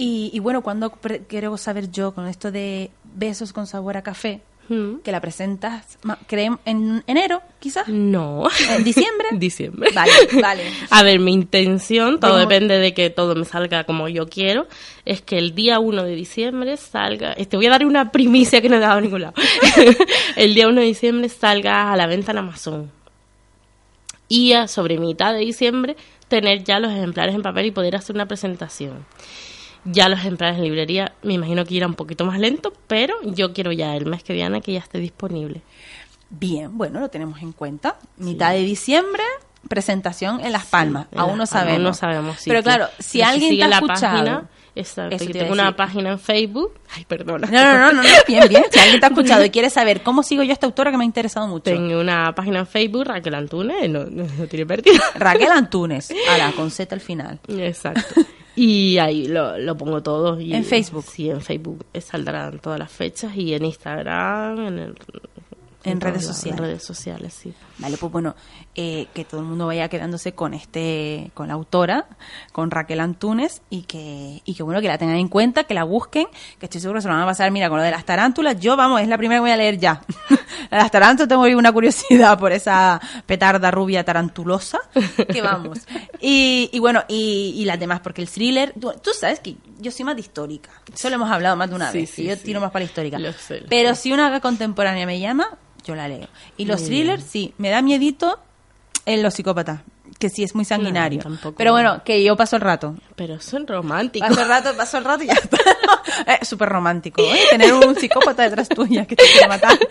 Y, 0.00 0.30
y 0.32 0.38
bueno, 0.38 0.62
cuando 0.62 0.92
quiero 1.28 1.56
saber 1.58 1.90
yo 1.90 2.14
con 2.14 2.26
esto 2.26 2.50
de 2.50 2.90
besos 3.14 3.52
con 3.52 3.66
sabor 3.66 3.96
a 3.96 4.02
café, 4.02 4.40
Mm. 4.70 5.00
que 5.02 5.10
la 5.10 5.20
presentas, 5.20 5.98
creo, 6.28 6.60
en 6.64 7.02
enero, 7.08 7.42
quizás, 7.58 7.88
No. 7.88 8.44
en 8.68 8.84
diciembre. 8.84 9.26
Diciembre. 9.32 9.90
Vale, 9.92 10.12
vale. 10.40 10.62
A 10.90 11.02
ver, 11.02 11.18
mi 11.18 11.32
intención, 11.32 12.20
todo 12.20 12.36
depende 12.38 12.78
de 12.78 12.94
que 12.94 13.10
todo 13.10 13.34
me 13.34 13.44
salga 13.44 13.82
como 13.82 14.06
yo 14.06 14.28
quiero, 14.28 14.68
es 15.04 15.22
que 15.22 15.38
el 15.38 15.56
día 15.56 15.80
1 15.80 16.04
de 16.04 16.14
diciembre 16.14 16.76
salga, 16.76 17.34
te 17.34 17.56
voy 17.56 17.66
a 17.66 17.70
dar 17.70 17.84
una 17.84 18.12
primicia 18.12 18.62
que 18.62 18.68
no 18.68 18.76
he 18.76 18.78
dado 18.78 18.98
a 18.98 19.00
ningún 19.00 19.22
lado, 19.22 19.34
el 20.36 20.54
día 20.54 20.68
1 20.68 20.80
de 20.80 20.86
diciembre 20.86 21.28
salga 21.28 21.92
a 21.92 21.96
la 21.96 22.06
venta 22.06 22.30
en 22.30 22.38
Amazon. 22.38 22.92
Y 24.28 24.52
a 24.52 24.68
sobre 24.68 24.98
mitad 24.98 25.32
de 25.32 25.40
diciembre 25.40 25.96
tener 26.28 26.62
ya 26.62 26.78
los 26.78 26.92
ejemplares 26.92 27.34
en 27.34 27.42
papel 27.42 27.66
y 27.66 27.70
poder 27.72 27.96
hacer 27.96 28.14
una 28.14 28.26
presentación. 28.26 29.04
Ya 29.84 30.08
los 30.08 30.18
ejemplares 30.18 30.58
en 30.58 30.64
librería, 30.64 31.12
me 31.22 31.34
imagino 31.34 31.64
que 31.64 31.74
irá 31.74 31.86
un 31.86 31.94
poquito 31.94 32.24
más 32.24 32.38
lento, 32.38 32.72
pero 32.86 33.14
yo 33.22 33.52
quiero 33.52 33.72
ya 33.72 33.96
el 33.96 34.06
mes 34.06 34.22
que 34.22 34.32
viene 34.34 34.60
que 34.60 34.72
ya 34.72 34.80
esté 34.80 34.98
disponible. 34.98 35.62
Bien, 36.28 36.76
bueno, 36.76 37.00
lo 37.00 37.08
tenemos 37.08 37.40
en 37.42 37.52
cuenta. 37.52 37.96
Mitad 38.16 38.52
de 38.52 38.60
diciembre, 38.60 39.22
presentación 39.68 40.40
en 40.40 40.52
Las 40.52 40.66
Palmas. 40.66 41.06
En 41.12 41.18
Aún 41.20 41.32
no 41.32 41.38
Las 41.38 41.50
Palmas, 41.50 41.66
sabemos. 41.68 41.82
no 41.82 41.94
sabemos 41.94 42.36
Pero 42.44 42.62
claro, 42.62 42.88
si 42.98 43.22
alguien 43.22 43.50
sigue 43.50 43.64
ha 43.64 43.68
la 43.68 43.76
escuchado... 43.76 44.00
página, 44.18 44.48
exacto, 44.74 45.16
Eso 45.16 45.24
a 45.24 45.32
tengo 45.32 45.52
una 45.52 45.74
página 45.76 46.10
en 46.12 46.18
Facebook. 46.18 46.72
Ay, 46.94 47.04
perdona. 47.04 47.46
No, 47.50 47.62
no, 47.78 47.92
no, 47.92 48.02
no, 48.02 48.08
bien, 48.26 48.48
bien. 48.48 48.64
Si 48.70 48.78
alguien 48.78 49.00
te 49.00 49.06
ha 49.06 49.08
escuchado 49.10 49.44
y 49.44 49.50
quiere 49.50 49.70
saber 49.70 50.02
cómo 50.02 50.22
sigo 50.22 50.42
yo 50.42 50.50
a 50.50 50.52
esta 50.52 50.66
autora 50.66 50.90
que 50.90 50.96
me 50.96 51.04
ha 51.04 51.06
interesado 51.06 51.46
mucho. 51.48 51.64
Tengo 51.64 52.00
una 52.00 52.34
página 52.34 52.60
en 52.60 52.66
Facebook, 52.66 53.04
Raquel 53.04 53.34
Antunes, 53.34 53.88
no, 53.90 54.04
tiene 54.46 54.66
pérdida. 54.66 55.00
Raquel 55.14 55.50
Antunes, 55.52 56.12
ala, 56.30 56.52
con 56.52 56.70
Z 56.70 56.94
al 56.94 57.00
final. 57.00 57.40
Exacto. 57.48 58.20
Y 58.56 58.98
ahí 58.98 59.26
lo, 59.28 59.56
lo 59.58 59.76
pongo 59.76 60.02
todo. 60.02 60.40
y- 60.40 60.52
¿En 60.54 60.64
Facebook? 60.64 61.04
Sí, 61.04 61.30
en 61.30 61.40
Facebook 61.40 61.86
saldrán 62.00 62.58
todas 62.58 62.78
las 62.78 62.90
fechas 62.90 63.34
y 63.36 63.54
en 63.54 63.64
Instagram, 63.64 64.66
en, 64.66 64.78
el- 64.78 64.94
En 65.84 65.98
todos 65.98 66.12
redes 66.12 66.26
sociales. 66.26 66.58
En 66.60 66.64
redes 66.66 66.82
sociales, 66.82 67.32
sí. 67.34 67.52
Vale, 67.80 67.96
pues 67.96 68.12
bueno, 68.12 68.36
eh, 68.74 69.06
que 69.14 69.24
todo 69.24 69.40
el 69.40 69.46
mundo 69.46 69.66
vaya 69.66 69.88
quedándose 69.88 70.32
con 70.32 70.52
este, 70.54 71.30
con 71.34 71.48
la 71.48 71.54
autora, 71.54 72.06
con 72.52 72.70
Raquel 72.70 73.00
Antunes, 73.00 73.62
y 73.70 73.82
que, 73.82 74.42
y 74.44 74.54
que 74.54 74.62
bueno, 74.62 74.80
que 74.82 74.88
la 74.88 74.98
tengan 74.98 75.16
en 75.16 75.28
cuenta, 75.28 75.64
que 75.64 75.72
la 75.74 75.84
busquen, 75.84 76.26
que 76.58 76.66
estoy 76.66 76.80
seguro 76.80 76.98
que 76.98 77.02
se 77.02 77.08
lo 77.08 77.14
van 77.14 77.22
a 77.22 77.26
pasar, 77.26 77.50
mira, 77.50 77.68
con 77.70 77.78
lo 77.78 77.84
de 77.84 77.90
las 77.90 78.04
tarántulas, 78.04 78.60
yo 78.60 78.76
vamos, 78.76 79.00
es 79.00 79.08
la 79.08 79.16
primera 79.16 79.38
que 79.38 79.42
voy 79.42 79.50
a 79.50 79.56
leer 79.56 79.78
ya. 79.78 80.02
las 80.70 80.90
tarántulas 80.90 81.28
tengo 81.28 81.42
una 81.42 81.72
curiosidad 81.72 82.38
por 82.38 82.52
esa 82.52 83.00
petarda 83.26 83.70
rubia 83.70 84.04
tarantulosa, 84.04 84.78
que 85.32 85.40
vamos. 85.40 85.78
Y, 86.20 86.68
y 86.72 86.78
bueno, 86.80 87.02
y, 87.08 87.54
y 87.56 87.64
las 87.64 87.80
demás, 87.80 88.00
porque 88.00 88.20
el 88.20 88.28
thriller, 88.28 88.74
tú, 88.78 88.92
tú 89.02 89.10
sabes 89.18 89.40
que 89.40 89.56
yo 89.78 89.90
soy 89.90 90.04
más 90.04 90.14
de 90.16 90.20
histórica, 90.20 90.70
eso 90.92 91.08
lo 91.08 91.14
hemos 91.14 91.30
hablado 91.30 91.56
más 91.56 91.70
de 91.70 91.76
una 91.76 91.90
Sí, 91.92 91.98
vez, 92.00 92.10
sí, 92.10 92.22
y 92.22 92.26
yo 92.28 92.36
sí. 92.36 92.42
tiro 92.42 92.60
más 92.60 92.70
para 92.70 92.84
la 92.84 92.90
histórica. 92.90 93.18
Lo 93.18 93.32
sé, 93.32 93.62
lo 93.62 93.68
Pero 93.68 93.94
sé. 93.94 94.02
si 94.02 94.12
una 94.12 94.38
contemporánea 94.40 95.06
me 95.06 95.18
llama, 95.18 95.48
yo 95.82 95.94
la 95.94 96.08
leo. 96.08 96.28
Y 96.56 96.64
los 96.64 96.80
Muy 96.80 96.88
thrillers, 96.90 97.24
sí, 97.24 97.54
me 97.58 97.70
da 97.70 97.82
miedito 97.82 98.38
en 99.06 99.22
los 99.22 99.34
psicópatas, 99.34 99.80
que 100.18 100.28
sí 100.28 100.42
es 100.42 100.54
muy 100.54 100.64
sanguinario. 100.64 101.22
No. 101.24 101.52
Pero 101.52 101.72
bueno, 101.72 102.02
que 102.04 102.22
yo 102.22 102.36
paso 102.36 102.56
el 102.56 102.62
rato. 102.62 102.96
Pero 103.16 103.40
son 103.40 103.66
románticos. 103.66 104.28
Paso 104.28 104.42
el 104.42 104.48
rato, 104.48 104.76
paso 104.76 104.98
el 104.98 105.04
rato 105.04 105.24
y 105.24 105.26
ya 105.28 105.34
está. 105.34 105.58
Es 106.40 106.48
súper 106.48 106.68
romántico, 106.68 107.22
¿eh? 107.22 107.40
Tener 107.50 107.72
un 107.72 107.96
psicópata 107.96 108.42
detrás 108.42 108.68
tuya 108.68 109.06
que 109.06 109.16
te 109.16 109.24
quiere 109.24 109.48
matar. 109.48 109.78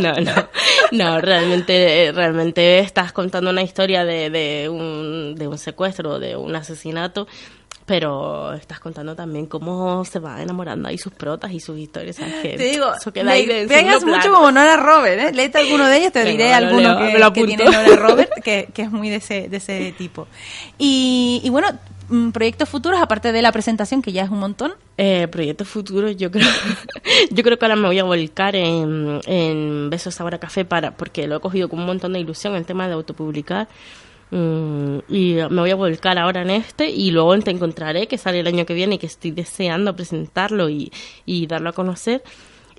No, 0.00 0.12
no, 0.14 0.48
no, 0.90 1.20
realmente, 1.20 2.12
realmente 2.14 2.78
estás 2.78 3.12
contando 3.12 3.50
una 3.50 3.62
historia 3.62 4.04
de, 4.04 4.30
de, 4.30 4.68
un, 4.68 5.34
de 5.34 5.48
un 5.48 5.58
secuestro, 5.58 6.18
de 6.18 6.36
un 6.36 6.54
asesinato, 6.54 7.26
pero 7.84 8.52
estás 8.54 8.78
contando 8.78 9.16
también 9.16 9.46
cómo 9.46 10.04
se 10.04 10.18
va 10.20 10.40
enamorando 10.40 10.88
ahí 10.88 10.98
sus 10.98 11.12
protas 11.12 11.52
y 11.52 11.60
sus 11.60 11.78
historias. 11.78 12.16
¿sabes? 12.16 12.34
Que 12.42 12.56
Te 12.56 12.64
digo, 12.64 12.94
eso 12.94 13.12
queda 13.12 13.24
me 13.24 13.32
ahí 13.32 13.46
de 13.46 13.66
pegas 13.66 13.94
segundo 13.94 14.16
mucho 14.16 14.28
plano. 14.28 14.36
como 14.36 14.52
Nora 14.52 14.76
Robert, 14.76 15.20
¿eh? 15.20 15.32
Léete 15.32 15.58
alguno 15.58 15.86
de 15.88 15.96
ellos, 15.96 16.12
te 16.12 16.20
Venga, 16.20 16.30
diré 16.30 16.54
alguno 16.54 16.80
leo, 16.80 17.12
que, 17.12 17.18
lo 17.18 17.32
que 17.32 17.44
tiene. 17.44 17.64
Nora 17.64 17.96
Robert, 17.96 18.32
que, 18.42 18.68
que 18.72 18.82
es 18.82 18.90
muy 18.90 19.10
de 19.10 19.16
ese, 19.16 19.48
de 19.48 19.56
ese 19.56 19.92
tipo. 19.98 20.28
Y, 20.78 21.40
y 21.42 21.50
bueno, 21.50 21.68
mm, 22.08 22.30
proyectos 22.30 22.68
futuros, 22.68 23.00
aparte 23.00 23.32
de 23.32 23.42
la 23.42 23.50
presentación, 23.50 24.00
que 24.00 24.12
ya 24.12 24.22
es 24.22 24.30
un 24.30 24.38
montón. 24.38 24.74
Eh, 24.96 25.26
proyectos 25.28 25.66
futuros, 25.66 26.16
yo 26.16 26.30
creo, 26.30 26.48
yo 27.30 27.42
creo 27.42 27.58
que 27.58 27.64
ahora 27.64 27.76
me 27.76 27.88
voy 27.88 27.98
a 27.98 28.04
volcar 28.04 28.54
en, 28.54 29.20
en 29.26 29.90
Besos 29.90 30.14
Sabor 30.14 30.36
a 30.36 30.38
Café 30.38 30.64
para, 30.64 30.92
porque 30.92 31.26
lo 31.26 31.36
he 31.36 31.40
cogido 31.40 31.68
con 31.68 31.80
un 31.80 31.86
montón 31.86 32.12
de 32.12 32.20
ilusión 32.20 32.54
el 32.54 32.64
tema 32.64 32.86
de 32.86 32.94
autopublicar. 32.94 33.66
Mm, 34.32 35.00
y 35.10 35.34
me 35.34 35.60
voy 35.60 35.70
a 35.70 35.74
volcar 35.74 36.18
ahora 36.18 36.40
en 36.40 36.48
este 36.48 36.88
y 36.88 37.10
luego 37.10 37.38
te 37.40 37.50
encontraré 37.50 38.06
que 38.08 38.16
sale 38.16 38.40
el 38.40 38.46
año 38.46 38.64
que 38.64 38.72
viene 38.72 38.94
y 38.94 38.98
que 38.98 39.04
estoy 39.06 39.30
deseando 39.30 39.94
presentarlo 39.94 40.70
y, 40.70 40.90
y 41.26 41.46
darlo 41.46 41.68
a 41.68 41.72
conocer. 41.74 42.22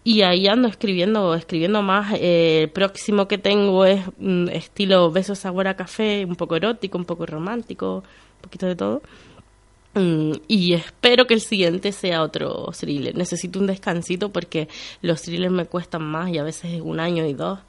Y 0.03 0.23
ahí 0.23 0.47
ando 0.47 0.67
escribiendo, 0.67 1.35
escribiendo 1.35 1.83
más. 1.83 2.13
Eh, 2.15 2.61
el 2.63 2.69
próximo 2.69 3.27
que 3.27 3.37
tengo 3.37 3.85
es 3.85 4.01
mm, 4.17 4.49
estilo 4.49 5.11
besos 5.11 5.39
sabor 5.39 5.67
a 5.67 5.75
café, 5.75 6.25
un 6.25 6.35
poco 6.35 6.55
erótico, 6.55 6.97
un 6.97 7.05
poco 7.05 7.25
romántico, 7.27 7.97
un 7.97 8.41
poquito 8.41 8.65
de 8.65 8.75
todo. 8.75 9.01
Mm, 9.93 10.33
y 10.47 10.73
espero 10.73 11.27
que 11.27 11.35
el 11.35 11.41
siguiente 11.41 11.91
sea 11.91 12.23
otro 12.23 12.71
thriller. 12.77 13.15
Necesito 13.15 13.59
un 13.59 13.67
descansito 13.67 14.29
porque 14.29 14.67
los 15.01 15.21
thrillers 15.21 15.51
me 15.51 15.65
cuestan 15.65 16.03
más 16.03 16.29
y 16.31 16.39
a 16.39 16.43
veces 16.43 16.81
un 16.81 16.99
año 16.99 17.25
y 17.27 17.33
dos. 17.33 17.59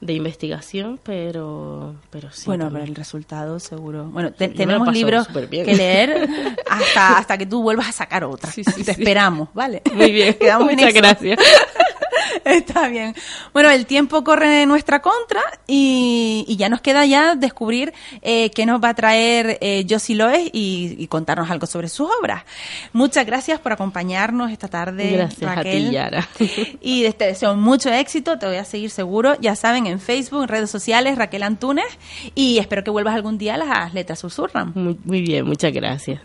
De 0.00 0.12
investigación, 0.12 1.00
pero, 1.02 1.94
pero 2.10 2.30
sí. 2.30 2.44
Bueno, 2.46 2.66
también. 2.66 2.82
pero 2.84 2.92
el 2.92 2.96
resultado 2.96 3.58
seguro. 3.58 4.04
Bueno, 4.04 4.32
te- 4.32 4.48
tenemos 4.48 4.92
libros 4.92 5.26
que 5.50 5.74
leer 5.74 6.28
hasta, 6.70 7.18
hasta 7.18 7.36
que 7.38 7.46
tú 7.46 7.62
vuelvas 7.62 7.88
a 7.88 7.92
sacar 7.92 8.22
otra. 8.24 8.50
Sí, 8.52 8.62
sí, 8.64 8.84
te 8.84 8.94
sí. 8.94 9.00
esperamos, 9.00 9.48
¿vale? 9.54 9.82
Muy 9.92 10.12
bien, 10.12 10.34
Quedamos 10.34 10.68
en 10.70 10.76
muchas 10.76 10.90
eso. 10.90 10.98
gracias. 10.98 11.38
Está 12.44 12.88
bien. 12.88 13.14
Bueno, 13.52 13.70
el 13.70 13.86
tiempo 13.86 14.24
corre 14.24 14.62
en 14.62 14.68
nuestra 14.68 15.00
contra 15.00 15.40
y, 15.66 16.44
y 16.48 16.56
ya 16.56 16.68
nos 16.68 16.80
queda 16.80 17.04
ya 17.06 17.34
descubrir 17.34 17.92
eh, 18.22 18.50
qué 18.50 18.66
nos 18.66 18.82
va 18.82 18.90
a 18.90 18.94
traer 18.94 19.58
eh, 19.60 19.86
Josie 19.88 20.16
Loes 20.16 20.50
y, 20.52 20.96
y 20.98 21.06
contarnos 21.08 21.50
algo 21.50 21.66
sobre 21.66 21.88
sus 21.88 22.08
obras. 22.20 22.44
Muchas 22.92 23.26
gracias 23.26 23.60
por 23.60 23.72
acompañarnos 23.72 24.50
esta 24.50 24.68
tarde, 24.68 25.10
Gracias 25.12 25.50
a 25.50 25.54
Raquel. 25.56 25.88
ti, 25.88 25.94
Yara. 25.94 26.28
Y 26.80 27.10
te 27.12 27.26
deseo 27.26 27.54
mucho 27.56 27.90
éxito, 27.90 28.38
te 28.38 28.46
voy 28.46 28.56
a 28.56 28.64
seguir 28.64 28.90
seguro. 28.90 29.36
Ya 29.40 29.56
saben, 29.56 29.86
en 29.86 30.00
Facebook, 30.00 30.42
en 30.42 30.48
redes 30.48 30.70
sociales, 30.70 31.16
Raquel 31.18 31.42
Antunes. 31.42 31.86
Y 32.34 32.58
espero 32.58 32.84
que 32.84 32.90
vuelvas 32.90 33.14
algún 33.14 33.38
día 33.38 33.54
a 33.54 33.58
las 33.58 33.94
letras 33.94 34.18
susurran. 34.18 34.72
Muy, 34.74 34.98
muy 35.04 35.20
bien, 35.22 35.44
muchas 35.46 35.72
gracias. 35.72 36.20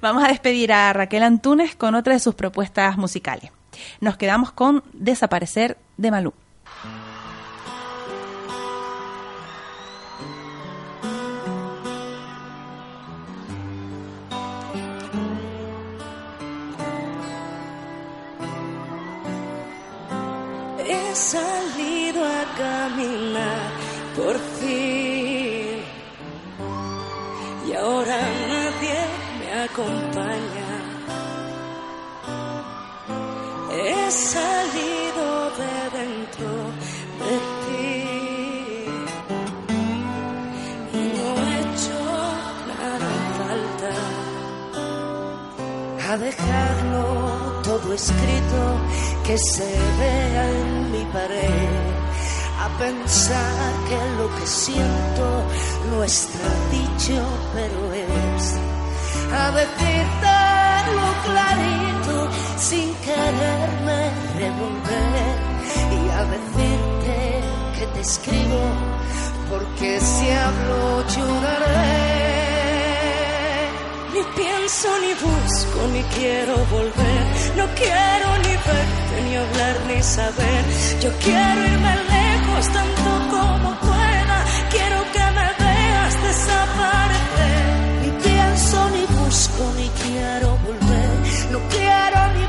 Vamos 0.00 0.24
a 0.24 0.28
despedir 0.28 0.72
a 0.72 0.92
Raquel 0.92 1.22
Antunes 1.22 1.74
con 1.74 1.94
otra 1.94 2.14
de 2.14 2.20
sus 2.20 2.34
propuestas 2.34 2.96
musicales. 2.96 3.50
Nos 4.00 4.16
quedamos 4.16 4.52
con 4.52 4.82
Desaparecer 4.92 5.78
de 5.96 6.10
Malú. 6.10 6.32
He 20.86 21.14
salido 21.14 22.24
a 22.24 22.44
caminar 22.56 23.70
por 24.16 24.38
fin 24.58 25.82
y 27.68 27.72
ahora 27.74 28.18
nadie 28.48 28.98
me 29.38 29.62
acompaña. 29.64 30.57
He 33.80 34.10
salido 34.10 35.50
de 35.58 35.74
dentro 35.98 36.50
de 37.22 37.34
ti. 37.62 37.92
Y 40.94 41.02
no 41.16 41.26
he 41.38 41.48
hecho 41.62 42.00
nada 42.72 43.12
falta. 43.38 43.92
A 46.10 46.12
dejarlo 46.16 47.04
todo 47.62 47.88
escrito 47.92 48.60
que 49.24 49.36
se 49.38 49.70
vea 50.00 50.44
en 50.50 50.90
mi 50.90 51.04
pared, 51.12 51.86
a 52.58 52.68
pensar 52.78 53.72
que 53.88 53.98
lo 54.18 54.26
que 54.36 54.46
siento 54.46 55.26
no 55.90 56.02
está 56.02 56.48
dicho, 56.72 57.18
pero 57.54 57.92
es, 57.92 58.44
a 59.32 59.50
decirte 59.52 60.34
lo 60.96 61.08
clarito 61.22 61.87
sin 62.56 62.94
quererme 63.06 64.00
revolver 64.38 65.34
y 65.98 66.10
a 66.10 66.24
decirte 66.34 67.40
que 67.78 67.86
te 67.94 68.00
escribo 68.00 68.60
porque 69.50 70.00
si 70.00 70.30
hablo 70.30 71.04
lloraré. 71.14 72.28
Ni 74.14 74.22
pienso, 74.36 74.88
ni 75.00 75.12
busco, 75.14 75.78
ni 75.92 76.02
quiero 76.16 76.56
volver. 76.76 77.22
No 77.56 77.66
quiero 77.74 78.28
ni 78.44 78.54
verte, 78.68 79.16
ni 79.24 79.36
hablar, 79.36 79.76
ni 79.88 80.02
saber. 80.02 80.64
Yo 81.02 81.10
quiero 81.24 81.60
irme 81.72 81.94
lejos 82.16 82.64
tanto 82.72 83.10
como 83.30 83.68
pueda. 83.80 84.44
Quiero 84.70 84.98
que 85.12 85.24
me 85.38 85.48
veas 85.64 86.22
desaparecer. 86.22 87.17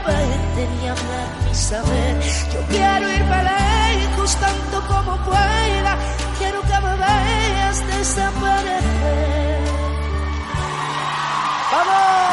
Verte, 0.10 0.62
ni 0.76 0.88
hablar, 0.88 1.30
ni 1.45 1.55
saber. 1.55 2.16
Yo 2.53 2.60
quiero 2.70 3.05
irme 3.18 3.39
lejos 3.51 4.36
tanto 4.36 4.78
como 4.88 5.18
pueda. 5.26 5.97
Quiero 6.38 6.62
que 6.62 6.78
me 6.86 6.93
veas 7.03 7.78
desaparecer. 7.88 9.60
¡Vamos! 11.72 12.28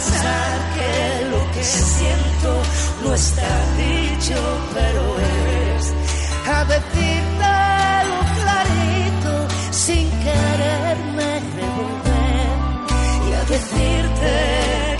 Pensar 0.00 0.58
que 0.74 1.26
lo 1.30 1.52
que 1.52 1.64
siento 1.64 2.62
no 3.04 3.14
está 3.14 3.52
dicho 3.76 4.36
pero 4.74 5.02
es 5.18 5.94
a 6.48 6.64
decirte 6.64 7.52
lo 8.10 8.20
clarito 8.38 9.32
sin 9.70 10.10
quererme 10.24 11.30
revolver 11.58 12.56
y 13.28 13.32
a 13.32 13.44
decirte 13.44 14.34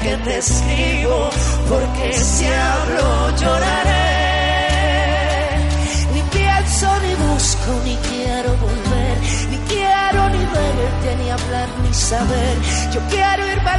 que 0.03 0.17
te 0.25 0.39
escribo 0.39 1.31
porque 1.69 2.13
si 2.13 2.47
hablo 2.47 3.37
lloraré. 3.37 4.21
Ni 6.15 6.23
pienso 6.39 6.87
ni 7.05 7.15
busco 7.15 7.71
ni 7.85 7.97
quiero 8.09 8.51
volver 8.57 9.17
ni 9.51 9.59
quiero 9.73 10.29
ni 10.31 10.45
verte 10.57 11.17
ni 11.21 11.31
hablar 11.31 11.69
ni 11.83 11.95
saber. 11.95 12.57
Yo 12.93 13.01
quiero 13.11 13.47
irme 13.47 13.71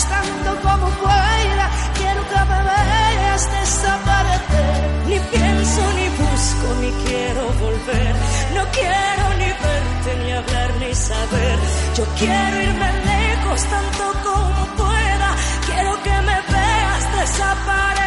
tanto 0.00 0.50
como 0.62 0.88
pueda 0.88 1.70
quiero 1.94 2.22
que 2.28 2.40
me 2.50 2.60
veas 2.70 3.50
desaparecer. 3.52 5.06
Ni 5.08 5.18
pienso 5.18 5.82
ni 5.98 6.08
busco 6.20 6.66
ni 6.80 6.90
quiero 7.04 7.42
volver. 7.64 8.14
No 8.54 8.62
quiero 8.72 9.24
ni 9.40 9.50
verte 9.64 10.10
ni 10.24 10.32
hablar 10.32 10.70
ni 10.80 10.94
saber. 10.94 11.58
Yo 11.96 12.04
quiero 12.18 12.62
irme 12.62 12.90
lejos 13.04 13.60
tanto 13.64 14.04
como 14.24 14.66
pueda. 14.80 15.28
Quiero 15.66 16.02
que 16.02 16.16
me 16.28 16.38
veas 16.54 17.02
desaparecer 17.18 18.01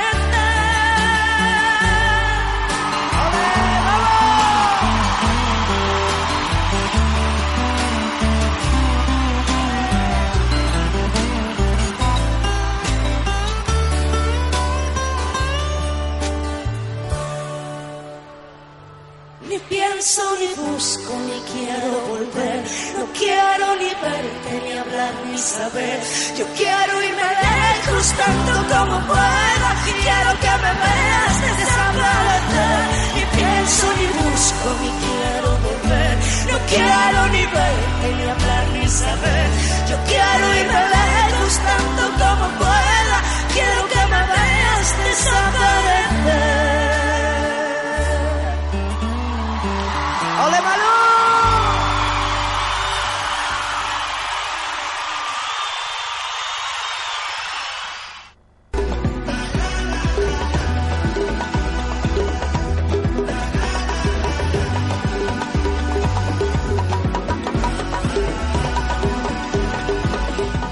pienso, 19.96 20.22
ni 20.40 20.48
busco, 20.56 21.14
ni 21.28 21.40
quiero 21.52 21.92
volver. 22.10 22.64
No 22.98 23.06
quiero 23.14 23.76
ni 23.78 23.90
verte, 24.04 24.52
ni 24.64 24.78
hablar, 24.78 25.14
ni 25.26 25.38
saber. 25.38 26.00
Yo 26.38 26.46
quiero 26.58 26.94
irme 27.02 27.30
lejos 27.44 28.14
tanto 28.20 28.54
como 28.74 29.00
pueda. 29.08 29.70
Quiero 30.04 30.32
que 30.44 30.54
me 30.64 30.72
veas 30.84 31.36
desaparecer. 31.60 32.86
Ni 33.16 33.24
pienso, 33.38 33.86
ni 34.00 34.08
busco, 34.20 34.68
ni 34.82 34.92
quiero 35.04 35.50
volver. 35.66 36.16
No 36.52 36.58
quiero 36.72 37.20
ni 37.34 37.44
verte, 37.56 38.08
ni 38.18 38.24
hablar, 38.34 38.68
ni 38.74 38.88
saber. 38.90 39.48
Yo 39.90 39.98
quiero 40.10 40.46
irme 40.62 40.82
lejos 40.98 41.54
tanto 41.70 42.04
como 42.22 42.46
pueda. 42.60 43.18
Quiero 43.54 43.88
que 43.88 44.04
me 44.12 44.22
veas 44.34 44.88
desaparecer. 45.06 46.55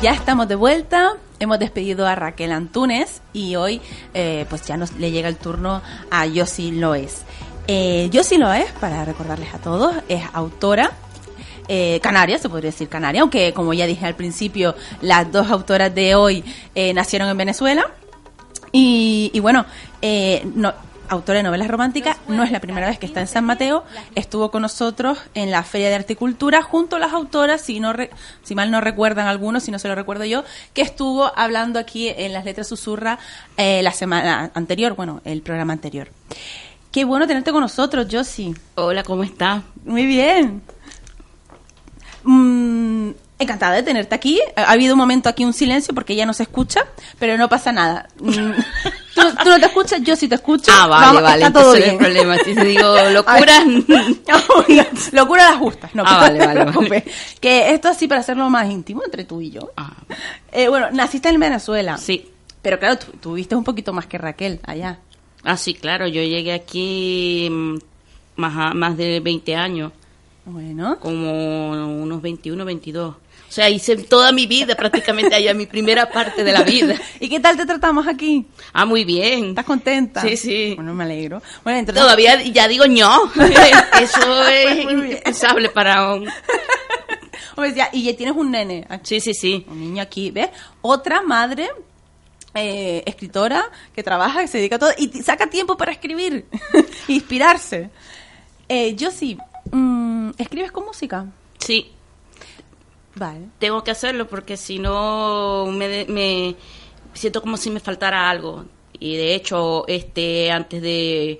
Ya 0.03 0.11
estamos 0.11 0.49
de 0.49 0.55
vuelta. 0.55 1.13
Hemos 1.39 1.59
despedido 1.59 2.05
a 2.05 2.13
Raquel 2.13 2.51
Antunes 2.51 3.21
y 3.31 3.55
hoy 3.55 3.79
eh, 4.13 4.45
pues 4.49 4.63
ya 4.67 4.75
nos 4.75 4.91
le 4.95 5.11
llega 5.11 5.29
el 5.29 5.37
turno 5.37 5.81
a 6.11 6.25
Yossi 6.25 6.71
Loes. 6.71 7.23
Eh, 7.69 8.09
Yossi 8.11 8.37
Loes, 8.37 8.69
para 8.81 9.05
recordarles 9.05 9.53
a 9.53 9.59
todos, 9.59 9.95
es 10.09 10.21
autora 10.33 10.91
eh, 11.69 12.01
canaria, 12.03 12.37
se 12.37 12.49
podría 12.49 12.71
decir 12.71 12.89
canaria, 12.89 13.21
aunque 13.21 13.53
como 13.53 13.73
ya 13.73 13.87
dije 13.87 14.05
al 14.05 14.15
principio, 14.15 14.75
las 14.99 15.31
dos 15.31 15.49
autoras 15.49 15.95
de 15.95 16.15
hoy 16.15 16.43
eh, 16.75 16.93
nacieron 16.93 17.29
en 17.29 17.37
Venezuela. 17.37 17.89
Y, 18.73 19.39
bueno, 19.39 19.65
eh, 20.01 20.45
no, 20.53 20.73
autora 21.09 21.37
de 21.37 21.43
novelas 21.43 21.67
románticas, 21.67 22.17
no 22.27 22.43
es 22.43 22.51
la 22.51 22.59
primera 22.59 22.87
vez 22.87 22.97
que 22.99 23.05
está 23.05 23.19
en 23.21 23.27
San 23.27 23.45
Mateo, 23.45 23.83
estuvo 24.15 24.49
con 24.51 24.61
nosotros 24.61 25.19
en 25.33 25.51
la 25.51 25.63
Feria 25.63 25.89
de 25.89 25.95
Articultura 25.95 26.61
junto 26.61 26.95
a 26.95 26.99
las 26.99 27.13
autoras, 27.13 27.61
si, 27.61 27.79
no 27.79 27.93
re- 27.93 28.09
si 28.43 28.55
mal 28.55 28.71
no 28.71 28.81
recuerdan 28.81 29.27
algunos, 29.27 29.63
si 29.63 29.71
no 29.71 29.79
se 29.79 29.87
lo 29.87 29.95
recuerdo 29.95 30.25
yo, 30.25 30.43
que 30.73 30.81
estuvo 30.81 31.31
hablando 31.37 31.79
aquí 31.79 32.09
en 32.09 32.33
las 32.33 32.45
letras 32.45 32.67
susurra 32.67 33.19
eh, 33.57 33.81
la 33.83 33.91
semana 33.91 34.51
anterior, 34.53 34.95
bueno, 34.95 35.21
el 35.25 35.41
programa 35.41 35.73
anterior. 35.73 36.09
Qué 36.91 37.05
bueno 37.05 37.25
tenerte 37.27 37.51
con 37.51 37.61
nosotros, 37.61 38.07
Josie. 38.11 38.53
Hola, 38.75 39.03
¿cómo 39.03 39.23
estás? 39.23 39.63
Muy 39.85 40.05
bien. 40.05 40.61
Mm, 42.23 43.11
encantada 43.39 43.73
de 43.75 43.83
tenerte 43.83 44.15
aquí. 44.15 44.39
Ha 44.55 44.71
habido 44.71 44.93
un 44.93 44.99
momento 44.99 45.27
aquí 45.29 45.43
un 45.43 45.53
silencio 45.53 45.93
porque 45.93 46.13
ella 46.13 46.25
no 46.25 46.33
se 46.33 46.43
escucha, 46.43 46.81
pero 47.19 47.37
no 47.37 47.49
pasa 47.49 47.71
nada. 47.71 48.07
Mm, 48.19 48.31
tú, 49.15 49.21
tú 49.43 49.49
no 49.49 49.59
te 49.59 49.65
escuchas, 49.65 50.01
yo 50.03 50.15
sí 50.15 50.27
te 50.27 50.35
escucho. 50.35 50.71
Ah, 50.73 50.87
vale, 50.87 51.05
Vamos, 51.07 51.21
vale, 51.23 51.45
Está 51.45 51.59
todo 51.61 51.73
bien. 51.73 51.97
problema. 51.97 52.37
Si 52.37 52.53
te 52.55 52.63
digo 52.65 52.95
locuras, 53.11 53.63
Locura 55.11 55.49
las 55.51 55.57
justas, 55.59 55.93
no, 55.95 56.03
Ah, 56.05 56.21
vale, 56.21 56.39
vale, 56.45 56.65
vale. 56.65 57.03
Que 57.39 57.71
esto 57.73 57.89
así 57.89 58.07
para 58.07 58.21
hacerlo 58.21 58.49
más 58.49 58.69
íntimo 58.69 59.01
entre 59.03 59.23
tú 59.25 59.41
y 59.41 59.51
yo. 59.51 59.71
Ah, 59.77 59.93
Eh, 60.51 60.67
bueno, 60.69 60.87
naciste 60.91 61.29
en 61.29 61.39
Venezuela. 61.39 61.97
sí. 61.97 62.29
Pero 62.61 62.79
claro, 62.79 62.97
tú 62.97 63.11
tuviste 63.19 63.57
un 63.57 63.63
poquito 63.65 63.91
más 63.91 64.05
que 64.05 64.17
Raquel 64.17 64.61
allá. 64.63 64.97
Ah, 65.43 65.57
sí, 65.57 65.73
claro, 65.73 66.07
yo 66.07 66.21
llegué 66.21 66.53
aquí 66.53 67.49
mm, 67.51 67.75
más, 68.37 68.53
a- 68.55 68.73
más 68.73 68.95
de 68.95 69.19
20 69.19 69.53
años, 69.57 69.91
Bueno. 70.45 70.97
como 71.01 71.71
unos 72.01 72.21
21, 72.21 72.63
22. 72.63 73.15
O 73.53 73.55
sea, 73.55 73.69
hice 73.69 73.95
toda 73.97 74.31
mi 74.31 74.47
vida 74.47 74.73
prácticamente 74.73 75.35
allá, 75.35 75.53
mi 75.53 75.67
primera 75.67 76.09
parte 76.09 76.43
de 76.43 76.51
la 76.51 76.63
vida. 76.63 76.95
¿Y 77.19 77.29
qué 77.29 77.39
tal 77.39 77.55
te 77.55 77.67
tratamos 77.67 78.07
aquí? 78.07 78.47
Ah, 78.73 78.83
muy 78.83 79.03
bien. 79.05 79.49
¿Estás 79.49 79.65
contenta? 79.65 80.21
Sí, 80.21 80.35
sí. 80.37 80.73
Bueno, 80.75 80.95
me 80.95 81.03
alegro. 81.03 81.39
Bueno, 81.63 81.77
entre 81.77 81.93
Todavía 81.93 82.41
ya 82.41 82.67
digo 82.67 82.87
no. 82.87 83.31
Eso 84.01 84.47
es 84.47 84.83
indispensable 84.91 85.69
para 85.69 86.15
un... 86.15 86.27
Hombre, 87.55 87.75
ya- 87.75 87.89
y 87.93 88.01
ya 88.05 88.17
tienes 88.17 88.35
un 88.35 88.49
nene 88.49 88.87
aquí. 88.89 89.19
Sí, 89.19 89.19
sí, 89.19 89.33
sí. 89.35 89.65
Un 89.69 89.79
niño 89.81 90.01
aquí, 90.01 90.31
¿ves? 90.31 90.49
Otra 90.81 91.21
madre 91.21 91.69
eh, 92.55 93.03
escritora 93.05 93.65
que 93.95 94.01
trabaja, 94.01 94.41
que 94.41 94.47
se 94.47 94.57
dedica 94.57 94.77
a 94.77 94.79
todo 94.79 94.91
y 94.97 95.09
saca 95.21 95.45
tiempo 95.47 95.77
para 95.77 95.91
escribir, 95.91 96.47
inspirarse. 97.07 97.91
Eh, 98.67 98.95
yo 98.95 99.11
sí, 99.11 99.37
mm, 99.69 100.31
¿escribes 100.39 100.71
con 100.71 100.85
música? 100.85 101.27
Sí, 101.59 101.91
Vale. 103.15 103.47
tengo 103.59 103.83
que 103.83 103.91
hacerlo 103.91 104.27
porque 104.27 104.57
si 104.57 104.79
no 104.79 105.67
me, 105.67 106.05
me 106.05 106.55
siento 107.13 107.41
como 107.41 107.57
si 107.57 107.69
me 107.69 107.79
faltara 107.79 108.29
algo. 108.29 108.65
Y 108.99 109.17
de 109.17 109.35
hecho, 109.35 109.85
este 109.87 110.51
antes 110.51 110.81
de, 110.81 111.39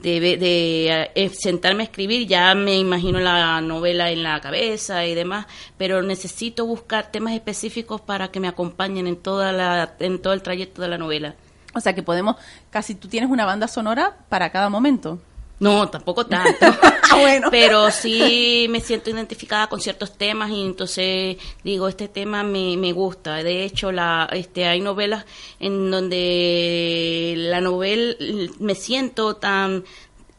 de, 0.00 0.20
de, 0.20 1.10
eh, 1.14 1.30
sentarme 1.30 1.82
a 1.82 1.86
escribir 1.86 2.26
ya 2.26 2.54
me 2.54 2.76
imagino 2.76 3.18
la 3.18 3.60
novela 3.60 4.10
en 4.10 4.22
la 4.22 4.40
cabeza 4.40 5.04
y 5.06 5.14
demás, 5.14 5.46
pero 5.76 6.02
necesito 6.02 6.66
buscar 6.66 7.10
temas 7.10 7.34
específicos 7.34 8.00
para 8.00 8.28
que 8.28 8.40
me 8.40 8.48
acompañen 8.48 9.06
en 9.06 9.16
toda 9.16 9.52
la 9.52 9.94
en 10.00 10.20
todo 10.20 10.32
el 10.32 10.42
trayecto 10.42 10.82
de 10.82 10.88
la 10.88 10.98
novela. 10.98 11.34
O 11.74 11.80
sea 11.80 11.94
que 11.94 12.02
podemos, 12.02 12.36
casi 12.70 12.94
tú 12.94 13.08
tienes 13.08 13.30
una 13.30 13.44
banda 13.44 13.68
sonora 13.68 14.16
para 14.28 14.50
cada 14.50 14.68
momento. 14.68 15.20
No, 15.60 15.88
tampoco 15.88 16.26
tanto. 16.26 16.66
Ah, 17.10 17.16
bueno. 17.16 17.48
Pero 17.50 17.90
sí 17.90 18.66
me 18.68 18.80
siento 18.80 19.08
identificada 19.08 19.66
con 19.68 19.80
ciertos 19.80 20.18
temas 20.18 20.50
y 20.50 20.62
entonces 20.62 21.38
digo, 21.64 21.88
este 21.88 22.06
tema 22.06 22.42
me, 22.42 22.76
me 22.76 22.92
gusta. 22.92 23.42
De 23.42 23.64
hecho, 23.64 23.90
la, 23.92 24.28
este, 24.30 24.66
hay 24.66 24.82
novelas 24.82 25.24
en 25.58 25.90
donde 25.90 27.32
la 27.34 27.62
novela 27.62 28.14
me 28.58 28.74
siento 28.74 29.36
tan 29.36 29.84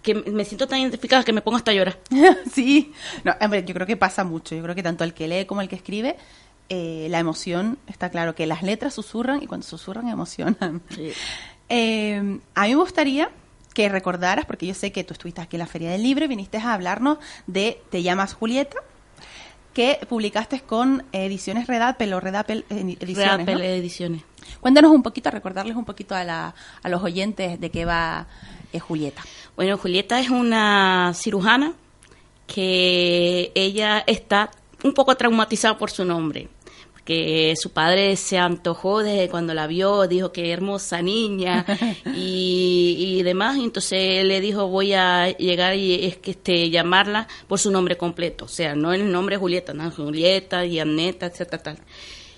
que 0.03 0.13
me 0.13 0.45
siento 0.45 0.67
tan 0.67 0.79
identificada 0.79 1.23
que 1.23 1.33
me 1.33 1.41
pongo 1.41 1.57
hasta 1.57 1.71
a 1.71 1.73
llorar. 1.73 1.97
sí. 2.53 2.93
No, 3.23 3.33
hombre, 3.41 3.63
yo 3.65 3.73
creo 3.73 3.87
que 3.87 3.97
pasa 3.97 4.23
mucho. 4.23 4.53
Yo 4.53 4.61
creo 4.61 4.75
que 4.75 4.83
tanto 4.83 5.03
el 5.03 5.15
que 5.15 5.27
lee 5.27 5.45
como 5.45 5.61
el 5.61 5.69
que 5.69 5.75
escribe, 5.75 6.17
eh, 6.69 7.07
la 7.09 7.17
emoción, 7.17 7.79
está 7.87 8.11
claro 8.11 8.35
que 8.35 8.45
las 8.45 8.61
letras 8.61 8.93
susurran 8.93 9.41
y 9.41 9.47
cuando 9.47 9.65
susurran 9.65 10.07
emocionan. 10.07 10.83
Sí. 10.95 11.11
Eh, 11.67 12.39
a 12.53 12.63
mí 12.63 12.69
me 12.69 12.75
gustaría 12.75 13.31
que 13.73 13.89
recordaras, 13.89 14.45
porque 14.45 14.67
yo 14.67 14.73
sé 14.73 14.91
que 14.91 15.03
tú 15.03 15.13
estuviste 15.13 15.41
aquí 15.41 15.55
en 15.55 15.59
la 15.59 15.67
Feria 15.67 15.91
del 15.91 16.03
Libro 16.03 16.25
y 16.25 16.27
viniste 16.27 16.57
a 16.57 16.73
hablarnos 16.73 17.17
de 17.47 17.81
Te 17.89 18.01
llamas 18.03 18.33
Julieta, 18.33 18.77
que 19.73 19.99
publicaste 20.09 20.61
con 20.61 21.03
Ediciones 21.11 21.67
Redapel 21.67 22.13
o 22.13 22.19
Redapel 22.19 22.65
Ediciones. 22.69 23.47
Ediciones. 23.47 24.23
Cuéntanos 24.59 24.91
un 24.91 25.03
poquito, 25.03 25.29
recordarles 25.31 25.75
un 25.75 25.85
poquito 25.85 26.15
a, 26.15 26.23
la, 26.23 26.55
a 26.81 26.89
los 26.89 27.03
oyentes 27.03 27.59
de 27.59 27.69
qué 27.69 27.85
va 27.85 28.27
eh, 28.73 28.79
Julieta. 28.79 29.23
Bueno, 29.55 29.77
Julieta 29.77 30.19
es 30.19 30.29
una 30.29 31.13
cirujana 31.13 31.73
que 32.47 33.51
ella 33.53 34.03
está 34.07 34.49
un 34.83 34.93
poco 34.93 35.15
traumatizada 35.15 35.77
por 35.77 35.91
su 35.91 36.03
nombre. 36.03 36.49
Porque 37.09 37.55
su 37.59 37.71
padre 37.71 38.15
se 38.17 38.37
antojó 38.37 39.01
desde 39.01 39.29
cuando 39.29 39.55
la 39.55 39.65
vio, 39.65 40.05
dijo 40.05 40.31
que 40.31 40.51
hermosa 40.51 41.01
niña 41.01 41.65
y, 42.15 42.97
y 42.99 43.23
demás. 43.23 43.57
y 43.57 43.63
Entonces 43.63 44.23
le 44.23 44.39
dijo 44.39 44.67
voy 44.67 44.93
a 44.93 45.35
llegar 45.35 45.75
y 45.75 46.05
es 46.05 46.17
que 46.17 46.29
este 46.31 46.69
llamarla 46.69 47.27
por 47.47 47.57
su 47.57 47.71
nombre 47.71 47.97
completo, 47.97 48.45
o 48.45 48.47
sea, 48.47 48.75
no 48.75 48.93
el 48.93 49.11
nombre 49.11 49.37
Julieta, 49.37 49.73
no 49.73 49.89
Julieta 49.89 50.67
y 50.67 50.77
Anneta, 50.77 51.25
etcétera, 51.25 51.63
tal. 51.63 51.79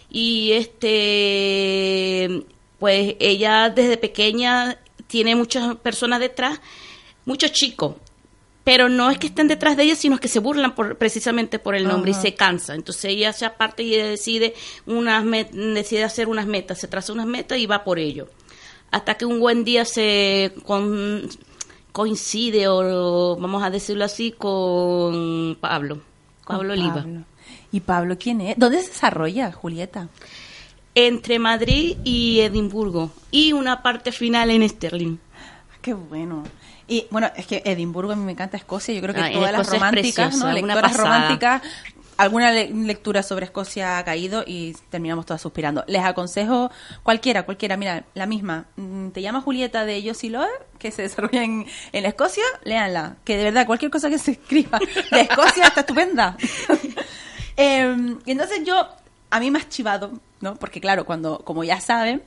Y 0.10 0.54
este, 0.54 2.30
pues 2.80 3.16
ella 3.20 3.70
desde 3.70 3.98
pequeña 3.98 4.80
tiene 5.08 5.36
muchas 5.36 5.76
personas 5.76 6.22
detrás, 6.22 6.62
muchos 7.26 7.52
chicos, 7.52 7.96
pero 8.64 8.90
no 8.90 9.10
es 9.10 9.18
que 9.18 9.28
estén 9.28 9.48
detrás 9.48 9.76
de 9.78 9.84
ella, 9.84 9.96
sino 9.96 10.20
que 10.20 10.28
se 10.28 10.40
burlan 10.40 10.76
por, 10.76 10.98
precisamente 10.98 11.58
por 11.60 11.74
el 11.76 11.88
nombre 11.88 12.12
y 12.12 12.14
se 12.14 12.36
cansa. 12.36 12.76
Entonces 12.76 13.06
ella 13.06 13.34
se 13.34 13.46
aparte 13.46 13.82
y 13.84 13.96
decide, 13.96 14.54
unas 14.86 15.26
decide 15.52 16.04
hacer 16.04 16.28
unas 16.28 16.46
metas, 16.46 16.80
se 16.80 16.88
traza 16.88 17.12
unas 17.14 17.26
metas 17.28 17.58
y 17.58 17.66
va 17.66 17.84
por 17.84 17.98
ello. 18.00 18.28
Hasta 18.92 19.16
que 19.16 19.26
un 19.26 19.40
buen 19.40 19.64
día 19.64 19.86
se 19.86 20.54
con- 20.66 21.28
coincide, 21.92 22.68
o 22.68 23.36
vamos 23.40 23.64
a 23.64 23.70
decirlo 23.70 24.06
así, 24.06 24.32
con 24.32 25.58
Pablo, 25.60 26.02
Pablo 26.46 26.74
Oliva. 26.74 26.96
Pablo. 26.96 27.24
¿Y 27.72 27.80
Pablo 27.80 28.18
quién 28.20 28.42
es? 28.42 28.56
¿Dónde 28.58 28.82
se 28.82 28.90
desarrolla 28.90 29.52
Julieta? 29.52 30.10
Entre 30.94 31.40
Madrid 31.40 31.98
y 32.04 32.42
Edimburgo. 32.42 33.12
Y 33.32 33.54
una 33.54 33.82
parte 33.82 34.12
final 34.12 34.52
en 34.52 34.68
Sterling. 34.68 35.18
Ah, 35.36 35.78
Qué 35.82 35.94
bueno. 35.94 36.44
Y 36.92 37.08
bueno, 37.10 37.32
es 37.38 37.48
que 37.48 37.62
Edimburgo 37.64 38.12
a 38.12 38.16
mí 38.18 38.24
me 38.26 38.34
encanta 38.34 38.58
Escocia. 38.58 38.94
Yo 38.94 39.02
creo 39.02 39.16
que 39.16 39.22
Ah, 39.22 39.32
todas 39.32 39.52
las 39.54 39.70
románticas, 39.70 40.36
¿no? 40.38 40.52
Lectoras 40.52 40.98
románticas, 40.98 41.62
alguna 42.18 42.52
le- 42.52 42.70
lectura 42.70 43.24
sobre 43.24 43.46
Escocia 43.46 43.98
ha 43.98 44.04
caído 44.04 44.44
y 44.46 44.74
terminamos 44.90 45.26
todas 45.26 45.42
suspirando. 45.42 45.86
Les 45.88 46.04
aconsejo 46.04 46.70
cualquiera, 47.02 47.44
cualquiera. 47.44 47.78
Mira, 47.78 48.04
la 48.14 48.26
misma. 48.26 48.66
Mm, 48.76 49.12
Te 49.12 49.22
llama 49.22 49.40
Julieta 49.40 49.86
de 49.86 50.04
Josie 50.06 50.32
Loer, 50.32 50.50
que 50.80 50.92
se 50.92 51.04
desarrolla 51.04 51.44
en, 51.44 51.66
en 51.94 52.06
Escocia. 52.06 52.44
Léanla. 52.66 53.16
Que 53.24 53.38
de 53.38 53.46
verdad, 53.46 53.66
cualquier 53.66 53.90
cosa 53.90 54.10
que 54.10 54.18
se 54.18 54.32
escriba 54.32 54.78
de 55.12 55.22
Escocia 55.22 55.68
está 55.68 55.80
estupenda. 55.82 56.36
Eh, 57.58 58.16
entonces 58.26 58.62
yo, 58.66 58.88
a 59.30 59.40
mí 59.40 59.52
me 59.52 59.60
ha 59.60 59.70
chivado, 59.70 60.14
¿no? 60.40 60.56
Porque 60.56 60.80
claro, 60.82 61.06
cuando, 61.06 61.40
como 61.40 61.64
ya 61.64 61.80
saben, 61.82 62.24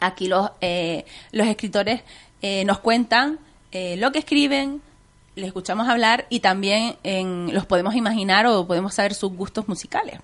aquí 0.00 0.28
los, 0.28 0.50
eh, 0.60 1.04
los 1.32 1.46
escritores 1.46 2.02
eh, 2.42 2.64
nos 2.64 2.78
cuentan 2.80 3.38
eh, 3.78 3.96
lo 3.98 4.10
que 4.12 4.18
escriben, 4.20 4.80
les 5.34 5.46
escuchamos 5.48 5.86
hablar 5.88 6.26
y 6.30 6.40
también 6.40 6.96
en- 7.02 7.52
los 7.52 7.66
podemos 7.66 7.94
imaginar 7.94 8.46
o 8.46 8.66
podemos 8.66 8.94
saber 8.94 9.12
sus 9.14 9.32
gustos 9.32 9.68
musicales. 9.68 10.20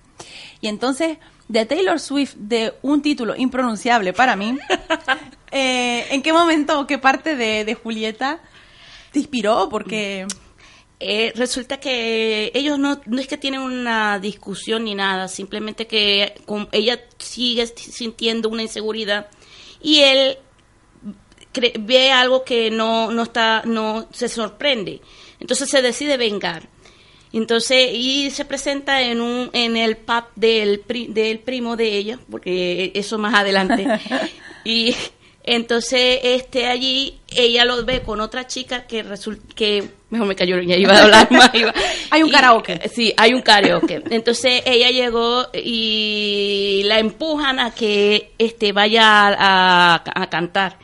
Y 0.61 0.67
entonces, 0.67 1.17
de 1.47 1.65
Taylor 1.65 1.99
Swift, 1.99 2.33
de 2.37 2.73
un 2.81 3.01
título 3.01 3.35
impronunciable 3.35 4.11
para 4.13 4.35
mí, 4.35 4.57
eh, 5.51 6.07
¿en 6.11 6.21
qué 6.23 6.33
momento 6.33 6.79
o 6.79 6.87
qué 6.87 6.97
parte 6.97 7.35
de, 7.35 7.63
de 7.65 7.73
Julieta 7.75 8.39
te 9.11 9.19
inspiró? 9.19 9.69
Porque... 9.69 10.25
Eh, 11.05 11.33
resulta 11.35 11.81
que 11.81 12.49
ellos 12.53 12.79
no, 12.79 13.01
no 13.07 13.19
es 13.19 13.27
que 13.27 13.35
tienen 13.37 13.59
una 13.59 14.19
discusión 14.19 14.85
ni 14.85 14.95
nada, 14.95 15.27
simplemente 15.27 15.85
que 15.85 16.33
con- 16.45 16.69
ella 16.71 16.97
sigue 17.17 17.67
sintiendo 17.67 18.47
una 18.47 18.61
inseguridad 18.61 19.27
y 19.81 19.99
él 19.99 20.37
cre- 21.53 21.73
ve 21.79 22.11
algo 22.11 22.43
que 22.43 22.69
no, 22.71 23.11
no 23.11 23.23
está, 23.23 23.61
no 23.65 24.07
se 24.11 24.27
sorprende. 24.29 25.01
Entonces 25.39 25.69
se 25.69 25.81
decide 25.81 26.17
vengar. 26.17 26.63
Entonces, 27.31 27.89
y 27.93 28.29
se 28.29 28.45
presenta 28.45 29.01
en 29.01 29.19
un 29.19 29.49
en 29.53 29.75
el 29.75 29.97
pub 29.97 30.25
del, 30.35 30.79
pri- 30.81 31.07
del 31.07 31.39
primo 31.39 31.75
de 31.75 31.97
ella, 31.97 32.19
porque 32.29 32.91
eso 32.93 33.17
más 33.17 33.33
adelante. 33.33 33.87
y 34.63 34.95
entonces, 35.45 36.19
este 36.23 36.67
allí, 36.67 37.19
ella 37.35 37.65
lo 37.65 37.83
ve 37.83 38.01
con 38.03 38.21
otra 38.21 38.45
chica 38.47 38.85
que 38.85 39.01
resulta 39.03 39.43
que 39.55 39.83
mejor 40.09 40.27
me 40.27 40.35
cayó, 40.35 40.57
ya 40.61 40.77
iba 40.77 40.93
a 40.95 41.03
hablar 41.03 41.31
más. 41.31 41.49
iba- 41.53 41.73
Hay 42.11 42.21
un 42.23 42.29
y- 42.29 42.31
karaoke. 42.31 42.79
Sí, 42.93 43.13
hay 43.17 43.33
un 43.33 43.41
karaoke. 43.41 44.03
Entonces 44.11 44.61
ella 44.65 44.91
llegó 44.91 45.47
y 45.53 46.83
la 46.85 46.99
empujan 46.99 47.59
a 47.59 47.71
que 47.73 48.31
este 48.37 48.71
vaya 48.73 49.27
a, 49.29 49.95
a- 49.95 50.03
a 50.23 50.29
cantar. 50.29 50.77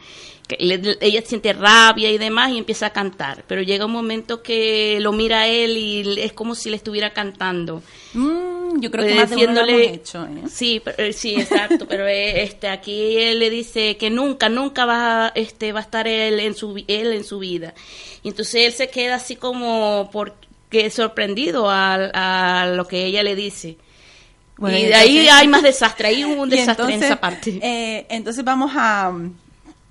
Le- 0.57 0.97
ella 1.01 1.21
siente 1.23 1.53
rabia 1.53 2.09
y 2.09 2.17
demás 2.17 2.51
y 2.51 2.57
empieza 2.57 2.87
a 2.87 2.89
cantar. 2.93 3.43
Pero 3.47 3.61
llega 3.61 3.85
un 3.85 3.91
momento 3.91 4.41
que 4.41 4.97
lo 5.01 5.11
mira 5.11 5.41
a 5.41 5.47
él 5.47 5.77
y 5.77 6.21
es 6.21 6.33
como 6.33 6.55
si 6.55 6.69
le 6.69 6.75
estuviera 6.77 7.11
cantando. 7.13 7.83
Mm, 8.13 8.79
yo 8.79 8.89
creo 8.89 9.05
que 9.05 9.11
Eh, 9.11 9.15
más 9.15 9.29
de 9.29 9.35
uno 9.45 9.53
lo 9.65 9.67
hemos 9.67 9.81
hecho, 9.95 10.23
¿eh? 10.25 10.47
Sí, 10.49 10.81
pero- 10.83 10.97
eh, 11.03 11.13
sí, 11.13 11.35
exacto. 11.35 11.85
pero 11.87 12.07
este 12.07 12.67
aquí 12.67 13.17
él 13.17 13.39
le 13.39 13.49
dice 13.49 13.97
que 13.97 14.09
nunca, 14.09 14.49
nunca 14.49 14.85
va, 14.85 15.27
a- 15.27 15.31
este, 15.35 15.71
va 15.71 15.79
a 15.79 15.83
estar 15.83 16.07
él 16.07 16.39
en 16.39 16.55
su 16.55 16.75
él 16.87 17.13
en 17.13 17.23
su 17.23 17.37
vida. 17.39 17.73
Y 18.23 18.29
entonces 18.29 18.65
él 18.65 18.73
se 18.73 18.89
queda 18.89 19.15
así 19.15 19.35
como 19.35 20.09
porque 20.11 20.89
sorprendido 20.89 21.69
a, 21.69 22.61
a 22.63 22.67
lo 22.67 22.87
que 22.87 23.05
ella 23.05 23.21
le 23.23 23.35
dice. 23.35 23.77
Bueno, 24.57 24.77
y 24.77 24.83
de 24.85 24.95
ahí 24.95 25.27
hay 25.29 25.47
más 25.47 25.63
desastre, 25.63 26.09
hay 26.09 26.23
un 26.25 26.49
desastre 26.49 26.93
en 26.95 27.03
esa 27.03 27.19
parte. 27.19 27.59
eh, 27.61 28.05
entonces 28.09 28.43
vamos 28.43 28.71
a, 28.75 29.13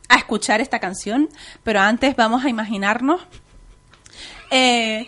a 0.09 0.17
escuchar 0.17 0.61
esta 0.61 0.79
canción, 0.79 1.29
pero 1.63 1.81
antes 1.81 2.17
vamos 2.17 2.45
a 2.45 2.49
imaginarnos 2.49 3.21
eh, 4.51 5.07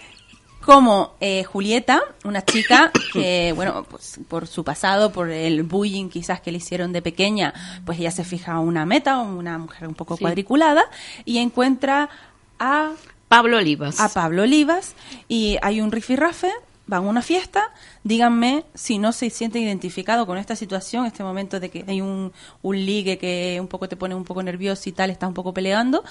como 0.65 1.15
eh, 1.21 1.43
Julieta, 1.45 2.03
una 2.25 2.45
chica 2.45 2.93
que, 3.13 3.53
bueno, 3.57 3.85
pues 3.85 4.21
por 4.29 4.47
su 4.47 4.63
pasado, 4.63 5.11
por 5.13 5.31
el 5.31 5.63
bullying 5.63 6.09
quizás 6.11 6.41
que 6.41 6.53
le 6.53 6.59
hicieron 6.59 6.93
de 6.93 7.01
pequeña, 7.03 7.55
pues 7.87 7.99
ella 7.99 8.11
se 8.11 8.25
fija 8.25 8.59
una 8.61 8.85
meta, 8.85 9.19
una 9.19 9.57
mujer 9.59 9.89
un 9.89 9.95
poco 9.95 10.17
Sí. 10.17 10.23
cuadriculada, 10.23 10.85
y 11.25 11.39
encuentra 11.39 12.11
a 12.59 12.91
Pablo 13.29 13.57
Olivas. 13.57 14.01
a 14.01 14.09
Pablo 14.11 14.43
Olivas 14.43 14.95
y 15.29 15.57
hay 15.63 15.81
un 15.81 15.93
rifirrafe, 15.93 16.51
van 16.91 17.05
a 17.05 17.09
una 17.09 17.23
fiesta, 17.23 17.73
díganme 18.03 18.65
si 18.75 18.99
no 18.99 19.13
se 19.13 19.31
siente 19.31 19.59
identificado 19.61 20.27
con 20.27 20.37
esta 20.37 20.57
situación, 20.57 21.07
este 21.07 21.23
momento 21.23 21.61
de 21.61 21.71
que 21.71 21.85
hay 21.87 22.01
un, 22.01 22.33
un 22.63 22.77
ligue 22.77 23.17
que 23.17 23.59
un 23.61 23.69
poco 23.69 23.89
te 23.89 23.97
pone 23.97 24.15
un 24.15 24.25
poco 24.25 24.43
nervioso 24.43 24.89
y 24.89 24.93
tal, 24.93 25.09
estás 25.09 25.29
un 25.29 25.35
poco 25.35 25.55
peleando, 25.55 26.05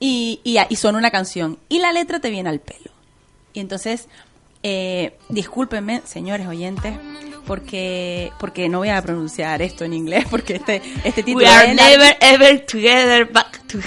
y, 0.00 0.40
y, 0.42 0.56
y 0.68 0.76
suena 0.76 0.98
una 0.98 1.10
canción, 1.10 1.58
y 1.68 1.78
la 1.78 1.92
letra 1.92 2.20
te 2.20 2.30
viene 2.30 2.48
al 2.48 2.60
pelo. 2.60 2.90
Y 3.52 3.60
entonces, 3.60 4.08
eh, 4.62 5.16
discúlpenme, 5.28 6.00
señores 6.04 6.46
oyentes, 6.46 6.94
porque 7.46 8.32
porque 8.40 8.70
no 8.70 8.78
voy 8.78 8.88
a 8.88 9.02
pronunciar 9.02 9.60
esto 9.60 9.84
en 9.84 9.92
inglés, 9.92 10.24
porque 10.30 10.56
este, 10.56 10.82
este 11.04 11.22
título 11.22 11.46
We 11.46 11.52
are 11.52 11.70
es 11.70 11.76
never 11.76 12.16
ever 12.20 12.66
together 12.66 13.30
back 13.30 13.66
to 13.68 13.78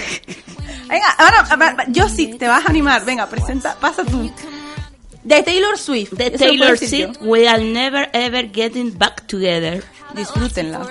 Venga, 0.88 1.10
ahora, 1.18 1.40
ahora, 1.50 1.84
yo 1.88 2.08
sí, 2.08 2.28
te 2.38 2.48
vas 2.48 2.64
a 2.64 2.70
animar. 2.70 3.04
Venga, 3.04 3.26
presenta, 3.26 3.76
pasa 3.78 4.04
tú. 4.04 4.32
De 5.24 5.42
Taylor 5.42 5.76
Swift. 5.76 6.14
Puedo 6.14 6.38
Taylor. 6.38 6.76
Swift, 6.76 7.20
we 7.20 7.46
are 7.46 7.62
never 7.62 8.08
ever 8.12 8.42
getting 8.48 8.90
back 8.90 9.26
together. 9.26 9.82
Disfrútenla. 10.14 10.88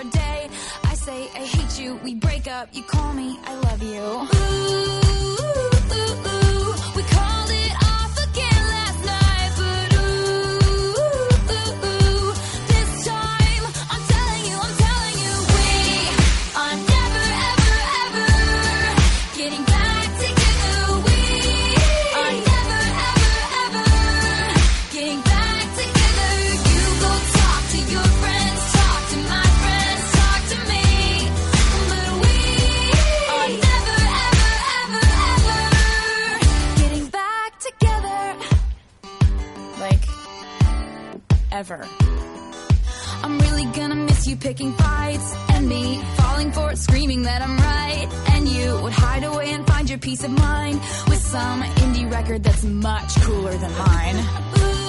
I'm 43.24 43.40
really 43.40 43.66
gonna 43.66 43.96
miss 43.96 44.28
you 44.28 44.36
picking 44.36 44.74
fights 44.74 45.36
and 45.50 45.68
me 45.68 46.00
falling 46.16 46.52
for 46.52 46.72
it, 46.72 46.78
screaming 46.78 47.24
that 47.24 47.42
I'm 47.42 47.58
right. 47.58 48.08
And 48.30 48.48
you 48.48 48.80
would 48.84 48.94
hide 48.94 49.24
away 49.24 49.54
and 49.54 49.66
find 49.66 49.90
your 49.90 49.98
peace 49.98 50.24
of 50.24 50.30
mind 50.30 50.80
with 51.08 51.20
some 51.20 51.64
indie 51.64 52.12
record 52.12 52.44
that's 52.44 52.64
much 52.64 53.16
cooler 53.22 53.58
than 53.58 53.72
mine. 53.72 54.87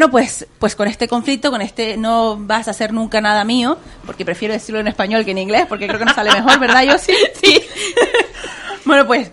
Bueno, 0.00 0.12
pues, 0.12 0.46
pues 0.58 0.74
con 0.76 0.88
este 0.88 1.08
conflicto, 1.08 1.50
con 1.50 1.60
este 1.60 1.98
no 1.98 2.38
vas 2.38 2.68
a 2.68 2.70
hacer 2.70 2.90
nunca 2.90 3.20
nada 3.20 3.44
mío, 3.44 3.76
porque 4.06 4.24
prefiero 4.24 4.54
decirlo 4.54 4.80
en 4.80 4.88
español 4.88 5.26
que 5.26 5.32
en 5.32 5.36
inglés, 5.36 5.66
porque 5.68 5.86
creo 5.86 5.98
que 5.98 6.06
nos 6.06 6.14
sale 6.14 6.32
mejor, 6.32 6.58
¿verdad, 6.58 6.84
yo 6.84 6.96
sí? 6.98 7.12
Sí. 7.38 7.60
bueno, 8.86 9.06
pues, 9.06 9.30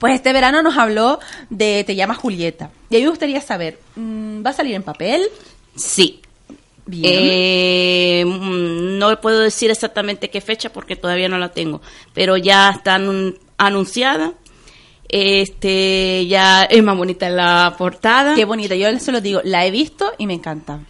pues 0.00 0.16
este 0.16 0.32
verano 0.32 0.62
nos 0.64 0.76
habló 0.76 1.20
de 1.48 1.84
Te 1.86 1.94
llamas 1.94 2.18
Julieta. 2.18 2.70
Y 2.90 2.96
a 2.96 2.98
mí 2.98 3.04
me 3.04 3.10
gustaría 3.10 3.40
saber, 3.40 3.78
mm, 3.94 4.44
¿va 4.44 4.50
a 4.50 4.52
salir 4.54 4.74
en 4.74 4.82
papel? 4.82 5.22
Sí. 5.76 6.20
Bien. 6.86 7.04
Eh, 7.14 8.24
mm, 8.26 8.98
no 8.98 9.20
puedo 9.20 9.38
decir 9.38 9.70
exactamente 9.70 10.28
qué 10.28 10.40
fecha 10.40 10.72
porque 10.72 10.96
todavía 10.96 11.28
no 11.28 11.38
la 11.38 11.52
tengo, 11.52 11.80
pero 12.14 12.36
ya 12.36 12.70
está 12.70 12.98
anun- 12.98 13.38
anunciada. 13.58 14.32
Este, 15.16 16.26
ya 16.26 16.64
es 16.64 16.82
más 16.82 16.96
bonita 16.96 17.28
la 17.30 17.76
portada 17.78 18.34
Qué 18.34 18.44
bonita, 18.44 18.74
yo 18.74 18.98
se 18.98 19.12
lo 19.12 19.20
digo, 19.20 19.40
la 19.44 19.64
he 19.64 19.70
visto 19.70 20.12
y 20.18 20.26
me 20.26 20.34
encanta. 20.34 20.80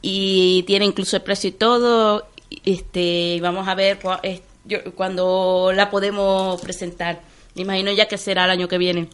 y 0.00 0.62
tiene 0.62 0.86
incluso 0.86 1.16
el 1.16 1.22
precio 1.22 1.50
y 1.50 1.52
todo. 1.52 2.26
Este, 2.64 3.38
vamos 3.42 3.68
a 3.68 3.74
ver 3.74 4.00
cua- 4.00 4.20
es- 4.22 4.40
yo- 4.64 4.94
cuando 4.94 5.70
la 5.74 5.90
podemos 5.90 6.60
presentar. 6.62 7.20
Me 7.54 7.62
imagino 7.62 7.92
ya 7.92 8.08
que 8.08 8.16
será 8.16 8.46
el 8.46 8.50
año 8.52 8.68
que 8.68 8.78
viene 8.78 9.08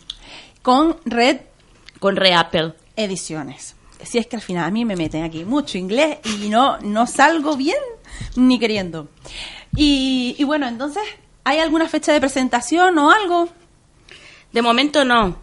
Con 0.62 0.96
Red 1.04 1.38
con 1.98 2.14
Reapple. 2.14 2.74
Ediciones. 2.94 3.74
Si 4.04 4.18
es 4.18 4.28
que 4.28 4.36
al 4.36 4.42
final 4.42 4.64
a 4.64 4.70
mí 4.70 4.84
me 4.84 4.94
meten 4.94 5.24
aquí 5.24 5.44
mucho 5.44 5.78
inglés 5.78 6.18
y 6.24 6.48
no, 6.48 6.78
no 6.78 7.08
salgo 7.08 7.56
bien 7.56 7.78
ni 8.36 8.60
queriendo. 8.60 9.08
Y, 9.74 10.36
y 10.38 10.44
bueno, 10.44 10.68
entonces, 10.68 11.02
¿hay 11.42 11.58
alguna 11.58 11.88
fecha 11.88 12.12
de 12.12 12.20
presentación 12.20 12.96
o 12.98 13.10
algo? 13.10 13.48
De 14.52 14.62
momento 14.62 15.04
no. 15.04 15.36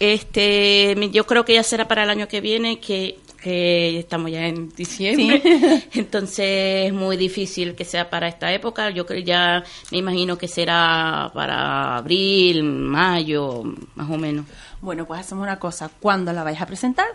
Este, 0.00 0.96
yo 1.10 1.26
creo 1.26 1.44
que 1.44 1.54
ya 1.54 1.62
será 1.62 1.88
para 1.88 2.04
el 2.04 2.10
año 2.10 2.28
que 2.28 2.40
viene, 2.40 2.78
que, 2.78 3.18
que 3.42 3.98
estamos 3.98 4.30
ya 4.30 4.46
en 4.46 4.68
diciembre. 4.70 5.42
Entonces 5.94 6.86
es 6.86 6.92
muy 6.92 7.16
difícil 7.16 7.74
que 7.74 7.84
sea 7.84 8.08
para 8.08 8.28
esta 8.28 8.52
época. 8.52 8.90
Yo 8.90 9.06
creo 9.06 9.22
ya 9.22 9.64
me 9.90 9.98
imagino 9.98 10.38
que 10.38 10.48
será 10.48 11.30
para 11.34 11.96
abril, 11.96 12.62
mayo, 12.62 13.64
más 13.94 14.10
o 14.10 14.16
menos. 14.16 14.46
Bueno, 14.80 15.04
pues 15.06 15.20
hacemos 15.20 15.42
una 15.42 15.58
cosa. 15.58 15.90
Cuando 16.00 16.32
la 16.32 16.44
vayas 16.44 16.62
a 16.62 16.66
presentar, 16.66 17.08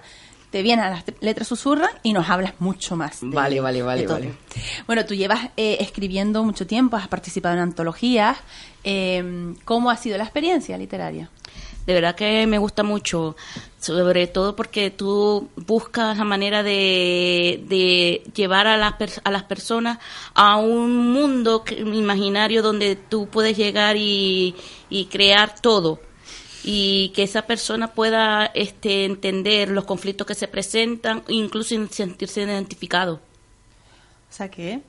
te 0.54 0.62
vienes 0.62 0.86
a 0.86 0.90
las 0.92 1.04
letras 1.20 1.48
susurra 1.48 1.90
y 2.04 2.14
nos 2.14 2.30
hablas 2.30 2.54
mucho 2.60 2.96
más. 2.96 3.22
de- 3.22 3.28
Vale, 3.28 3.60
vale, 3.60 3.82
vale, 3.82 4.06
vale. 4.14 4.34
Bueno, 4.86 5.04
tú 5.04 5.16
llevas 5.16 5.50
eh, 5.58 5.78
escribiendo 5.80 6.44
mucho 6.44 6.68
tiempo, 6.68 6.96
has 6.96 7.08
participado 7.08 7.56
en 7.56 7.62
antologías. 7.62 8.38
Eh, 8.84 9.56
¿Cómo 9.66 9.90
ha 9.90 9.98
sido 9.98 10.16
la 10.18 10.26
experiencia 10.26 10.78
literaria? 10.78 11.32
De 11.88 11.94
verdad 11.96 12.14
que 12.16 12.46
me 12.46 12.60
gusta 12.60 12.84
mucho, 12.84 13.36
sobre 13.80 14.28
todo 14.28 14.56
porque 14.56 14.92
tú 14.92 15.50
buscas 15.56 16.18
la 16.20 16.24
manera 16.24 16.62
de, 16.62 17.64
de 17.68 18.22
llevar 18.36 18.68
a 18.68 18.78
las, 18.78 18.94
a 19.24 19.32
las 19.32 19.44
personas 19.44 19.98
a 20.36 20.58
un 20.58 21.12
mundo 21.12 21.64
imaginario 21.78 22.62
donde 22.62 22.96
tú 22.96 23.28
puedes 23.28 23.58
llegar 23.58 23.98
y, 23.98 24.56
y 24.90 25.06
crear 25.08 25.60
todo 25.60 26.00
y 26.64 27.10
que 27.10 27.24
esa 27.24 27.44
persona 27.44 27.94
pueda 27.94 28.46
este, 28.46 29.06
entender 29.06 29.70
los 29.70 29.86
conflictos 29.86 30.26
que 30.26 30.36
se 30.36 30.48
presentan, 30.48 31.24
incluso 31.28 31.76
sentirse 31.90 32.42
identificado. 32.42 33.16
O 34.30 34.34
sea 34.34 34.50
que... 34.50 34.82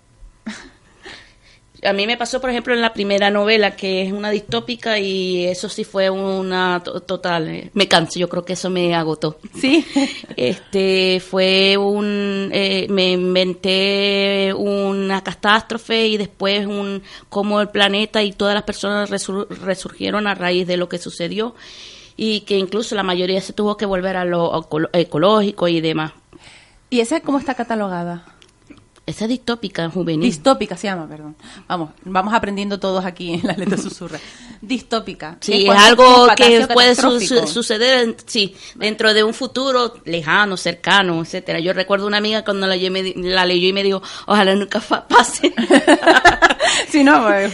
A 1.85 1.93
mí 1.93 2.07
me 2.07 2.16
pasó, 2.16 2.41
por 2.41 2.49
ejemplo, 2.51 2.72
en 2.74 2.80
la 2.80 2.93
primera 2.95 3.30
novela, 3.30 3.76
que 3.76 4.03
es 4.03 4.12
una 4.12 4.30
distópica, 4.30 4.99
y 4.99 5.45
eso 5.45 5.68
sí 5.68 5.85
fue 5.85 6.09
una 6.11 6.80
to- 6.82 7.01
total. 7.01 7.49
eh, 7.49 7.70
Me 7.74 7.87
cansé, 7.89 8.18
yo 8.20 8.28
creo 8.28 8.45
que 8.45 8.55
eso 8.55 8.70
me 8.70 8.95
agotó. 8.95 9.39
Sí. 9.61 9.85
Este 10.37 11.20
fue 11.20 11.76
un. 11.76 12.51
eh, 12.53 12.87
me 12.91 13.12
inventé 13.12 14.53
una 14.57 15.22
catástrofe 15.22 16.07
y 16.07 16.16
después 16.16 16.66
un. 16.66 17.03
cómo 17.28 17.61
el 17.61 17.68
planeta 17.68 18.22
y 18.22 18.32
todas 18.32 18.55
las 18.55 18.64
personas 18.64 19.11
resur- 19.11 19.47
resurgieron 19.49 20.26
a 20.26 20.35
raíz 20.35 20.66
de 20.66 20.76
lo 20.76 20.89
que 20.89 20.99
sucedió, 20.99 21.55
y 22.16 22.41
que 22.43 22.57
incluso 22.59 22.95
la 22.95 23.03
mayoría 23.03 23.41
se 23.41 23.53
tuvo 23.53 23.76
que 23.76 23.87
volver 23.87 24.16
a 24.16 24.24
lo 24.24 24.53
eco- 24.55 24.89
ecológico 24.93 25.68
y 25.68 25.80
demás. 25.80 26.12
¿Y 26.91 27.01
esa 27.01 27.20
cómo 27.20 27.39
está 27.39 27.55
catalogada? 27.55 28.24
Esa 29.07 29.27
distópica 29.27 29.91
juvenil. 29.91 30.23
Distópica 30.23 30.77
se 30.79 30.87
llama, 30.87 31.07
perdón. 31.07 31.37
Vamos, 31.69 31.91
vamos 32.05 32.33
aprendiendo 32.33 32.81
todos 32.81 33.05
aquí 33.05 33.35
en 33.35 33.43
las 33.47 33.59
letras 33.59 33.83
susurra. 33.83 34.19
Distópica. 34.63 35.37
Sí, 35.41 35.67
es 35.69 35.77
algo 35.77 36.27
que 36.35 36.67
puede 36.73 36.95
su- 36.95 37.03
catastrófico. 37.03 37.47
su- 37.47 37.53
suceder, 37.53 38.17
sí, 38.25 38.57
dentro 38.77 39.13
de 39.13 39.23
un 39.23 39.35
futuro 39.35 39.93
lejano, 40.07 40.57
cercano, 40.57 41.21
etcétera. 41.21 41.61
Yo 41.61 41.75
recuerdo 41.75 42.07
una 42.07 42.17
amiga 42.17 42.45
cuando 42.45 42.67
la, 42.67 42.77
leyó 42.77 42.87
y 42.87 42.91
me 42.91 43.03
di- 43.03 43.15
la 43.17 43.45
leyó 43.45 43.69
y 43.69 43.73
me 43.75 43.83
dijo, 43.83 44.03
ojalá 44.27 44.55
nunca 44.55 44.81
pase. 45.09 45.53
sí, 46.89 47.05
no, 47.05 47.25
pues, 47.25 47.53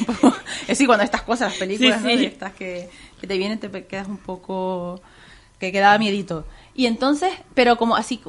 es 0.63 0.67
decir, 0.69 0.87
cuando 0.87 1.05
estas 1.05 1.23
cosas, 1.23 1.51
las 1.51 1.59
películas, 1.59 1.99
Sí, 2.01 2.05
¿no? 2.05 2.11
sí. 2.11 2.17
De 2.17 2.27
estas 2.27 2.53
que, 2.53 2.89
que 3.21 3.27
te 3.27 3.37
vienen, 3.39 3.59
te 3.59 3.71
quedas 3.87 4.07
un 4.09 4.19
poco... 4.19 5.01
que 5.59 5.73
quedaba 5.73 5.99
miedito. 5.99 6.45
Y 6.75 6.87
entonces, 6.87 7.33
pero 7.55 7.77
como 7.77 7.97
así... 7.97 8.21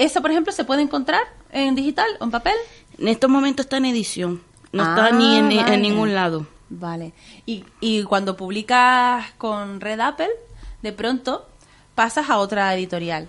¿Eso, 0.00 0.20
por 0.22 0.30
ejemplo, 0.30 0.52
se 0.52 0.64
puede 0.64 0.82
encontrar 0.82 1.22
en 1.52 1.74
digital 1.74 2.06
o 2.20 2.24
en 2.24 2.30
papel? 2.30 2.54
en 2.98 3.08
estos 3.08 3.30
momentos 3.30 3.64
está 3.66 3.76
en 3.78 3.86
edición, 3.86 4.42
no 4.72 4.82
Ah, 4.84 4.94
está 5.06 5.10
ni 5.16 5.36
en, 5.38 5.80
ningún 5.82 6.14
lado. 6.14 6.46
Vale. 6.68 7.12
Y, 7.46 7.64
y 7.80 8.02
cuando 8.04 8.36
publicas 8.36 9.32
con 9.38 9.80
Red 9.80 10.00
Apple, 10.00 10.28
de 10.82 10.92
pronto 10.92 11.48
pasas 11.94 12.28
a 12.30 12.38
otra 12.38 12.74
editorial. 12.74 13.28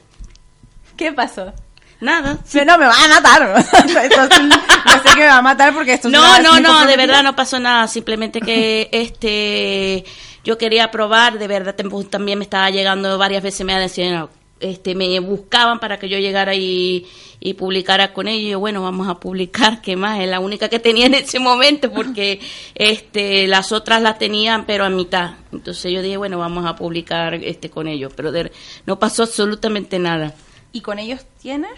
¿Qué 0.97 1.11
pasó? 1.13 1.53
Nada. 2.01 2.37
Sí, 2.45 2.59
No, 2.65 2.77
me 2.77 2.85
va 2.85 2.93
a 2.93 3.07
matar. 3.07 3.65
Yo 3.87 4.99
sé 5.03 5.09
que 5.15 5.19
me 5.21 5.27
va 5.27 5.37
a 5.37 5.41
matar 5.41 5.73
porque 5.73 5.93
esto 5.93 6.07
es 6.07 6.13
No, 6.13 6.19
una- 6.19 6.39
no, 6.39 6.59
no, 6.59 6.85
de 6.85 6.97
verdad 6.97 7.23
no 7.23 7.35
pasó 7.35 7.59
nada, 7.59 7.87
simplemente 7.87 8.41
que 8.41 8.89
este 8.91 10.03
yo 10.43 10.57
quería 10.57 10.89
probar, 10.89 11.37
de 11.37 11.47
verdad 11.47 11.75
también 12.09 12.39
me 12.39 12.43
estaba 12.45 12.69
llegando 12.71 13.17
varias 13.19 13.43
veces 13.43 13.65
me 13.65 13.77
decían, 13.79 14.27
este 14.61 14.95
me 14.95 15.19
buscaban 15.19 15.79
para 15.79 15.97
que 15.99 16.07
yo 16.09 16.17
llegara 16.19 16.55
y, 16.55 17.05
y 17.39 17.53
publicara 17.55 18.13
con 18.13 18.27
ellos, 18.27 18.43
y 18.47 18.49
yo, 18.51 18.59
bueno, 18.59 18.81
vamos 18.83 19.07
a 19.07 19.19
publicar, 19.19 19.81
que 19.81 19.95
más, 19.95 20.19
es 20.19 20.27
la 20.29 20.39
única 20.39 20.69
que 20.69 20.79
tenía 20.79 21.07
en 21.07 21.15
ese 21.15 21.39
momento 21.39 21.91
porque 21.91 22.39
este 22.75 23.47
las 23.47 23.71
otras 23.71 24.01
las 24.01 24.17
tenían 24.17 24.65
pero 24.65 24.85
a 24.85 24.89
mitad. 24.89 25.31
Entonces 25.51 25.91
yo 25.91 26.01
dije, 26.01 26.17
bueno, 26.17 26.37
vamos 26.39 26.65
a 26.65 26.75
publicar 26.75 27.33
este 27.35 27.69
con 27.69 27.87
ellos, 27.87 28.13
pero 28.15 28.31
de- 28.31 28.51
no 28.85 28.99
pasó 28.99 29.23
absolutamente 29.23 29.99
nada. 29.99 30.33
¿Y 30.73 30.81
con 30.81 30.99
ellos 30.99 31.21
tienes? 31.41 31.71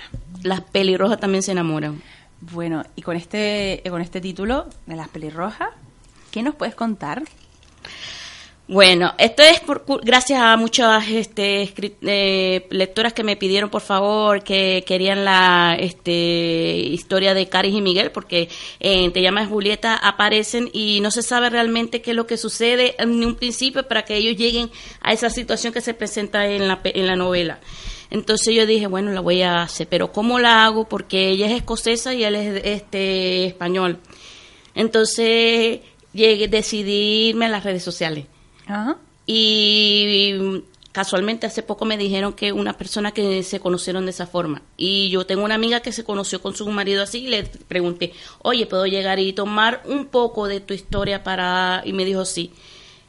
Las 0.43 0.61
pelirrojas 0.61 1.19
también 1.19 1.41
se 1.41 1.51
enamoran. 1.53 2.01
Bueno, 2.41 2.83
y 2.95 3.01
con 3.01 3.15
este, 3.15 3.81
con 3.89 4.01
este 4.01 4.19
título 4.21 4.67
de 4.85 4.95
las 4.95 5.07
pelirrojas, 5.07 5.69
¿qué 6.29 6.43
nos 6.43 6.55
puedes 6.55 6.75
contar? 6.75 7.23
Bueno, 8.65 9.13
esto 9.17 9.43
es 9.43 9.59
por, 9.59 9.83
gracias 10.05 10.39
a 10.41 10.55
muchas 10.55 11.09
este, 11.09 11.73
eh, 12.01 12.65
lectoras 12.69 13.11
que 13.11 13.21
me 13.21 13.35
pidieron, 13.35 13.69
por 13.69 13.81
favor, 13.81 14.41
que 14.41 14.85
querían 14.87 15.25
la 15.25 15.75
este, 15.77 16.77
historia 16.77 17.33
de 17.33 17.49
Caris 17.49 17.75
y 17.75 17.81
Miguel, 17.81 18.11
porque 18.11 18.47
en 18.79 19.11
Te 19.11 19.21
llamas 19.21 19.49
Julieta 19.49 19.97
aparecen 19.97 20.69
y 20.71 21.01
no 21.01 21.11
se 21.11 21.23
sabe 21.23 21.49
realmente 21.49 22.01
qué 22.01 22.11
es 22.11 22.15
lo 22.15 22.25
que 22.25 22.37
sucede 22.37 22.95
en 22.99 23.21
un 23.25 23.35
principio 23.35 23.85
para 23.85 24.05
que 24.05 24.15
ellos 24.15 24.37
lleguen 24.37 24.71
a 25.01 25.11
esa 25.11 25.29
situación 25.29 25.73
que 25.73 25.81
se 25.81 25.93
presenta 25.93 26.47
en 26.47 26.69
la, 26.69 26.79
en 26.85 27.05
la 27.05 27.17
novela. 27.17 27.59
Entonces 28.11 28.55
yo 28.55 28.65
dije, 28.65 28.87
bueno, 28.87 29.11
la 29.11 29.19
voy 29.19 29.41
a 29.41 29.63
hacer, 29.63 29.87
pero 29.89 30.13
¿cómo 30.13 30.39
la 30.39 30.63
hago? 30.63 30.87
Porque 30.87 31.29
ella 31.29 31.47
es 31.47 31.51
escocesa 31.51 32.13
y 32.13 32.23
él 32.23 32.35
es 32.35 32.61
este, 32.63 33.45
español. 33.45 33.99
Entonces 34.73 35.81
llegué, 36.13 36.47
decidí 36.47 37.27
irme 37.27 37.47
a 37.47 37.49
las 37.49 37.65
redes 37.65 37.83
sociales. 37.83 38.25
Ajá. 38.67 38.97
Y 39.25 40.63
casualmente 40.93 41.47
hace 41.47 41.63
poco 41.63 41.85
me 41.85 41.97
dijeron 41.97 42.33
que 42.33 42.51
una 42.53 42.73
persona 42.73 43.11
que 43.11 43.43
se 43.43 43.59
conocieron 43.59 44.05
de 44.05 44.11
esa 44.11 44.27
forma. 44.27 44.61
Y 44.77 45.09
yo 45.09 45.25
tengo 45.25 45.43
una 45.43 45.55
amiga 45.55 45.81
que 45.81 45.91
se 45.91 46.03
conoció 46.03 46.41
con 46.41 46.55
su 46.55 46.69
marido 46.69 47.03
así 47.03 47.25
y 47.25 47.27
le 47.27 47.43
pregunté, 47.43 48.13
oye, 48.43 48.67
¿puedo 48.67 48.85
llegar 48.85 49.19
y 49.19 49.33
tomar 49.33 49.81
un 49.85 50.05
poco 50.05 50.47
de 50.47 50.61
tu 50.61 50.73
historia 50.73 51.23
para...? 51.23 51.81
Y 51.83 51.93
me 51.93 52.05
dijo, 52.05 52.23
sí. 52.25 52.51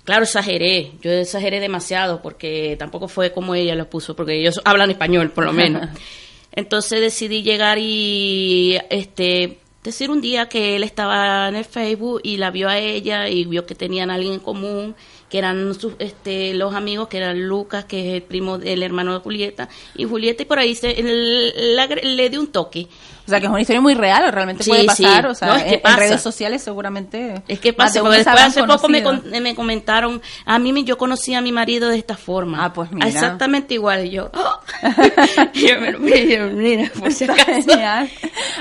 Claro, 0.05 0.25
exageré, 0.25 0.93
yo 1.01 1.11
exageré 1.11 1.61
demasiado 1.61 2.21
porque 2.21 2.77
tampoco 2.79 3.09
fue 3.09 3.33
como 3.33 3.55
ella 3.55 3.75
lo 3.75 3.89
puso, 3.89 4.15
porque 4.15 4.39
ellos 4.39 4.61
hablan 4.65 4.91
español, 4.91 5.31
por 5.31 5.45
lo 5.45 5.53
menos. 5.53 5.89
Entonces 6.53 7.01
decidí 7.01 7.43
llegar 7.43 7.79
y 7.81 8.79
este 8.91 9.59
decir 9.83 10.11
un 10.11 10.21
día 10.21 10.49
que 10.49 10.77
él 10.77 10.83
estaba 10.83 11.49
en 11.49 11.57
el 11.57 11.65
Facebook 11.65 12.21
y 12.23 12.39
la 12.39 12.51
vio 12.51 12.69
a 12.69 12.79
ella 12.79 13.29
y 13.29 13.45
vio 13.45 13.67
que 13.67 13.75
tenían 13.75 14.11
alguien 14.11 14.35
en 14.35 14.41
común, 14.41 14.95
que 15.29 15.39
eran 15.39 15.75
sus, 15.75 15.95
este, 15.99 16.55
los 16.55 16.75
amigos, 16.75 17.09
que 17.09 17.17
eran 17.19 17.49
Lucas, 17.49 17.85
que 17.87 18.09
es 18.09 18.15
el 18.17 18.23
primo 18.23 18.59
del 18.59 18.83
hermano 18.83 19.15
de 19.15 19.21
Julieta, 19.21 19.69
y 19.97 20.05
Julieta, 20.05 20.43
y 20.43 20.47
por 20.47 20.59
ahí 20.59 20.75
se, 20.75 20.95
la- 21.03 21.87
le 21.87 22.31
dio 22.31 22.41
un 22.41 22.49
toque. 22.49 22.87
O 23.27 23.31
sea, 23.31 23.41
que 23.41 23.47
es 23.47 23.51
una 23.51 23.63
historia 23.63 23.81
muy 23.81 23.95
real, 23.95 24.31
realmente 24.31 24.65
Sí, 24.65 24.69
puede 24.71 24.85
pasar. 24.85 25.23
sí. 25.25 25.29
O 25.31 25.35
sea, 25.35 25.49
No, 25.49 25.55
es 25.57 25.63
que 25.65 25.75
en, 25.77 25.81
pasa. 25.81 25.97
redes 25.97 26.21
sociales 26.21 26.63
seguramente. 26.63 27.43
Es 27.49 27.59
que 27.59 27.73
pasa, 27.73 28.01
porque 28.03 28.19
después 28.19 28.39
hace 28.39 28.63
poco 28.65 28.87
me, 28.91 29.03
con- 29.03 29.23
me 29.31 29.55
comentaron, 29.55 30.21
a 30.45 30.59
mí 30.59 30.75
me- 30.75 30.85
yo 30.85 30.99
conocí 30.99 31.33
a 31.35 31.41
mi 31.41 31.51
marido 31.51 31.89
de 31.89 31.97
esta 31.97 32.19
forma. 32.19 32.63
Ah, 32.67 32.73
pues 32.75 32.93
mira. 32.93 33.09
Exactamente 33.09 33.73
igual, 33.75 34.05
y 34.05 34.11
yo, 34.11 34.31
¡oh! 34.35 34.61
Y 35.55 35.69
yo, 35.69 35.75
pero 35.81 35.99
mira, 36.01 36.47
mira, 36.49 36.91
por 36.99 37.11
si 37.13 37.25
acaso. 37.25 37.71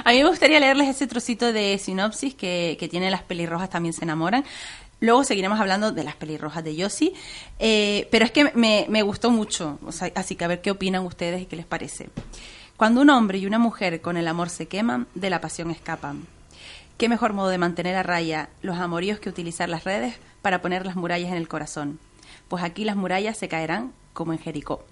A 0.05 0.11
mí 0.11 0.24
me 0.24 0.30
gustaría 0.30 0.61
leerles 0.61 0.88
ese 0.88 1.07
trocito 1.07 1.51
de 1.51 1.78
sinopsis 1.78 2.34
que, 2.34 2.78
que 2.80 2.88
tiene 2.88 3.11
Las 3.11 3.24
pelirrojas 3.24 3.70
también 3.70 3.91
se 3.93 4.05
enamoran. 4.05 4.45
Luego 5.04 5.26
seguiremos 5.26 5.60
hablando 5.60 5.91
de 5.91 6.06
las 6.06 6.16
pelirrojas 6.16 6.64
de 6.64 6.78
Yossi. 6.78 7.14
Eh, 7.60 8.08
pero 8.10 8.24
es 8.24 8.32
que 8.32 8.54
me, 8.56 9.01
gustó 9.01 9.32
mucho. 9.32 9.78
Así 10.16 10.38
que 10.38 10.45
a 10.45 10.47
ver 10.47 10.62
qué 10.62 10.72
opinan 10.72 11.06
ustedes 11.06 11.41
y 11.41 11.45
qué 11.45 11.58
les 11.58 11.66
parece. 11.66 12.08
Cuando 12.78 13.01
un 13.01 13.10
hombre 13.10 13.38
y 13.38 13.45
una 13.45 13.60
mujer 13.60 13.99
con 13.99 14.16
el 14.16 14.30
amor 14.30 14.49
se 14.49 14.70
queman, 14.70 15.08
de 15.14 15.30
la 15.30 15.41
pasión 15.41 15.72
escapan. 15.72 16.26
¿Qué 16.97 17.10
mejor 17.10 17.34
modo 17.34 17.49
de 17.49 17.58
mantener 17.58 17.97
a 17.97 18.04
raya 18.04 18.47
los 18.62 18.78
amoríos 18.78 19.20
que 19.20 19.28
utilizar 19.28 19.68
las 19.68 19.84
redes 19.84 20.16
para 20.41 20.62
poner 20.62 20.86
las 20.86 20.95
murallas 20.95 21.32
en 21.32 21.38
el 21.38 21.49
corazón? 21.49 21.99
Pues 22.47 22.64
aquí 22.64 22.86
las 22.86 22.95
murallas 22.95 23.38
se 23.38 23.49
caerán 23.49 23.91
como 24.14 24.32
en 24.32 24.39
Jericó. 24.39 24.86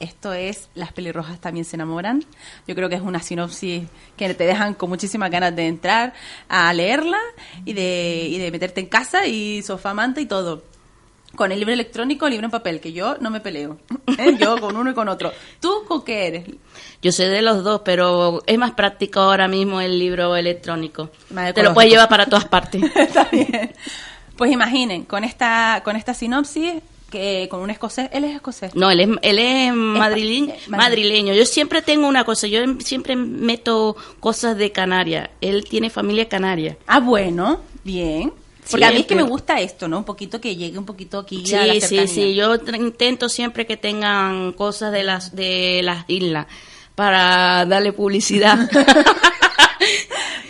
Esto 0.00 0.32
es 0.32 0.68
Las 0.74 0.92
pelirrojas 0.92 1.40
también 1.40 1.64
se 1.64 1.76
enamoran. 1.76 2.24
Yo 2.66 2.74
creo 2.74 2.88
que 2.88 2.96
es 2.96 3.02
una 3.02 3.20
sinopsis 3.20 3.84
que 4.16 4.34
te 4.34 4.44
dejan 4.44 4.74
con 4.74 4.90
muchísimas 4.90 5.30
ganas 5.30 5.54
de 5.54 5.66
entrar 5.66 6.14
a 6.48 6.72
leerla 6.72 7.18
y 7.64 7.72
de, 7.72 8.26
y 8.28 8.38
de 8.38 8.50
meterte 8.50 8.80
en 8.80 8.86
casa 8.86 9.26
y 9.26 9.62
sofá, 9.62 9.94
manta 9.94 10.20
y 10.20 10.26
todo. 10.26 10.62
Con 11.36 11.50
el 11.50 11.58
libro 11.58 11.74
electrónico 11.74 12.26
o 12.26 12.28
libro 12.28 12.44
en 12.44 12.50
papel, 12.50 12.80
que 12.80 12.92
yo 12.92 13.16
no 13.20 13.30
me 13.30 13.40
peleo. 13.40 13.78
¿eh? 14.18 14.36
Yo 14.38 14.56
con 14.60 14.76
uno 14.76 14.90
y 14.90 14.94
con 14.94 15.08
otro. 15.08 15.32
¿Tú 15.60 15.84
con 15.86 16.04
qué 16.04 16.28
eres? 16.28 16.44
Yo 17.02 17.10
soy 17.10 17.26
de 17.26 17.42
los 17.42 17.64
dos, 17.64 17.82
pero 17.84 18.42
es 18.46 18.58
más 18.58 18.72
práctico 18.72 19.20
ahora 19.20 19.48
mismo 19.48 19.80
el 19.80 19.98
libro 19.98 20.36
electrónico. 20.36 21.10
Te 21.54 21.62
lo 21.62 21.74
puedes 21.74 21.90
llevar 21.90 22.08
para 22.08 22.26
todas 22.26 22.44
partes. 22.44 22.82
Está 22.94 23.24
bien. 23.30 23.72
Pues 24.36 24.50
imaginen, 24.50 25.04
con 25.04 25.24
esta, 25.24 25.82
con 25.84 25.96
esta 25.96 26.14
sinopsis, 26.14 26.74
que 27.14 27.48
con 27.48 27.60
un 27.60 27.70
escocés, 27.70 28.08
él 28.12 28.24
es 28.24 28.34
escocés. 28.34 28.74
No, 28.74 28.90
él 28.90 29.00
es, 29.00 29.08
él 29.22 29.38
es 29.38 29.72
madrileño, 29.72 30.52
eh, 30.52 30.58
madrileño. 30.68 30.78
madrileño. 30.78 31.34
Yo 31.34 31.46
siempre 31.46 31.80
tengo 31.80 32.08
una 32.08 32.24
cosa, 32.24 32.46
yo 32.48 32.60
siempre 32.80 33.14
meto 33.16 33.96
cosas 34.20 34.56
de 34.56 34.72
Canarias. 34.72 35.30
Él 35.40 35.64
tiene 35.68 35.90
familia 35.90 36.28
canaria. 36.28 36.76
Ah, 36.86 37.00
bueno, 37.00 37.60
bien. 37.84 38.32
Porque 38.70 38.84
a 38.84 38.90
mí 38.90 39.00
es 39.00 39.06
que 39.06 39.14
me 39.14 39.22
gusta 39.22 39.60
esto, 39.60 39.88
¿no? 39.88 39.98
Un 39.98 40.04
poquito 40.04 40.40
que 40.40 40.56
llegue 40.56 40.78
un 40.78 40.86
poquito 40.86 41.18
aquí 41.18 41.44
Sí, 41.46 41.54
a 41.54 41.66
la 41.66 41.74
sí, 41.74 41.80
cercanía. 41.80 42.06
sí. 42.08 42.34
Yo 42.34 42.54
intento 42.74 43.28
siempre 43.28 43.66
que 43.66 43.76
tengan 43.76 44.52
cosas 44.52 44.90
de 44.90 45.04
las 45.04 45.34
de 45.36 45.80
las 45.82 46.04
islas 46.08 46.46
para 46.94 47.64
darle 47.66 47.92
publicidad. 47.92 48.58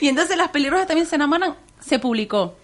Y 0.00 0.08
entonces 0.08 0.36
las 0.36 0.48
pelirrojas 0.50 0.86
también 0.86 1.06
se 1.06 1.16
enamoran, 1.16 1.54
se 1.80 1.98
publicó. 1.98 2.56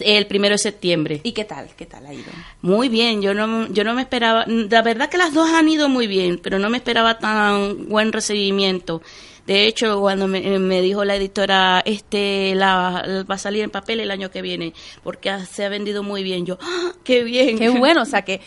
El 0.00 0.26
primero 0.26 0.54
de 0.54 0.58
septiembre. 0.58 1.20
¿Y 1.24 1.32
qué 1.32 1.44
tal? 1.44 1.68
¿Qué 1.76 1.86
tal 1.86 2.06
ha 2.06 2.14
ido? 2.14 2.30
Muy 2.62 2.88
bien, 2.88 3.20
yo 3.22 3.34
no, 3.34 3.66
yo 3.68 3.84
no 3.84 3.94
me 3.94 4.02
esperaba, 4.02 4.44
la 4.46 4.82
verdad 4.82 5.08
que 5.08 5.18
las 5.18 5.34
dos 5.34 5.50
han 5.50 5.68
ido 5.68 5.88
muy 5.88 6.06
bien, 6.06 6.38
pero 6.42 6.58
no 6.58 6.70
me 6.70 6.76
esperaba 6.78 7.18
tan 7.18 7.88
buen 7.88 8.12
recibimiento. 8.12 9.02
De 9.46 9.66
hecho, 9.66 9.98
cuando 10.00 10.28
me, 10.28 10.58
me 10.58 10.82
dijo 10.82 11.04
la 11.06 11.16
editora, 11.16 11.82
este, 11.86 12.54
la, 12.54 13.24
va 13.28 13.34
a 13.34 13.38
salir 13.38 13.64
en 13.64 13.70
papel 13.70 13.98
el 14.00 14.10
año 14.10 14.30
que 14.30 14.42
viene, 14.42 14.74
porque 15.02 15.32
se 15.50 15.64
ha 15.64 15.68
vendido 15.70 16.02
muy 16.02 16.22
bien, 16.22 16.44
yo, 16.44 16.58
¡ah, 16.60 16.92
qué 17.02 17.24
bien! 17.24 17.58
Qué 17.58 17.70
bueno, 17.70 18.02
o 18.02 18.04
sea 18.04 18.22
que 18.22 18.42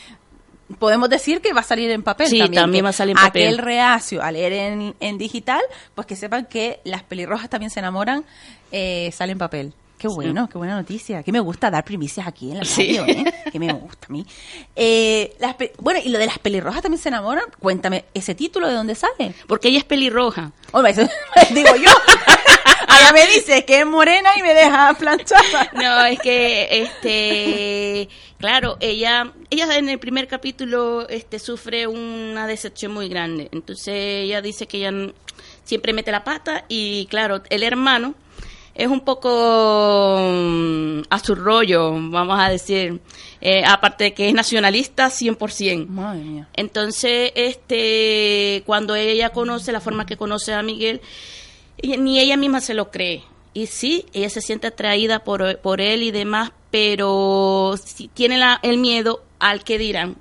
podemos 0.80 1.10
decir 1.10 1.42
que 1.42 1.54
va 1.54 1.62
a 1.62 1.64
salir 1.64 1.90
en 1.92 2.04
papel 2.04 2.28
Sí, 2.28 2.40
también. 2.50 2.86
va 2.86 2.90
a 2.90 2.94
salir 2.94 3.18
en 3.18 3.24
papel. 3.24 3.44
Aquel 3.48 3.58
reacio 3.58 4.22
a 4.22 4.32
leer 4.32 4.54
en, 4.54 4.96
en 5.00 5.18
digital, 5.18 5.62
pues 5.96 6.06
que 6.08 6.16
sepan 6.16 6.46
que 6.46 6.80
las 6.86 7.04
pelirrojas 7.04 7.50
también 7.50 7.72
se 7.72 7.80
enamoran, 7.80 8.24
eh, 8.72 9.10
sale 9.12 9.32
en 9.34 9.38
papel. 9.40 9.74
Qué 10.02 10.08
bueno, 10.08 10.50
qué 10.52 10.58
buena 10.58 10.76
noticia. 10.78 11.22
Que 11.22 11.32
me 11.32 11.40
gusta 11.40 11.70
dar 11.70 11.84
primicias 11.86 12.26
aquí 12.26 12.50
en 12.50 12.58
la 12.58 12.66
Sí. 12.66 12.98
radio, 12.98 13.06
¿eh? 13.14 13.34
Que 13.52 13.60
me 13.60 13.72
gusta 13.72 14.08
a 14.10 14.12
mí. 14.12 14.26
Eh, 14.76 15.36
las 15.40 15.56
bueno, 15.78 16.00
y 16.04 16.10
lo 16.10 16.18
de 16.18 16.26
las 16.26 16.40
pelirrojas 16.40 16.82
también 16.82 17.00
se 17.00 17.10
enamoran. 17.10 17.44
Cuéntame, 17.60 18.06
¿ese 18.16 18.34
título 18.34 18.68
de 18.68 18.74
dónde 18.74 18.96
sale? 18.96 19.36
Porque 19.48 19.68
ella 19.68 19.78
es 19.78 19.84
pelirroja. 19.84 20.54
Hombre, 20.72 20.94
eso 20.94 21.04
digo 21.54 21.76
yo. 21.76 21.92
Ahora 22.88 23.14
me 23.14 23.28
dices 23.28 23.64
que 23.64 23.82
es 23.82 23.86
morena 23.86 24.32
y 24.38 24.42
me 24.42 24.56
deja 24.56 24.92
planchada. 24.96 25.70
No, 25.74 26.04
es 26.06 26.20
que, 26.20 26.82
este, 26.84 28.10
claro, 28.40 28.78
ella, 28.80 29.32
ella 29.52 29.78
en 29.78 29.88
el 29.88 30.00
primer 30.00 30.28
capítulo, 30.28 31.08
este, 31.10 31.38
sufre 31.38 31.86
una 31.86 32.48
decepción 32.48 32.92
muy 32.92 33.08
grande. 33.08 33.50
Entonces 33.52 33.94
ella 33.96 34.42
dice 34.42 34.66
que 34.68 34.78
ella 34.78 35.14
siempre 35.64 35.94
mete 35.94 36.12
la 36.12 36.24
pata 36.24 36.66
y, 36.68 37.06
claro, 37.06 37.44
el 37.50 37.62
hermano 37.64 38.16
es 38.76 38.88
un 38.88 39.02
poco 39.02 40.18
mm, 40.20 41.02
a 41.10 41.20
su 41.20 41.36
rollo, 41.36 41.92
vamos 41.92 42.40
a 42.40 42.50
decir, 42.50 43.00
Eh, 43.44 43.64
aparte 43.66 44.04
de 44.04 44.14
que 44.14 44.28
es 44.28 44.36
nacionalista 44.36 45.08
100%. 45.10 45.88
Madre 45.88 46.20
mía. 46.24 46.48
Entonces, 46.54 47.32
este, 47.36 48.62
cuando 48.68 48.94
ella 48.94 49.30
conoce 49.32 49.72
la 49.72 49.80
forma 49.82 50.06
que 50.06 50.16
conoce 50.16 50.54
a 50.54 50.62
Miguel, 50.62 51.02
ni 51.82 52.20
ella 52.20 52.38
misma 52.38 52.62
se 52.62 52.76
lo 52.76 52.92
cree. 52.92 53.24
Y 53.56 53.66
sí, 53.66 54.06
ella 54.14 54.30
se 54.30 54.42
siente 54.42 54.68
atraída 54.68 55.24
por, 55.24 55.58
por 55.58 55.82
él 55.82 56.04
y 56.04 56.12
demás, 56.12 56.52
pero 56.70 57.74
sí 57.84 58.12
tiene 58.14 58.38
la- 58.38 58.60
el 58.62 58.78
miedo 58.78 59.24
al 59.40 59.64
que 59.64 59.80
dirán, 59.80 60.18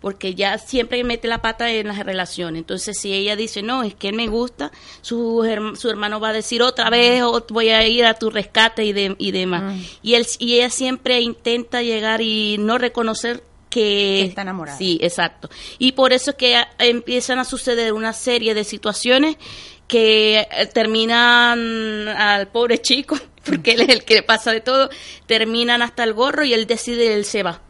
porque 0.00 0.34
ya 0.34 0.58
siempre 0.58 1.02
mete 1.04 1.26
la 1.28 1.42
pata 1.42 1.70
en 1.72 1.88
las 1.88 1.98
relaciones. 2.04 2.60
Entonces, 2.60 2.98
si 2.98 3.12
ella 3.12 3.34
dice, 3.36 3.62
no, 3.62 3.82
es 3.82 3.94
que 3.94 4.08
él 4.08 4.14
me 4.14 4.28
gusta, 4.28 4.70
su, 5.00 5.44
su 5.76 5.90
hermano 5.90 6.20
va 6.20 6.28
a 6.28 6.32
decir 6.32 6.62
otra 6.62 6.88
vez, 6.90 7.22
voy 7.50 7.70
a 7.70 7.86
ir 7.86 8.04
a 8.04 8.14
tu 8.14 8.30
rescate 8.30 8.84
y, 8.84 8.92
de- 8.92 9.16
y 9.18 9.30
demás. 9.32 9.74
Y, 10.02 10.14
él, 10.14 10.26
y 10.38 10.54
ella 10.54 10.70
siempre 10.70 11.20
intenta 11.20 11.82
llegar 11.82 12.20
y 12.20 12.56
no 12.58 12.78
reconocer 12.78 13.42
que, 13.70 13.80
Que 14.20 14.22
está 14.28 14.42
enamorada. 14.42 14.78
Sí, 14.78 14.98
exacto. 15.02 15.50
Y 15.78 15.92
por 15.92 16.12
eso 16.12 16.30
es 16.30 16.36
que 16.36 16.56
a- 16.56 16.68
empiezan 16.78 17.38
a 17.38 17.44
suceder 17.44 17.92
una 17.92 18.12
serie 18.12 18.54
de 18.54 18.64
situaciones 18.64 19.36
que 19.88 20.46
eh, 20.50 20.66
terminan 20.72 22.08
al 22.08 22.48
pobre 22.48 22.78
chico, 22.80 23.18
porque 23.44 23.72
él 23.72 23.80
es 23.82 23.88
el 23.90 24.04
que 24.04 24.14
le 24.14 24.22
pasa 24.22 24.52
de 24.52 24.60
todo, 24.60 24.90
terminan 25.26 25.82
hasta 25.82 26.04
el 26.04 26.12
gorro 26.14 26.44
y 26.44 26.52
él 26.54 26.66
decide, 26.66 27.14
él 27.14 27.24
se 27.24 27.42
va. 27.42 27.62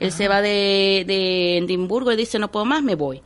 Él 0.00 0.10
se 0.12 0.26
va 0.28 0.42
de, 0.42 1.04
de 1.06 1.58
Edimburgo 1.58 2.10
y 2.10 2.16
dice, 2.16 2.38
no 2.38 2.50
puedo 2.50 2.64
más, 2.64 2.82
me 2.82 2.94
voy. 2.96 3.22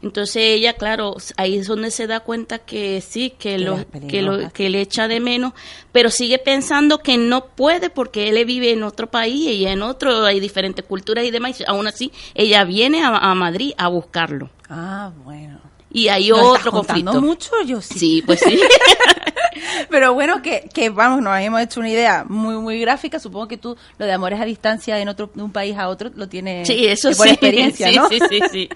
Entonces 0.00 0.36
ella, 0.36 0.74
claro, 0.74 1.16
ahí 1.36 1.56
es 1.56 1.66
donde 1.66 1.90
se 1.90 2.06
da 2.06 2.20
cuenta 2.20 2.60
que 2.60 3.00
sí, 3.00 3.30
que, 3.30 3.56
Que 3.56 3.58
lo, 3.58 3.84
que, 4.08 4.22
lo, 4.22 4.50
que 4.52 4.70
le 4.70 4.80
echa 4.80 5.08
de 5.08 5.18
menos, 5.18 5.54
pero 5.90 6.10
sigue 6.10 6.38
pensando 6.38 6.98
que 6.98 7.16
no 7.18 7.46
puede 7.46 7.90
porque 7.90 8.28
él 8.28 8.44
vive 8.44 8.70
en 8.70 8.84
otro 8.84 9.08
país 9.10 9.48
y 9.48 9.66
en 9.66 9.82
otro 9.82 10.24
hay 10.24 10.38
diferentes 10.38 10.84
culturas 10.84 11.24
y 11.24 11.32
demás. 11.32 11.60
y 11.60 11.64
aún 11.66 11.88
así, 11.88 12.12
ella 12.34 12.62
viene 12.64 13.02
a, 13.02 13.16
a 13.16 13.34
Madrid 13.34 13.72
a 13.76 13.88
buscarlo. 13.88 14.50
Ah, 14.68 15.10
bueno. 15.24 15.58
Y 15.90 16.08
hay 16.08 16.28
¿Lo 16.28 16.36
estás 16.36 16.60
otro 16.66 16.70
contando 16.70 17.12
conflicto. 17.12 17.26
mucho? 17.26 17.62
Yo 17.66 17.80
sí. 17.80 17.98
Sí, 17.98 18.22
pues 18.24 18.38
sí. 18.40 18.56
Pero 19.90 20.14
bueno, 20.14 20.42
que, 20.42 20.68
que 20.72 20.90
vamos, 20.90 21.22
nos 21.22 21.32
habíamos 21.32 21.60
hecho 21.60 21.80
una 21.80 21.90
idea 21.90 22.24
muy 22.28 22.56
muy 22.56 22.80
gráfica. 22.80 23.18
Supongo 23.18 23.48
que 23.48 23.56
tú 23.56 23.76
lo 23.98 24.06
de 24.06 24.12
amores 24.12 24.40
a 24.40 24.44
distancia 24.44 24.98
en 24.98 25.08
otro 25.08 25.30
de 25.34 25.42
un 25.42 25.52
país 25.52 25.76
a 25.76 25.88
otro 25.88 26.10
lo 26.14 26.28
tienes 26.28 26.66
Sí, 26.68 26.86
eso 26.86 27.10
por 27.12 27.26
sí. 27.26 27.32
experiencia, 27.32 27.88
sí, 27.88 27.96
¿no? 27.96 28.08
sí, 28.08 28.18
sí, 28.28 28.40
sí. 28.50 28.68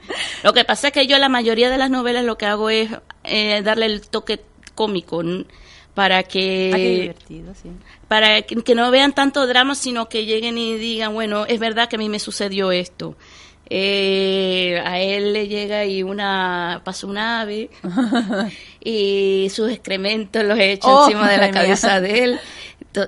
Lo 0.43 0.53
que 0.53 0.64
pasa 0.64 0.89
es 0.89 0.93
que 0.93 1.07
yo 1.07 1.18
la 1.18 1.28
mayoría 1.28 1.70
de 1.70 1.78
las 1.78 1.91
novelas 1.91 2.24
lo 2.24 2.39
que 2.39 2.47
hago 2.47 2.70
es 2.70 2.91
eh, 3.24 3.62
darle 3.62 3.87
el 3.87 4.01
toque 4.09 4.41
cómico 4.74 5.22
para 5.95 6.18
Ah, 6.18 6.22
qué 6.22 6.70
que 6.74 7.01
divertido, 7.01 7.55
sí. 7.55 7.70
para 8.09 8.41
que, 8.43 8.57
que 8.57 8.74
no 8.74 8.91
vean 8.91 9.12
tanto 9.12 9.47
drama, 9.47 9.74
sino 9.74 10.09
que 10.09 10.24
lleguen 10.24 10.57
y 10.57 10.74
digan, 10.78 11.12
bueno, 11.12 11.45
es 11.47 11.59
verdad 11.61 11.89
que 11.89 11.97
a 11.97 11.99
mí 11.99 12.09
me 12.09 12.18
sucedió 12.18 12.72
esto. 12.72 13.14
Eh, 13.75 14.83
a 14.85 15.01
él 15.01 15.33
le 15.33 15.49
llega 15.49 15.87
y 15.87 16.03
una 16.03 16.83
pasó 16.85 17.07
un 17.07 17.16
ave 17.16 17.70
y 18.85 19.49
sus 19.51 19.70
excrementos 19.73 20.45
los 20.45 20.59
he 20.59 20.73
hecho 20.73 20.89
Oh, 20.89 21.05
encima 21.07 21.31
de 21.31 21.39
la 21.39 21.49
mía. 21.49 21.62
cabeza 21.62 21.99
de 22.01 22.25
él. 22.25 22.41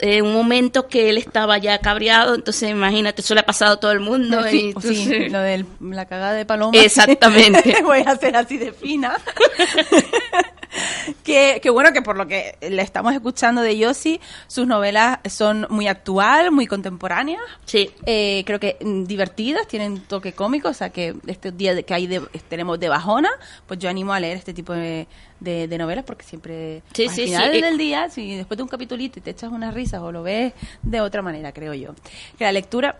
En 0.01 0.25
un 0.25 0.33
momento 0.33 0.89
que 0.89 1.11
él 1.11 1.19
estaba 1.19 1.59
ya 1.59 1.77
cabreado, 1.81 2.35
entonces 2.35 2.71
imagínate, 2.71 3.21
eso 3.21 3.35
le 3.35 3.41
ha 3.41 3.47
pasado 3.47 3.75
a 3.75 3.77
todo 3.81 3.93
el 3.93 4.01
mundo. 4.01 4.41
y 4.51 4.69
entonces- 4.69 4.97
sí, 4.97 5.29
lo 5.29 5.41
de 5.41 5.67
la 5.81 6.07
cagada 6.07 6.33
de 6.33 6.47
paloma. 6.47 6.73
Exactamente. 6.79 7.77
Voy 7.85 8.01
a 8.07 8.13
hacer 8.13 8.35
así 8.35 8.57
de 8.57 8.73
fina. 8.73 9.19
que, 11.25 11.61
que 11.63 11.71
bueno 11.71 11.93
que 11.93 12.03
por 12.03 12.17
lo 12.17 12.27
que 12.27 12.57
le 12.61 12.83
estamos 12.83 13.13
escuchando 13.15 13.63
de 13.63 13.77
Yossi, 13.77 14.21
sus 14.47 14.67
novelas 14.67 15.19
son 15.29 15.67
muy 15.71 15.87
actual, 15.89 16.51
muy 16.51 16.67
contemporáneas. 16.67 17.41
Sí. 17.65 17.91
Eh, 18.07 18.43
creo 18.47 18.61
que 18.61 18.77
mm, 18.81 19.05
divertidas, 19.05 19.67
tienen 19.69 20.01
toque 20.01 20.33
cómico, 20.33 20.69
o 20.69 20.75
sea 20.75 20.91
que 20.91 21.15
este 21.27 21.53
día 21.53 21.83
que 21.83 21.95
hay 21.95 22.07
de- 22.07 22.21
tenemos 22.49 22.79
de 22.81 22.89
bajona, 22.89 23.31
pues 23.67 23.79
yo 23.81 23.89
animo 23.89 24.13
a 24.13 24.21
leer 24.21 24.37
este 24.37 24.53
tipo 24.55 24.73
de, 24.73 25.07
de- 25.41 25.69
de 25.69 25.79
novelas 25.79 26.05
porque 26.05 26.25
siempre 26.25 26.83
Sí, 26.93 27.05
al 27.09 27.11
sí, 27.15 27.25
final 27.27 27.53
sí. 27.53 27.61
del 27.61 27.79
día, 27.79 28.09
si 28.11 28.37
después 28.37 28.57
de 28.57 28.63
un 28.63 28.69
capitulito 28.69 29.19
y 29.19 29.23
te 29.23 29.31
echas 29.31 29.51
unas 29.53 29.75
risas 29.75 30.01
o 30.03 30.13
lo 30.13 30.23
ves 30.23 30.53
de 30.83 31.01
otra 31.01 31.23
manera, 31.23 31.53
creo 31.53 31.75
yo. 31.75 31.95
Que 32.39 32.45
la 32.45 32.53
lectura 32.53 32.99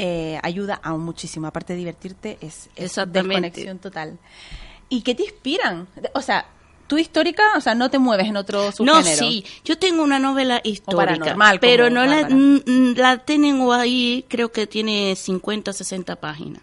eh, 0.00 0.38
ayuda 0.42 0.78
aún 0.82 1.02
muchísimo, 1.04 1.46
aparte 1.48 1.72
de 1.72 1.80
divertirte, 1.80 2.38
es, 2.40 2.70
es 2.76 2.94
desconexión 3.08 3.78
total. 3.78 4.18
¿Y 4.88 5.02
qué 5.02 5.14
te 5.14 5.24
inspiran? 5.24 5.86
O 6.14 6.22
sea, 6.22 6.46
tú 6.88 6.98
histórica, 6.98 7.42
o 7.56 7.60
sea, 7.60 7.74
no 7.76 7.90
te 7.90 7.98
mueves 8.00 8.26
en 8.26 8.36
otro 8.36 8.64
No, 8.64 8.72
subgénero. 8.72 9.16
sí, 9.18 9.44
yo 9.64 9.78
tengo 9.78 10.02
una 10.02 10.18
novela 10.18 10.60
histórica, 10.64 11.36
pero 11.60 11.90
no 11.90 12.04
la, 12.04 12.26
la 12.96 13.18
tengo 13.18 13.72
ahí, 13.72 14.24
creo 14.28 14.50
que 14.50 14.66
tiene 14.66 15.14
50, 15.14 15.72
60 15.72 16.16
páginas. 16.16 16.62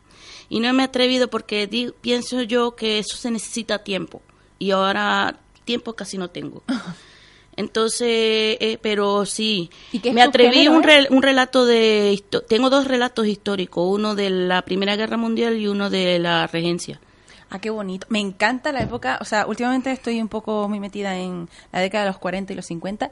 Y 0.49 0.59
no 0.59 0.71
me 0.73 0.83
he 0.83 0.85
atrevido 0.85 1.29
porque 1.29 1.65
di- 1.67 1.91
pienso 2.01 2.41
yo 2.41 2.75
que 2.75 2.99
eso 2.99 3.15
se 3.17 3.31
necesita 3.31 3.83
tiempo. 3.83 4.21
Y 4.59 4.71
ahora 4.71 5.37
tiempo 5.63 5.93
casi 5.93 6.17
no 6.17 6.29
tengo. 6.29 6.63
Entonces, 7.57 8.07
eh, 8.59 8.77
pero 8.81 9.25
sí, 9.25 9.69
¿Y 9.93 9.99
qué 9.99 10.11
me 10.11 10.21
atreví 10.21 10.67
un, 10.67 10.83
rel- 10.83 11.07
un 11.09 11.21
relato 11.23 11.65
de... 11.65 12.21
Tengo 12.49 12.69
dos 12.69 12.85
relatos 12.85 13.27
históricos, 13.27 13.85
uno 13.87 14.13
de 14.13 14.29
la 14.29 14.63
Primera 14.63 14.97
Guerra 14.97 15.15
Mundial 15.15 15.57
y 15.57 15.67
uno 15.67 15.89
de 15.89 16.19
la 16.19 16.47
Regencia. 16.47 16.99
Ah, 17.49 17.59
qué 17.59 17.69
bonito. 17.69 18.07
Me 18.09 18.19
encanta 18.19 18.71
la 18.71 18.81
época, 18.81 19.17
o 19.21 19.25
sea, 19.25 19.45
últimamente 19.45 19.91
estoy 19.91 20.21
un 20.21 20.27
poco 20.27 20.67
muy 20.67 20.79
metida 20.79 21.15
en 21.17 21.47
la 21.71 21.79
década 21.79 22.05
de 22.05 22.09
los 22.09 22.17
40 22.17 22.53
y 22.53 22.55
los 22.55 22.65
50 22.65 23.11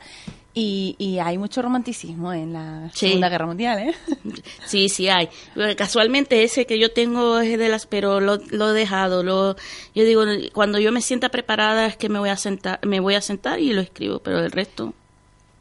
y, 0.55 0.95
y 0.99 1.19
hay 1.19 1.37
mucho 1.37 1.61
romanticismo 1.61 2.31
en 2.33 2.53
la 2.53 2.89
Sí. 2.93 3.07
Segunda 3.07 3.29
Guerra 3.29 3.45
Mundial, 3.45 3.79
¿eh? 3.79 3.95
Sí, 4.65 4.89
sí 4.89 5.07
hay. 5.09 5.29
Casualmente 5.77 6.43
ese 6.43 6.65
que 6.65 6.77
yo 6.79 6.91
tengo 6.91 7.39
es 7.39 7.57
de 7.57 7.69
las, 7.69 7.85
pero 7.87 8.19
lo, 8.19 8.37
lo 8.51 8.69
he 8.69 8.73
dejado. 8.73 9.23
Lo, 9.23 9.55
yo 9.95 10.03
digo, 10.03 10.23
cuando 10.51 10.77
yo 10.79 10.91
me 10.91 11.01
sienta 11.01 11.29
preparada 11.29 11.85
es 11.85 11.97
que 11.97 12.09
me 12.09 12.19
voy 12.19 12.29
a 12.29 12.37
sentar, 12.37 12.79
me 12.85 12.99
voy 12.99 13.15
a 13.15 13.21
sentar 13.21 13.59
y 13.59 13.73
lo 13.73 13.81
escribo, 13.81 14.19
pero 14.19 14.39
el 14.39 14.51
resto. 14.51 14.93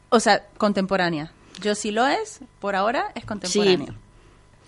O 0.09 0.19
sea, 0.19 0.45
contemporánea. 0.57 1.31
Yo 1.61 1.73
sí 1.75 1.91
lo 1.91 2.05
es, 2.05 2.39
por 2.59 2.75
ahora 2.75 3.11
es 3.15 3.25
contemporánea. 3.25 3.95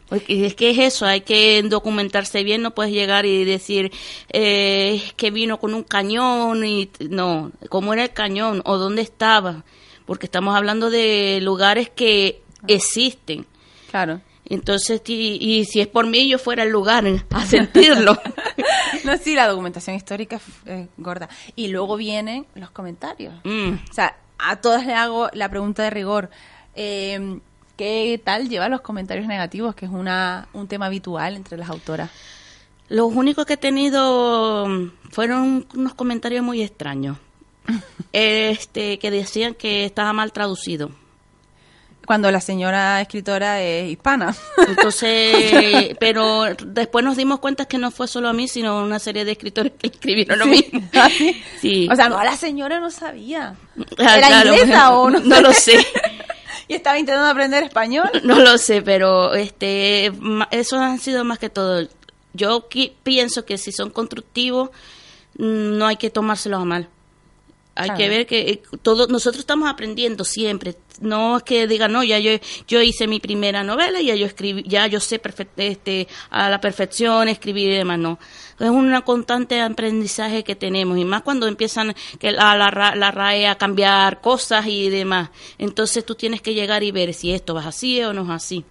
Porque 0.09 0.45
es 0.45 0.55
que 0.55 0.69
es 0.69 0.77
eso, 0.77 1.05
hay 1.05 1.21
que 1.21 1.63
documentarse 1.63 2.43
bien, 2.43 2.61
no 2.61 2.75
puedes 2.75 2.93
llegar 2.93 3.25
y 3.25 3.43
decir 3.43 3.91
eh, 4.29 5.01
que 5.15 5.31
vino 5.31 5.59
con 5.59 5.73
un 5.73 5.83
cañón 5.83 6.63
y 6.63 6.91
no, 7.09 7.51
cómo 7.69 7.93
era 7.93 8.03
el 8.03 8.13
cañón 8.13 8.61
o 8.65 8.77
dónde 8.77 9.01
estaba, 9.01 9.63
porque 10.05 10.27
estamos 10.27 10.55
hablando 10.55 10.89
de 10.91 11.39
lugares 11.41 11.89
que 11.89 12.43
existen. 12.67 13.47
Claro. 13.89 14.21
Entonces, 14.47 15.01
y, 15.07 15.37
y 15.41 15.65
si 15.65 15.81
es 15.81 15.87
por 15.87 16.05
mí, 16.05 16.29
yo 16.29 16.37
fuera 16.37 16.63
al 16.63 16.69
lugar 16.69 17.03
a 17.31 17.45
sentirlo. 17.45 18.19
No, 19.03 19.17
sí, 19.17 19.35
la 19.35 19.47
documentación 19.47 19.95
histórica 19.95 20.37
es 20.37 20.43
eh, 20.65 20.87
gorda. 20.97 21.29
Y 21.55 21.67
luego 21.67 21.95
vienen 21.95 22.45
los 22.55 22.71
comentarios. 22.71 23.33
Mm. 23.43 23.73
O 23.89 23.93
sea, 23.93 24.17
a 24.39 24.55
todas 24.57 24.85
le 24.85 24.93
hago 24.93 25.29
la 25.33 25.49
pregunta 25.49 25.83
de 25.83 25.89
rigor. 25.89 26.29
Eh, 26.75 27.39
¿Qué 27.77 28.21
tal 28.23 28.47
lleva 28.49 28.69
los 28.69 28.81
comentarios 28.81 29.27
negativos, 29.27 29.75
que 29.75 29.85
es 29.85 29.91
una, 29.91 30.47
un 30.53 30.67
tema 30.67 30.85
habitual 30.85 31.35
entre 31.35 31.57
las 31.57 31.69
autoras? 31.69 32.09
Los 32.87 33.11
únicos 33.13 33.45
que 33.45 33.53
he 33.53 33.57
tenido 33.57 34.65
mm, 34.67 34.91
fueron 35.11 35.67
unos 35.75 35.93
comentarios 35.95 36.43
muy 36.43 36.61
extraños. 36.61 37.17
Este, 38.17 38.97
que 38.99 39.11
decían 39.11 39.55
que 39.55 39.83
estaba 39.83 40.13
mal 40.13 40.31
traducido. 40.31 40.89
Cuando 42.05 42.31
la 42.31 42.39
señora 42.39 43.01
escritora 43.01 43.61
es 43.61 43.91
hispana. 43.91 44.33
Entonces, 44.69 45.95
pero 45.99 46.45
después 46.65 47.03
nos 47.03 47.17
dimos 47.17 47.39
cuenta 47.39 47.65
que 47.65 47.77
no 47.77 47.91
fue 47.91 48.07
solo 48.07 48.29
a 48.29 48.33
mí, 48.33 48.47
sino 48.47 48.77
a 48.77 48.83
una 48.83 48.99
serie 48.99 49.25
de 49.25 49.33
escritores 49.33 49.73
que 49.77 49.87
escribieron 49.87 50.39
lo 50.39 50.45
Sí. 50.45 50.51
mismo. 50.51 50.87
¿Ah, 50.93 51.09
sí? 51.59 51.89
O 51.91 51.95
sea, 51.95 52.07
no, 52.07 52.23
la 52.23 52.37
señora 52.37 52.79
no 52.79 52.89
sabía. 52.89 53.55
Ah, 53.97 54.17
¿Era 54.17 54.27
claro, 54.27 54.53
inglesa 54.53 54.95
o 54.95 55.09
no? 55.09 55.19
No 55.19 55.41
lo 55.41 55.51
sé. 55.51 55.85
Y 56.67 56.73
estaba 56.73 56.97
intentando 56.99 57.29
aprender 57.29 57.63
español. 57.63 58.09
No 58.23 58.39
lo 58.39 58.57
sé, 58.57 58.81
pero 58.81 59.33
este, 59.33 60.11
esos 60.51 60.79
han 60.79 60.99
sido 60.99 61.23
más 61.23 61.39
que 61.39 61.49
todo. 61.49 61.87
Yo 62.33 62.67
pienso 63.03 63.45
que 63.45 63.57
si 63.57 63.71
son 63.71 63.89
constructivos, 63.91 64.69
mm, 65.37 65.77
no 65.77 65.87
hay 65.87 65.95
que 65.97 66.09
tomárselos 66.09 66.61
a 66.61 66.65
mal. 66.65 66.89
Hay 67.77 67.87
Claro. 67.89 67.97
que 67.97 68.09
ver 68.09 68.25
que 68.25 68.39
eh, 68.49 68.61
todo, 68.81 69.07
nosotros 69.07 69.39
estamos 69.41 69.69
aprendiendo 69.69 70.23
siempre. 70.23 70.75
No 71.01 71.37
es 71.37 71.43
que 71.43 71.67
digan, 71.67 71.91
no, 71.91 72.03
ya 72.03 72.19
yo, 72.19 72.31
yo 72.69 72.81
hice 72.81 73.05
mi 73.05 73.19
primera 73.19 73.63
novela, 73.65 73.99
ya 74.01 74.15
yo 74.15 74.25
escribí, 74.25 74.63
ya 74.65 74.87
yo 74.87 75.01
sé 75.01 75.21
perfec- 75.21 75.49
este, 75.57 76.07
a 76.29 76.49
la 76.49 76.61
perfección 76.61 77.27
escribir 77.27 77.69
y 77.71 77.75
demás, 77.75 77.99
no. 77.99 78.17
Es 78.59 78.69
un 78.69 78.93
constante 79.01 79.61
aprendizaje 79.61 80.43
que 80.43 80.55
tenemos 80.55 80.97
y 80.97 81.03
más 81.03 81.23
cuando 81.23 81.47
empiezan 81.47 81.93
que 82.19 82.31
la, 82.31 82.55
la, 82.55 82.95
la 82.95 83.11
RAE 83.11 83.47
a 83.47 83.55
cambiar 83.55 84.21
cosas 84.21 84.65
y 84.67 84.89
demás. 84.89 85.29
Entonces 85.57 86.05
tú 86.05 86.15
tienes 86.15 86.41
que 86.41 86.53
llegar 86.53 86.81
y 86.83 86.91
ver 86.91 87.13
si 87.13 87.33
esto 87.33 87.53
va 87.53 87.67
así 87.67 88.01
o 88.03 88.13
no 88.13 88.23
es 88.23 88.29
así. 88.29 88.63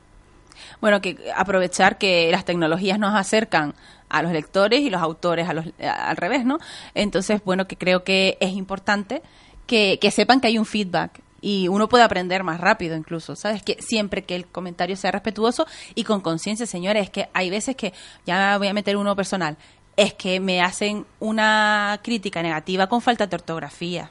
Bueno, 0.81 1.01
que 1.03 1.19
aprovechar 1.37 1.99
que 1.99 2.31
las 2.31 2.45
tecnologías 2.45 2.99
nos 2.99 3.15
acercan 3.15 3.75
a 4.09 4.23
los 4.23 4.33
lectores 4.33 4.81
y 4.81 4.89
los 4.91 5.03
autores 5.03 5.49
a 5.49 5.53
los, 5.53 5.67
a- 5.83 6.09
al 6.11 6.17
revés, 6.17 6.45
¿no? 6.47 6.59
Entonces, 6.95 7.43
bueno, 7.45 7.67
que 7.67 7.77
creo 7.77 8.05
que 8.05 8.39
es 8.41 8.53
importante 8.53 9.21
que, 9.67 9.99
que 10.01 10.11
sepan 10.11 10.41
que 10.41 10.47
hay 10.49 10.59
un 10.59 10.67
feedback 10.67 11.21
y 11.45 11.69
uno 11.69 11.91
puede 11.91 12.05
aprender 12.05 12.43
más 12.43 12.59
rápido 12.59 12.97
incluso, 12.97 13.37
¿sabes? 13.37 13.63
Que 13.63 13.77
siempre 13.83 14.25
que 14.25 14.35
el 14.35 14.47
comentario 14.47 14.97
sea 14.97 15.11
respetuoso 15.11 15.67
y 15.95 16.05
con 16.05 16.23
conciencia, 16.23 16.65
señores, 16.65 17.05
es 17.05 17.11
que 17.11 17.29
hay 17.35 17.51
veces 17.51 17.77
que, 17.77 17.93
ya 18.25 18.57
voy 18.57 18.69
a 18.69 18.73
meter 18.73 18.97
uno 18.97 19.15
personal, 19.15 19.59
es 19.95 20.15
que 20.15 20.41
me 20.41 20.63
hacen 20.63 21.05
una 21.21 22.01
crítica 22.03 22.43
negativa 22.43 22.87
con 22.87 23.03
falta 23.03 23.27
de 23.27 23.37
ortografía. 23.37 24.11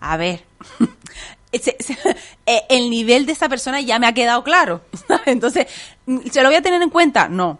A 0.00 0.18
ver, 0.18 0.44
eh, 1.52 2.62
el 2.68 2.90
nivel 2.90 3.24
de 3.24 3.32
esa 3.32 3.48
persona 3.48 3.80
ya 3.80 3.98
me 3.98 4.06
ha 4.06 4.12
quedado 4.12 4.44
claro. 4.44 4.82
Entonces, 5.24 5.66
¿se 6.30 6.42
lo 6.42 6.50
voy 6.50 6.56
a 6.56 6.62
tener 6.62 6.82
en 6.82 6.90
cuenta? 6.90 7.26
No. 7.28 7.58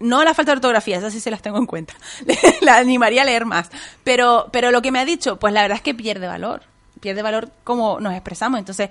No 0.00 0.24
la 0.24 0.34
falta 0.34 0.52
de 0.52 0.56
ortografía, 0.56 0.98
esas 0.98 1.12
sí 1.12 1.20
se 1.20 1.30
las 1.30 1.40
tengo 1.40 1.58
en 1.58 1.66
cuenta. 1.66 1.94
la 2.62 2.78
animaría 2.78 3.22
a 3.22 3.26
leer 3.26 3.44
más. 3.44 3.70
Pero, 4.02 4.48
pero 4.50 4.72
lo 4.72 4.82
que 4.82 4.90
me 4.90 4.98
ha 4.98 5.04
dicho, 5.04 5.38
pues 5.38 5.54
la 5.54 5.62
verdad 5.62 5.76
es 5.76 5.82
que 5.82 5.94
pierde 5.94 6.26
valor. 6.26 6.69
Pierde 7.00 7.22
valor 7.22 7.50
como 7.64 8.00
nos 8.00 8.12
expresamos. 8.12 8.58
Entonces, 8.58 8.90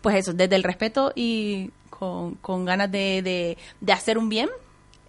pues 0.00 0.16
eso, 0.16 0.32
desde 0.32 0.56
el 0.56 0.62
respeto 0.62 1.12
y 1.14 1.70
con, 1.90 2.34
con 2.36 2.64
ganas 2.64 2.90
de, 2.90 3.22
de, 3.22 3.58
de 3.80 3.92
hacer 3.92 4.18
un 4.18 4.28
bien, 4.28 4.48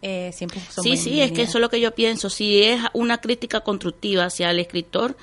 eh, 0.02 0.32
siempre 0.34 0.60
son 0.70 0.84
Sí, 0.84 0.98
sí, 0.98 1.22
es 1.22 1.32
que 1.32 1.44
eso 1.44 1.58
es 1.58 1.62
lo 1.62 1.70
que 1.70 1.80
yo 1.80 1.94
pienso. 1.94 2.30
Si 2.30 2.64
es 2.64 2.82
una 2.94 3.20
crítica 3.20 3.62
constructiva 3.62 4.26
hacia 4.26 4.50
el 4.50 4.60
escritor, 4.60 5.16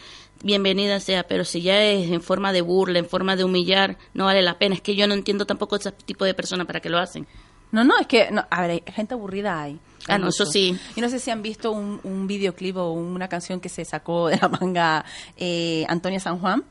bienvenida 0.43 1.01
sea, 1.01 1.24
pero 1.24 1.45
si 1.45 1.62
ya 1.62 1.83
es 1.83 2.11
en 2.11 2.22
forma 2.22 2.53
de 2.53 2.61
burla, 2.61 2.99
en 2.99 3.07
forma 3.07 3.37
de 3.37 3.45
humillar, 3.45 3.99
no 4.14 4.26
vale 4.26 4.43
la 4.43 4.59
pena. 4.59 4.74
Es 4.76 4.81
que 4.81 4.95
yo 4.95 5.07
no 5.07 5.14
entiendo 5.14 5.47
tampoco 5.47 5.76
ese 5.76 5.93
tipo 5.93 6.24
de 6.24 6.35
personas 6.35 6.66
para 6.66 6.81
qué 6.81 6.89
lo 6.89 6.99
hacen. 6.99 7.26
No, 7.70 7.85
no, 7.85 7.99
es 7.99 8.07
que, 8.07 8.31
no, 8.31 8.47
a 8.49 8.66
ver, 8.66 8.83
gente 8.87 9.14
aburrida 9.14 9.61
hay. 9.61 9.79
Ah, 10.07 10.16
no, 10.16 10.29
eso 10.29 10.47
sí. 10.47 10.79
Yo 10.97 11.03
no 11.03 11.11
sé 11.11 11.18
si 11.18 11.31
han 11.31 11.43
visto 11.43 11.70
un, 11.70 12.01
un 12.03 12.26
videoclip 12.26 12.76
o 12.79 12.93
una 12.93 13.29
canción 13.29 13.61
que 13.61 13.68
se 13.68 13.85
sacó 13.85 14.29
de 14.29 14.39
la 14.39 14.49
manga 14.49 15.05
eh, 15.37 15.85
Antonio 15.89 16.18
San 16.18 16.39
Juan, 16.39 16.64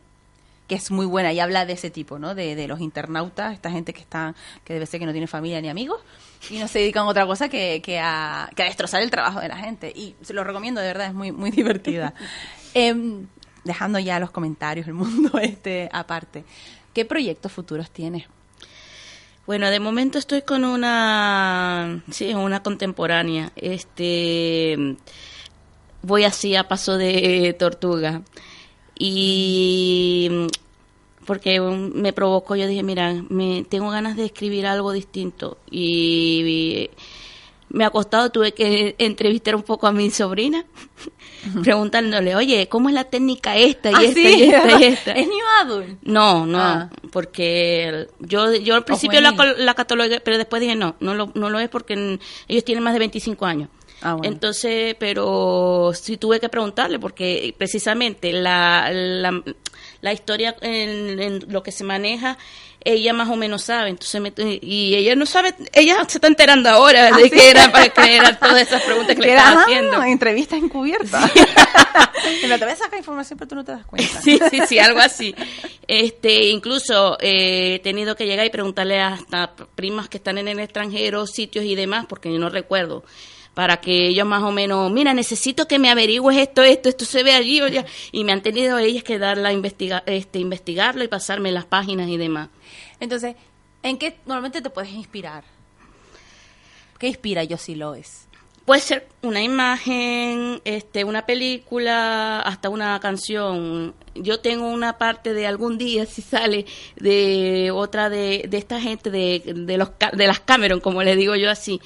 que 0.67 0.75
es 0.75 0.91
muy 0.91 1.05
buena 1.05 1.31
y 1.31 1.39
habla 1.39 1.65
de 1.65 1.73
ese 1.73 1.89
tipo, 1.89 2.19
¿no? 2.19 2.35
De, 2.35 2.55
de 2.55 2.67
los 2.67 2.81
internautas, 2.81 3.53
esta 3.53 3.71
gente 3.71 3.93
que 3.93 4.01
está, 4.01 4.35
que 4.65 4.73
debe 4.73 4.85
ser 4.85 4.99
que 4.99 5.05
no 5.05 5.13
tiene 5.13 5.27
familia 5.27 5.61
ni 5.61 5.69
amigos 5.69 6.01
y 6.49 6.59
no 6.59 6.67
se 6.67 6.79
dedican 6.79 7.03
a 7.03 7.07
otra 7.07 7.25
cosa 7.25 7.49
que, 7.49 7.81
que, 7.81 7.99
a, 7.99 8.49
que 8.55 8.63
a 8.63 8.65
destrozar 8.65 9.01
el 9.01 9.09
trabajo 9.09 9.39
de 9.39 9.47
la 9.47 9.57
gente. 9.57 9.91
Y 9.95 10.15
se 10.21 10.33
lo 10.33 10.43
recomiendo, 10.43 10.81
de 10.81 10.87
verdad, 10.87 11.07
es 11.07 11.13
muy, 11.13 11.31
muy 11.31 11.51
divertida. 11.51 12.13
Em, 12.73 13.27
dejando 13.63 13.99
ya 13.99 14.19
los 14.19 14.31
comentarios, 14.31 14.87
el 14.87 14.93
mundo 14.93 15.37
este 15.41 15.89
aparte. 15.91 16.43
¿Qué 16.93 17.05
proyectos 17.05 17.51
futuros 17.51 17.89
tienes? 17.91 18.25
Bueno, 19.45 19.69
de 19.69 19.79
momento 19.79 20.17
estoy 20.17 20.41
con 20.41 20.65
una, 20.65 22.03
sí, 22.11 22.33
una 22.33 22.61
contemporánea. 22.61 23.53
Este, 23.55 24.97
voy 26.01 26.25
así 26.25 26.57
a 26.57 26.67
paso 26.67 26.97
de 26.97 27.55
tortuga. 27.57 28.23
Y 28.99 30.47
porque 31.25 31.59
um, 31.59 31.91
me 31.93 32.13
provocó, 32.13 32.55
yo 32.55 32.67
dije, 32.67 32.83
mira, 32.83 33.13
me 33.29 33.65
tengo 33.69 33.89
ganas 33.89 34.15
de 34.15 34.25
escribir 34.25 34.65
algo 34.65 34.91
distinto. 34.93 35.57
Y, 35.69 36.89
me 37.69 37.83
ha 37.83 37.89
costado, 37.89 38.31
tuve 38.31 38.53
que 38.53 38.95
entrevistar 38.99 39.55
un 39.55 39.63
poco 39.63 39.87
a 39.87 39.91
mi 39.91 40.09
sobrina, 40.09 40.65
preguntándole, 41.63 42.35
oye, 42.35 42.67
¿cómo 42.69 42.89
es 42.89 42.95
la 42.95 43.03
técnica 43.03 43.57
esta 43.57 43.91
y 43.91 43.93
Ah, 43.93 44.03
esta 44.03 44.13
sí, 44.13 44.35
y 44.37 44.43
esta 44.43 44.79
y 44.79 44.83
esta? 44.85 45.11
¿Es 45.11 45.27
New 45.27 45.45
Adult? 45.61 45.97
No, 46.03 46.45
no, 46.45 46.59
Ah. 46.59 46.89
porque 47.11 48.07
yo, 48.19 48.53
yo 48.55 48.75
al 48.75 48.85
principio 48.85 49.19
la, 49.21 49.31
la 49.57 49.73
catalogué, 49.73 50.21
pero 50.21 50.37
después 50.37 50.61
dije 50.61 50.75
no, 50.75 50.95
no 50.99 51.13
lo, 51.13 51.31
no 51.35 51.49
lo 51.49 51.59
es 51.59 51.69
porque 51.69 51.95
mm, 51.95 52.19
ellos 52.47 52.63
tienen 52.63 52.83
más 52.83 52.93
de 52.93 52.99
25 52.99 53.45
años. 53.45 53.69
Ah, 54.01 54.13
bueno. 54.13 54.31
Entonces, 54.33 54.95
pero 54.99 55.91
sí 55.93 56.17
tuve 56.17 56.39
que 56.39 56.49
preguntarle 56.49 56.99
porque 56.99 57.53
precisamente 57.57 58.31
la, 58.31 58.89
la, 58.91 59.41
la 60.01 60.13
historia 60.13 60.55
en, 60.61 61.19
en 61.19 61.45
lo 61.51 61.63
que 61.63 61.71
se 61.71 61.83
maneja, 61.83 62.37
ella 62.83 63.11
más 63.13 63.27
o 63.29 63.35
menos 63.35 63.63
sabe. 63.63 63.89
Entonces, 63.89 64.21
me- 64.21 64.33
y 64.61 64.93
ella 64.95 65.15
no 65.15 65.25
sabe, 65.25 65.55
ella 65.73 65.97
se 66.07 66.19
está 66.19 66.27
enterando 66.27 66.69
ahora 66.69 67.09
Ah, 67.11 67.17
de 67.17 67.23
¿sí? 67.23 67.29
que 67.31 67.49
era 67.49 67.71
para 67.71 67.89
que 67.89 68.15
eran 68.17 68.39
todas 68.39 68.61
esas 68.61 68.83
preguntas 68.83 69.15
que 69.15 69.21
le 69.23 69.31
Era, 69.31 69.41
estaba 69.41 69.61
ah, 69.61 69.63
haciendo. 69.65 70.03
entrevista 70.03 70.55
encubierta. 70.55 71.31
Pero 72.41 72.57
te 72.59 72.63
voy 72.65 72.73
a 72.73 72.75
sacar 72.75 72.99
información, 72.99 73.39
pero 73.39 73.49
tú 73.49 73.55
no 73.55 73.65
te 73.65 73.71
das 73.71 73.85
cuenta. 73.85 74.21
Sí, 74.21 74.39
sí, 74.51 74.59
sí, 74.67 74.77
algo 74.79 74.99
así. 74.99 75.33
Este, 75.87 76.49
incluso 76.49 77.17
eh, 77.19 77.75
he 77.75 77.79
tenido 77.79 78.15
que 78.15 78.27
llegar 78.27 78.45
y 78.45 78.49
preguntarle 78.51 78.99
hasta 79.01 79.55
primas 79.75 80.07
que 80.07 80.17
están 80.17 80.37
en 80.37 80.47
el 80.47 80.59
extranjero, 80.59 81.25
sitios 81.25 81.65
y 81.65 81.73
demás, 81.75 82.05
porque 82.07 82.31
yo 82.31 82.37
no 82.39 82.49
recuerdo, 82.49 83.03
para 83.57 83.77
que 83.77 84.09
ellos 84.09 84.27
más 84.27 84.43
o 84.43 84.51
menos, 84.51 84.91
mira, 84.91 85.15
necesito 85.15 85.67
que 85.67 85.79
me 85.79 85.89
averigües 85.89 86.37
esto, 86.37 86.61
esto, 86.61 86.89
esto 86.89 87.05
se 87.05 87.23
ve 87.23 87.33
allí, 87.33 87.59
o 87.59 87.65
allá", 87.65 87.85
y 88.11 88.23
me 88.23 88.31
han 88.31 88.43
tenido 88.43 88.77
ellas 88.77 89.03
que 89.03 89.17
darla, 89.17 89.51
investiga, 89.51 90.03
este, 90.05 90.37
investigarlo 90.37 91.03
y 91.03 91.07
pasarme 91.07 91.51
las 91.51 91.65
páginas 91.65 92.07
y 92.07 92.17
demás. 92.17 92.49
Entonces, 92.99 93.35
¿en 93.81 93.97
qué 93.97 94.17
normalmente 94.27 94.61
te 94.61 94.69
puedes 94.69 94.91
inspirar? 94.91 95.43
¿Qué 96.99 97.07
inspira 97.07 97.43
Yossi 97.43 97.73
Loes? 97.73 98.27
Puede 98.63 98.81
ser 98.81 99.07
una 99.23 99.41
imagen, 99.41 100.61
este, 100.63 101.03
una 101.03 101.25
película, 101.25 102.41
hasta 102.41 102.69
una 102.69 102.99
canción. 102.99 103.95
Yo 104.13 104.39
tengo 104.39 104.67
una 104.67 104.99
parte 104.99 105.33
de 105.33 105.47
algún 105.47 105.79
día, 105.79 106.05
si 106.05 106.21
sale, 106.21 106.67
de 106.95 107.71
otra 107.73 108.11
de, 108.11 108.45
de 108.47 108.57
esta 108.59 108.79
gente, 108.79 109.09
de, 109.09 109.41
de, 109.55 109.77
los, 109.77 109.89
ca- 109.91 110.11
de 110.11 110.27
las 110.27 110.41
Cameron, 110.41 110.79
como 110.79 111.01
le 111.01 111.15
digo 111.15 111.35
yo 111.35 111.49
así, 111.49 111.79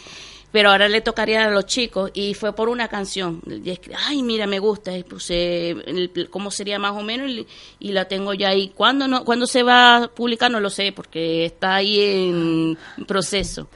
pero 0.51 0.71
ahora 0.71 0.87
le 0.89 1.01
tocaría 1.01 1.45
a 1.45 1.49
los 1.51 1.65
chicos 1.65 2.11
y 2.13 2.33
fue 2.33 2.53
por 2.53 2.69
una 2.69 2.87
canción. 2.87 3.41
Y 3.47 3.77
Ay, 4.05 4.21
mira, 4.23 4.47
me 4.47 4.59
gusta, 4.59 4.97
y 4.97 5.03
puse 5.03 5.69
el- 5.71 6.27
cómo 6.29 6.51
sería 6.51 6.77
más 6.79 6.91
o 6.93 7.01
menos 7.01 7.29
y, 7.29 7.47
y 7.79 7.91
la 7.91 8.05
tengo 8.07 8.33
ya 8.33 8.49
ahí. 8.49 8.69
¿Cuándo, 8.75 9.07
no, 9.07 9.23
¿Cuándo 9.25 9.47
se 9.47 9.63
va 9.63 9.97
a 9.97 10.07
publicar? 10.09 10.51
No 10.51 10.59
lo 10.59 10.69
sé, 10.69 10.91
porque 10.91 11.45
está 11.45 11.75
ahí 11.75 11.99
en 12.01 12.77
proceso. 13.07 13.67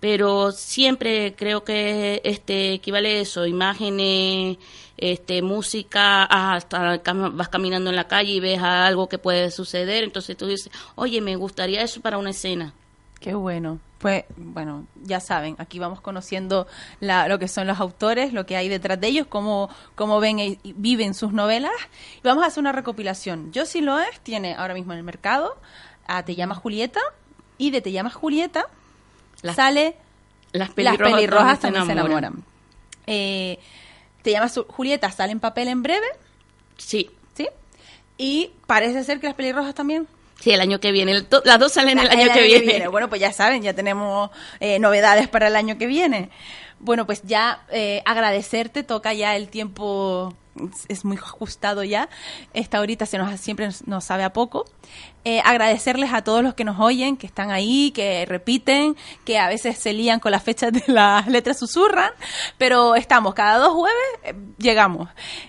Pero 0.00 0.50
siempre 0.50 1.34
creo 1.36 1.62
que 1.62 2.20
este 2.24 2.74
equivale 2.74 3.18
a 3.18 3.20
eso, 3.20 3.46
imágenes, 3.46 4.58
este 4.96 5.42
música, 5.42 6.24
ah, 6.24 6.54
hasta 6.56 6.98
vas 7.04 7.48
caminando 7.48 7.90
en 7.90 7.96
la 7.96 8.08
calle 8.08 8.32
y 8.32 8.40
ves 8.40 8.58
algo 8.60 9.08
que 9.08 9.18
puede 9.18 9.50
suceder, 9.52 10.02
entonces 10.04 10.36
tú 10.36 10.46
dices, 10.46 10.72
oye, 10.96 11.20
me 11.20 11.36
gustaría 11.36 11.82
eso 11.82 12.00
para 12.00 12.18
una 12.18 12.30
escena. 12.30 12.74
Qué 13.22 13.34
bueno. 13.34 13.78
Pues, 13.98 14.24
bueno, 14.36 14.84
ya 15.04 15.20
saben, 15.20 15.54
aquí 15.58 15.78
vamos 15.78 16.00
conociendo 16.00 16.66
la- 16.98 17.28
lo 17.28 17.38
que 17.38 17.46
son 17.46 17.68
los 17.68 17.78
autores, 17.78 18.32
lo 18.32 18.46
que 18.46 18.56
hay 18.56 18.68
detrás 18.68 19.00
de 19.00 19.06
ellos, 19.06 19.26
cómo, 19.28 19.70
cómo 19.94 20.18
ven 20.18 20.40
y 20.40 20.58
viven 20.64 21.14
sus 21.14 21.32
novelas. 21.32 21.70
Y 22.18 22.26
vamos 22.26 22.42
a 22.42 22.48
hacer 22.48 22.60
una 22.60 22.72
recopilación. 22.72 23.52
Yo, 23.52 23.64
si 23.64 23.80
lo 23.80 24.00
es, 24.00 24.18
tiene 24.20 24.54
ahora 24.54 24.74
mismo 24.74 24.92
en 24.92 24.98
el 24.98 25.04
mercado 25.04 25.56
a 26.08 26.24
Te 26.24 26.34
llamas 26.34 26.58
Julieta 26.58 27.00
y 27.58 27.70
de 27.70 27.80
Te 27.80 27.92
llamas 27.92 28.14
Julieta 28.14 28.66
Las- 29.42 29.54
sale 29.54 29.94
Las 30.50 30.68
Las 30.68 30.70
pelirrojas, 30.74 31.12
pelirrojas 31.14 31.60
también 31.60 31.86
se 31.86 31.92
enamoran. 31.92 32.44
Eh, 33.06 33.60
Te 34.22 34.32
llamas 34.32 34.58
Julieta 34.68 35.10
sale 35.12 35.30
en 35.30 35.38
papel 35.40 35.68
en 35.68 35.82
breve, 35.84 36.06
Sí, 36.76 37.08
¿sí? 37.34 37.48
Y 38.18 38.50
parece 38.66 39.04
ser 39.04 39.20
que 39.20 39.28
las 39.28 39.36
pelirrojas 39.36 39.74
también 39.76 40.08
sí, 40.42 40.50
el 40.50 40.60
año 40.60 40.80
que 40.80 40.92
viene. 40.92 41.12
El 41.12 41.26
las 41.44 41.58
dos 41.58 41.72
salen 41.72 41.98
el 41.98 42.08
año, 42.08 42.32
que, 42.32 42.42
viene. 42.42 42.88
Bueno, 42.88 43.08
pues 43.08 43.20
ya 43.20 43.32
saben, 43.32 43.62
ya 43.62 43.74
tenemos 43.74 44.30
eh, 44.60 44.78
novedades 44.78 45.28
para 45.28 45.46
el 45.46 45.56
año 45.56 45.78
que 45.78 45.86
viene. 45.86 46.30
Bueno, 46.82 47.06
pues 47.06 47.22
ya 47.22 47.64
eh, 47.70 48.02
agradecerte, 48.04 48.82
toca 48.82 49.14
ya 49.14 49.36
el 49.36 49.48
tiempo, 49.48 50.34
es 50.88 51.04
muy 51.04 51.16
ajustado 51.16 51.84
ya. 51.84 52.08
Esta 52.54 52.80
horita 52.80 53.06
se 53.06 53.18
nos 53.18 53.40
siempre 53.40 53.66
nos, 53.66 53.86
nos 53.86 54.02
sabe 54.04 54.24
a 54.24 54.32
poco. 54.32 54.64
Eh, 55.24 55.40
agradecerles 55.44 56.12
a 56.12 56.24
todos 56.24 56.42
los 56.42 56.54
que 56.54 56.64
nos 56.64 56.80
oyen, 56.80 57.16
que 57.16 57.28
están 57.28 57.52
ahí, 57.52 57.92
que 57.92 58.26
repiten, 58.26 58.96
que 59.24 59.38
a 59.38 59.46
veces 59.46 59.78
se 59.78 59.92
lían 59.92 60.18
con 60.18 60.32
las 60.32 60.42
fechas 60.42 60.72
de 60.72 60.82
las 60.88 61.28
letras 61.28 61.60
susurran, 61.60 62.10
pero 62.58 62.96
estamos 62.96 63.32
cada 63.34 63.58
dos 63.58 63.72
jueves, 63.74 64.02
eh, 64.24 64.34
llegamos. 64.58 65.08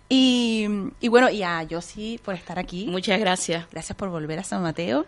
Y, 0.09 0.67
y 0.99 1.07
bueno, 1.07 1.31
y 1.31 1.41
a 1.41 1.63
Yossi 1.63 2.19
por 2.23 2.35
estar 2.35 2.59
aquí. 2.59 2.85
Muchas 2.87 3.19
gracias. 3.19 3.65
Gracias 3.71 3.97
por 3.97 4.09
volver 4.09 4.37
a 4.37 4.43
San 4.43 4.61
Mateo. 4.61 5.07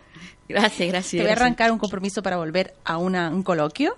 Gracias, 0.49 0.89
gracias. 0.89 1.19
Te 1.19 1.21
voy 1.21 1.29
a 1.29 1.33
arrancar 1.33 1.71
un 1.71 1.77
compromiso 1.77 2.23
para 2.23 2.37
volver 2.37 2.73
a 2.83 2.97
una, 2.97 3.29
un 3.29 3.43
coloquio. 3.43 3.95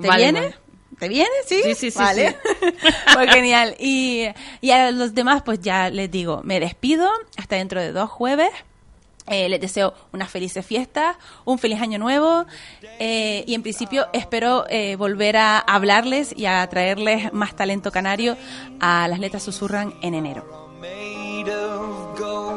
¿Te 0.00 0.08
Vale, 0.08 0.22
viene? 0.24 0.40
vale. 0.40 0.65
¿Te 0.98 1.08
viene? 1.08 1.28
Sí. 1.46 1.60
Sí, 1.62 1.74
sí, 1.74 1.90
sí, 1.90 1.98
Vale. 1.98 2.36
pues 3.14 3.30
genial. 3.30 3.76
Y, 3.78 4.26
y 4.60 4.70
a 4.70 4.90
los 4.90 5.14
demás, 5.14 5.42
pues 5.42 5.60
ya 5.60 5.90
les 5.90 6.10
digo, 6.10 6.40
me 6.44 6.60
despido 6.60 7.08
hasta 7.36 7.56
dentro 7.56 7.80
de 7.80 7.92
dos 7.92 8.10
jueves. 8.10 8.50
Eh, 9.28 9.48
les 9.48 9.60
deseo 9.60 9.92
unas 10.12 10.30
felices 10.30 10.64
fiestas, 10.64 11.16
un 11.44 11.58
feliz 11.58 11.80
año 11.80 11.98
nuevo 11.98 12.46
eh, 13.00 13.42
y 13.44 13.54
en 13.54 13.62
principio 13.62 14.06
espero 14.12 14.66
eh, 14.68 14.94
volver 14.94 15.36
a 15.36 15.58
hablarles 15.58 16.32
y 16.36 16.46
a 16.46 16.64
traerles 16.68 17.32
más 17.32 17.56
talento 17.56 17.90
canario 17.90 18.36
a 18.78 19.08
las 19.08 19.18
letras 19.18 19.42
susurran 19.42 19.94
en 20.00 20.14
enero. 20.14 20.66
made 20.80 21.48
of 21.48 22.16
gold 22.16 22.56